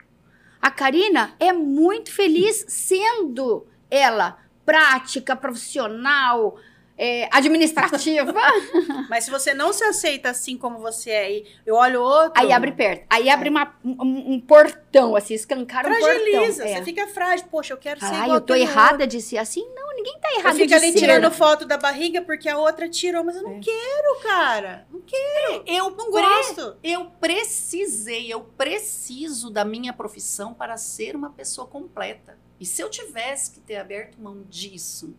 [0.61, 6.59] A Karina é muito feliz sendo ela prática, profissional,
[7.05, 8.33] é, administrativa.
[9.11, 12.33] Mas se você não se aceita assim como você é, e eu olho outro.
[12.41, 13.05] Aí abre perto.
[13.11, 16.77] Aí abre uma- um, um portão, assim, escancara um Fragiliza, portão.
[16.79, 17.47] você fica frágil.
[17.51, 19.67] Poxa, eu quero ser Ai, igual eu tô errada de ser assim?
[19.75, 20.41] Não, ninguém tá outro.
[20.41, 20.99] errado Eu fico de ali ser.
[20.99, 23.51] tirando foto da barriga porque a outra tirou, mas eu É.
[23.51, 24.87] não quero, cara.
[24.91, 25.65] Não quero.
[25.67, 26.77] Eu Não pre- gosto.
[26.83, 32.39] Eu precisei, eu preciso da minha profissão para ser uma pessoa completa.
[32.61, 35.15] E se eu tivesse que ter aberto mão disso,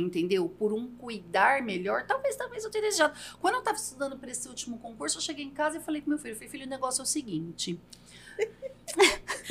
[0.00, 0.48] entendeu?
[0.48, 3.14] Por um cuidar melhor, talvez, talvez eu teria desejado.
[3.40, 6.10] Quando eu estava estudando para esse último concurso, eu cheguei em casa e falei com
[6.10, 7.78] meu filho, falei, filho, o negócio é o seguinte.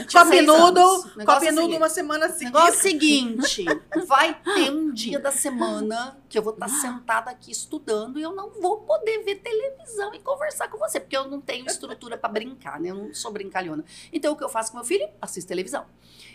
[0.08, 1.16] Tinha Copo seis noodle, anos.
[1.16, 1.78] O negócio copo é seguinte.
[1.78, 2.46] uma semana O seguida.
[2.60, 3.66] negócio é o seguinte,
[4.08, 8.34] vai ter um dia da semana que eu vou estar sentada aqui estudando e eu
[8.34, 12.30] não vou poder ver televisão e conversar com você, porque eu não tenho estrutura para
[12.30, 12.90] brincar, né?
[12.90, 13.84] Eu não sou brincalhona.
[14.12, 15.08] Então o que eu faço com meu filho?
[15.22, 15.86] Assisto televisão.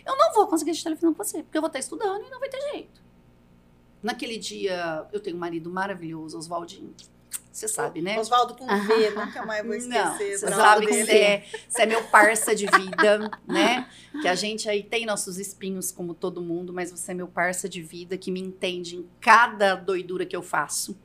[0.05, 2.39] Eu não vou conseguir assistir televisão com você, porque eu vou estar estudando e não
[2.39, 3.02] vai ter jeito.
[4.03, 6.93] Naquele dia, eu tenho um marido maravilhoso, Oswaldinho.
[7.51, 8.19] Você sabe, né?
[8.19, 10.39] Oswaldo com V, nunca mais vou Não, esquecer.
[10.39, 11.45] você sabe que você é,
[11.77, 13.87] é meu parça de vida, né?
[14.21, 17.69] Que a gente aí tem nossos espinhos como todo mundo, mas você é meu parça
[17.69, 20.97] de vida que me entende em cada doidura que eu faço.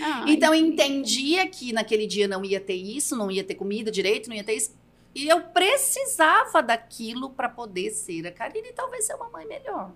[0.00, 3.90] Ai, Então eu entendia que naquele dia não ia ter isso, não ia ter comida
[3.90, 4.76] direito, não ia ter isso.
[5.12, 9.92] E eu precisava daquilo para poder ser a Karine e talvez ser uma mãe melhor.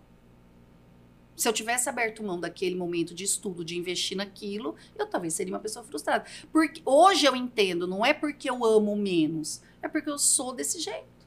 [1.42, 5.52] Se eu tivesse aberto mão daquele momento de estudo, de investir naquilo, eu talvez seria
[5.52, 6.24] uma pessoa frustrada.
[6.52, 10.78] Porque hoje eu entendo, não é porque eu amo menos, é porque eu sou desse
[10.78, 11.26] jeito.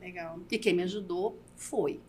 [0.00, 0.38] Legal.
[0.50, 2.00] E quem me ajudou foi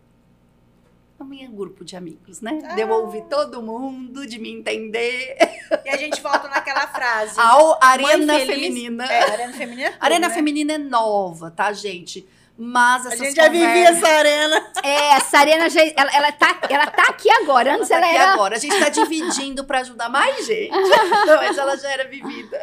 [1.18, 2.58] o meu grupo de amigos, né?
[2.64, 2.74] Ah.
[2.74, 5.36] De eu ouvir todo mundo, de me entender.
[5.84, 7.36] E a gente volta naquela frase.
[7.38, 9.04] A arena feminina.
[9.04, 9.88] É, arena feminina.
[9.88, 10.34] é tudo, Arena né?
[10.34, 12.26] feminina é nova, tá, gente?
[12.56, 14.72] Mas A essas gente já vivia essa arena.
[14.82, 15.80] É, essa arena já.
[15.96, 17.74] Ela, ela, tá, ela tá aqui agora.
[17.76, 18.32] Antes Tá ela aqui era.
[18.34, 18.56] agora.
[18.56, 20.70] A gente tá dividindo pra ajudar mais gente.
[21.26, 22.56] Não, mas ela já era vivida.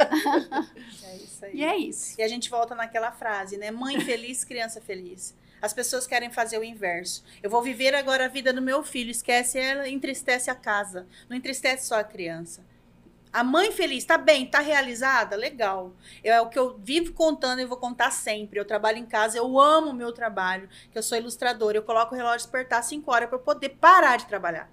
[1.04, 1.52] É isso aí.
[1.54, 2.16] E é isso.
[2.20, 3.72] E a gente volta naquela frase, né?
[3.72, 5.36] Mãe feliz, criança feliz.
[5.62, 7.24] As pessoas querem fazer o inverso.
[7.44, 9.12] Eu vou viver agora a vida do meu filho.
[9.12, 11.06] Esquece ela, entristece a casa.
[11.28, 12.64] Não entristece só a criança.
[13.32, 15.36] A mãe feliz, tá bem, tá realizada?
[15.36, 15.94] Legal.
[16.24, 18.60] Eu- é o que eu vivo contando e vou contar sempre.
[18.60, 21.78] Eu trabalho em casa, eu amo o meu trabalho, que eu sou ilustradora.
[21.78, 24.70] Eu coloco o relógio despertar às 5 horas para poder parar de trabalhar.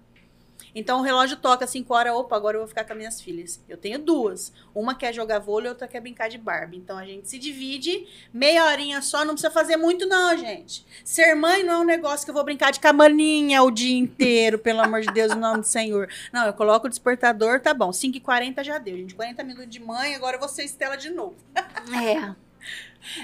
[0.79, 3.19] Então o relógio toca às 5 horas, opa, agora eu vou ficar com as minhas
[3.19, 3.59] filhas.
[3.67, 4.53] Eu tenho duas.
[4.75, 6.77] Uma quer jogar vôlei, outra quer brincar de Barbie.
[6.77, 10.85] Então a gente se divide, meia horinha só, não precisa fazer muito não, gente.
[11.03, 14.59] Ser mãe não é um negócio que eu vou brincar de camaninha o dia inteiro,
[14.59, 16.11] pelo amor de Deus, em nome do Senhor.
[16.31, 19.15] Não, eu coloco o despertador, tá bom, 5h40 já deu, gente.
[19.15, 21.37] 40 minutos de mãe, agora eu vou ser Estela de novo.
[21.55, 22.35] É.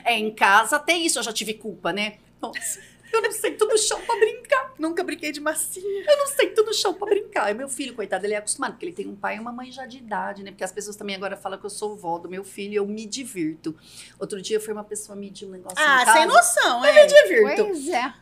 [0.05, 2.19] É, em casa até isso eu já tive culpa, né?
[2.41, 2.81] Nossa,
[3.13, 4.75] eu não sei tudo chão pra brincar.
[4.79, 6.05] Nunca brinquei de massinha.
[6.09, 7.51] Eu não sei tudo chão pra brincar.
[7.51, 9.71] E meu filho, coitado, ele é acostumado, porque ele tem um pai e uma mãe
[9.71, 10.51] já de idade, né?
[10.51, 12.87] Porque as pessoas também agora falam que eu sou vó do meu filho e eu
[12.87, 13.75] me divirto.
[14.19, 17.07] Outro dia foi uma pessoa medir um negócio Ah, sem noção, Eu me é.
[17.07, 17.65] divirto.
[17.65, 18.15] Pois é.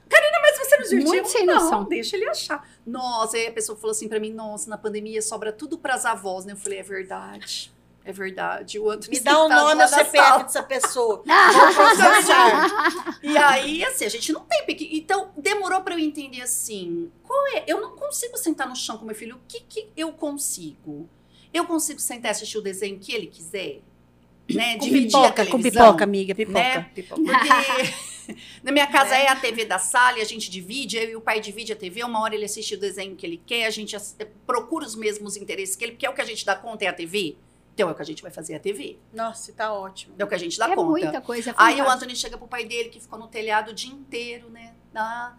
[0.43, 1.07] Mas você não divertiu?
[1.13, 1.85] Muito sem não, noção.
[1.85, 2.69] deixa ele achar.
[2.85, 6.45] Nossa, aí a pessoa falou assim pra mim, nossa, na pandemia sobra tudo pras avós,
[6.45, 6.53] né?
[6.55, 7.73] Eu falei, é verdade.
[8.05, 8.79] É verdade.
[8.79, 10.43] O Antônio Me dá o nome lá e o na CPF sala.
[10.45, 11.23] dessa pessoa.
[13.23, 14.89] E aí, assim, a gente não tem pique.
[14.97, 17.65] Então, demorou pra eu entender assim, qual é?
[17.67, 19.37] Eu não consigo sentar no chão com meu filho.
[19.37, 21.09] O que que eu consigo?
[21.53, 23.81] Eu consigo sentar e assistir o desenho que ele quiser?
[24.53, 24.79] Né?
[24.79, 26.59] Com Dividir a pipoca, com pipoca, amiga, pipoca.
[26.59, 26.91] né?
[26.95, 27.21] pipoca.
[27.23, 29.25] Porque na minha casa Né?
[29.25, 31.77] é a TV da sala e a gente divide, eu e o pai divide a
[31.77, 34.17] TV, uma hora ele assiste o desenho que ele quer, a gente ass-
[34.47, 36.89] procura os mesmos interesses que ele, porque é o que a gente dá conta é
[36.89, 37.37] a TV.
[37.81, 38.99] Então é o que a gente vai fazer a TV.
[39.13, 40.15] Nossa, tá ótimo.
[40.19, 40.89] É o que a gente dá É conta.
[40.89, 41.51] muita coisa.
[41.51, 41.89] é Aí o.
[41.91, 44.75] Anthony chega pro pai dele, que ficou no telhado o dia inteiro, né?
[44.95, 45.35] Ah,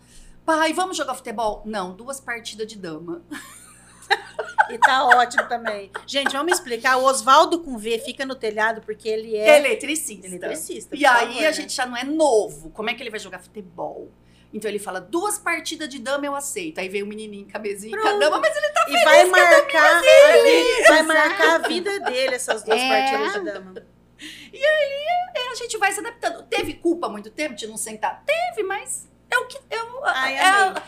[0.45, 1.61] pai, vamos jogar futebol?
[1.65, 3.21] Não, duas partidas de dama.
[4.69, 5.91] E tá ótimo também.
[6.05, 6.97] Gente, vamos explicar.
[6.97, 10.27] O Oswaldo com V fica no telhado porque ele é Eletricista.
[10.27, 10.95] eletricista.
[10.95, 11.53] E aí favor, a né?
[11.53, 12.69] gente já não é novo.
[12.71, 14.09] Como é que ele vai jogar futebol?
[14.53, 16.79] Então ele fala, duas partidas de dama eu aceito.
[16.79, 20.87] Aí vem o menininho mesinha com a dama, mas ele tá E vai marcar, a
[20.89, 22.87] vai marcar a vida dele, essas duas É.
[22.89, 23.73] partidas de dama.
[25.51, 26.43] a gente vai se adaptando.
[26.43, 28.23] Teve culpa há muito tempo de não sentar?
[28.25, 30.05] Teve, mas é o que eu.
[30.05, 30.81] Ai, é- amei.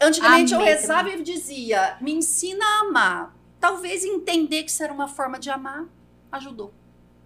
[0.00, 3.36] antigamente eu Amei rezava e dizia: me ensina a amar.
[3.60, 5.84] Talvez entender que isso era uma forma de amar
[6.30, 6.74] ajudou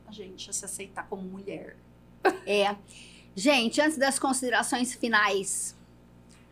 [0.06, 1.76] a gente a se aceitar como mulher.
[2.46, 2.74] É.
[3.39, 5.77] Gente, antes das considerações finais,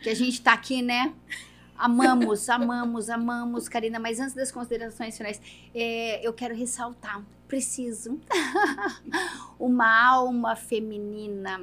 [0.00, 1.12] que a gente tá aqui, né?
[1.76, 5.42] Amamos, amamos, amamos, Karina, mas antes das considerações finais,
[5.74, 8.20] é, eu quero ressaltar, preciso,
[9.58, 11.60] uma alma feminina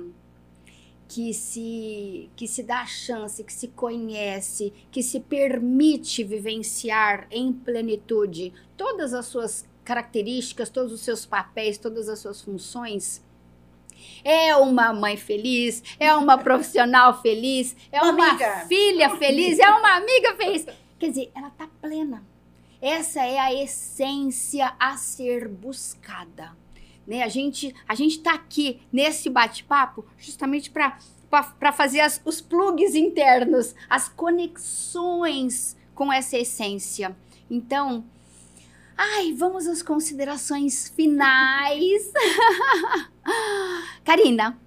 [1.08, 7.54] que se que se dá a chance, que se conhece, que se permite vivenciar em
[7.54, 13.24] plenitude todas as suas características, todos os seus papéis, todas as suas funções,
[14.24, 18.66] é uma mãe feliz, é uma profissional feliz, é uma, amiga.
[18.68, 20.66] filha feliz, é uma amiga feliz.
[21.00, 22.24] Quer dizer, ela tá plena.
[22.82, 26.52] Essa é a essência a ser buscada.
[27.08, 27.24] Né?
[27.24, 30.98] A gente a gente tá aqui nesse bate-papo justamente para
[31.60, 37.16] para fazer as- os plugs internos, as conexões com essa essência.
[37.50, 38.06] Então,
[38.98, 42.12] ai, vamos às considerações finais.
[44.04, 44.58] Karina,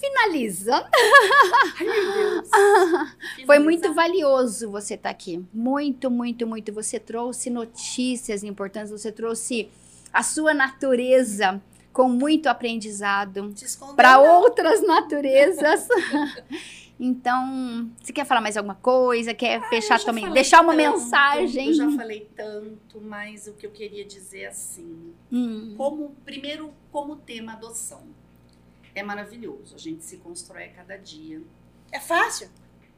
[0.00, 0.88] finaliza.
[0.92, 2.48] Ai, meu Deus.
[3.46, 3.60] Foi Finaliza.
[3.60, 5.44] muito valioso você estar aqui.
[5.52, 6.72] Muito, muito, muito.
[6.72, 9.68] Você trouxe notícias importantes, você trouxe
[10.12, 11.60] a sua natureza
[11.92, 13.52] com muito aprendizado
[13.96, 15.86] para outras naturezas.
[17.02, 19.32] então, você quer falar mais alguma coisa?
[19.32, 20.30] Quer fechar Eu já também?
[20.32, 21.68] Deixar uma tanto, mensagem?
[21.68, 25.74] Eu já falei tanto, mas o que eu queria dizer é assim, Hum.
[25.76, 28.06] como primeiro como tema adoção.
[28.94, 31.40] É maravilhoso, a gente se constrói a cada dia.
[31.90, 32.50] É fácil?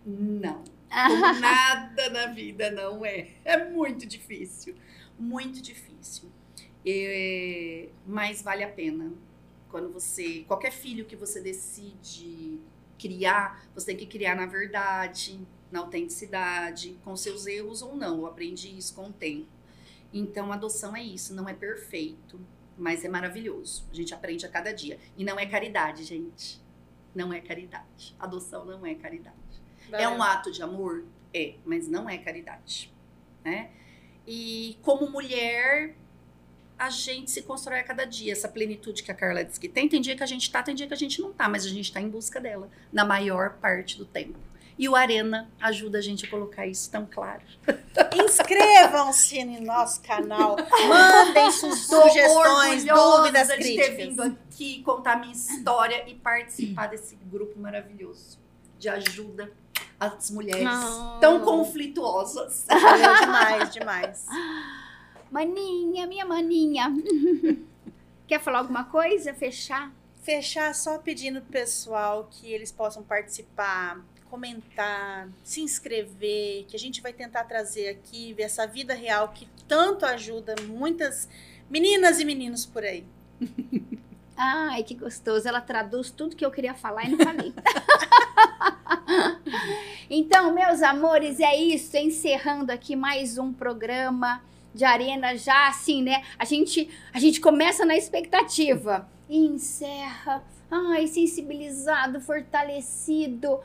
[0.05, 0.65] Não.
[0.93, 3.29] Como nada na vida não é.
[3.45, 4.75] É muito difícil.
[5.19, 6.29] Muito difícil.
[6.85, 9.13] É, mas vale a pena.
[9.71, 10.45] Quando você.
[10.47, 12.59] Qualquer filho que você decide
[13.03, 15.41] criar, você tem que criar na verdade,
[15.73, 18.19] na autenticidade, com seus erros ou não.
[18.19, 19.49] Eu aprendi isso com o tempo.
[20.13, 22.39] Então, adoção é isso, não é perfeito,
[22.79, 23.85] mas é maravilhoso.
[23.91, 25.01] A gente aprende a cada dia.
[25.17, 26.61] E não é caridade, gente.
[27.15, 28.15] Não é caridade.
[28.21, 29.37] Adoção não é caridade.
[29.91, 31.05] É um ato de amor?
[31.35, 32.93] É, mas não é caridade,
[33.43, 33.71] né?
[34.27, 35.97] E como mulher,
[36.85, 38.33] a gente se constrói a cada dia.
[38.33, 40.75] Essa plenitude que a Carla disse que tem, tem dia que a gente tá, tem
[40.75, 43.55] dia que a gente não tá, mas a gente tá em busca dela, na maior
[43.55, 44.39] parte do tempo.
[44.79, 47.43] E o Arena ajuda a gente a colocar isso tão claro.
[48.25, 50.57] Inscrevam-se no nosso canal.
[50.89, 53.63] Mandem su Tô sugestões, dúvidas, de ter
[53.95, 53.97] críticas.
[53.97, 58.39] vindo aqui contar minha história e participar desse grupo maravilhoso
[58.79, 59.53] de ajuda
[60.01, 61.19] às mulheres Ah.
[61.21, 62.65] tão conflituosas.
[62.67, 64.27] Valeu demais, demais.
[65.33, 66.93] Maninha, minha maninha.
[68.29, 69.33] Quer falar alguma coisa?
[69.33, 69.91] Fechar?
[70.23, 77.01] Fechar só pedindo pro pessoal que eles possam participar, comentar, se inscrever, que a gente
[77.01, 81.27] vai tentar trazer aqui, ver essa vida real que tanto ajuda muitas
[81.71, 83.03] meninas e meninos por aí.
[84.37, 85.49] Ai, que gostoso.
[85.49, 87.55] Ela traduz tudo que eu queria falar e não falei.
[90.11, 91.97] então, meus amores, é isso.
[91.97, 94.43] Encerrando aqui mais um programa
[94.75, 96.23] de arena já assim, né?
[96.39, 100.43] A gente a gente começa na expectativa e encerra.
[100.71, 103.61] Ai, sensibilizado, fortalecido,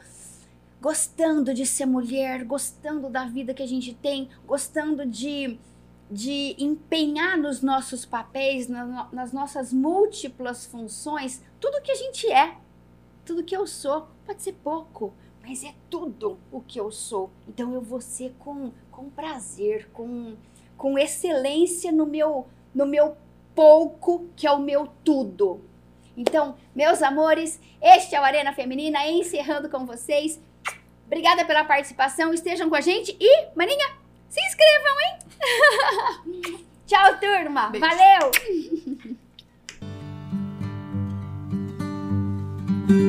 [0.82, 5.58] gostando de ser mulher, gostando da vida que a gente tem, gostando de
[6.10, 12.56] de empenhar nos nossos papéis, na nas nossas múltiplas funções, tudo que a gente é,
[13.28, 14.08] tudo que eu sou.
[14.26, 17.30] Pode ser pouco, mas é tudo o que eu sou.
[17.48, 20.36] Então eu vou ser com, com prazer, com,
[20.78, 23.18] com excelência no meu no meu
[23.56, 25.62] pouco, que é o meu tudo.
[26.16, 30.40] Então, meus amores, este é o Arena Feminina encerrando com vocês.
[31.08, 33.96] Obrigada pela participação, estejam com a gente e, maninha,
[34.30, 35.18] se inscrevam, hein?
[36.86, 37.70] Tchau, turma.
[37.70, 37.88] Beijo.
[37.88, 38.32] Valeu.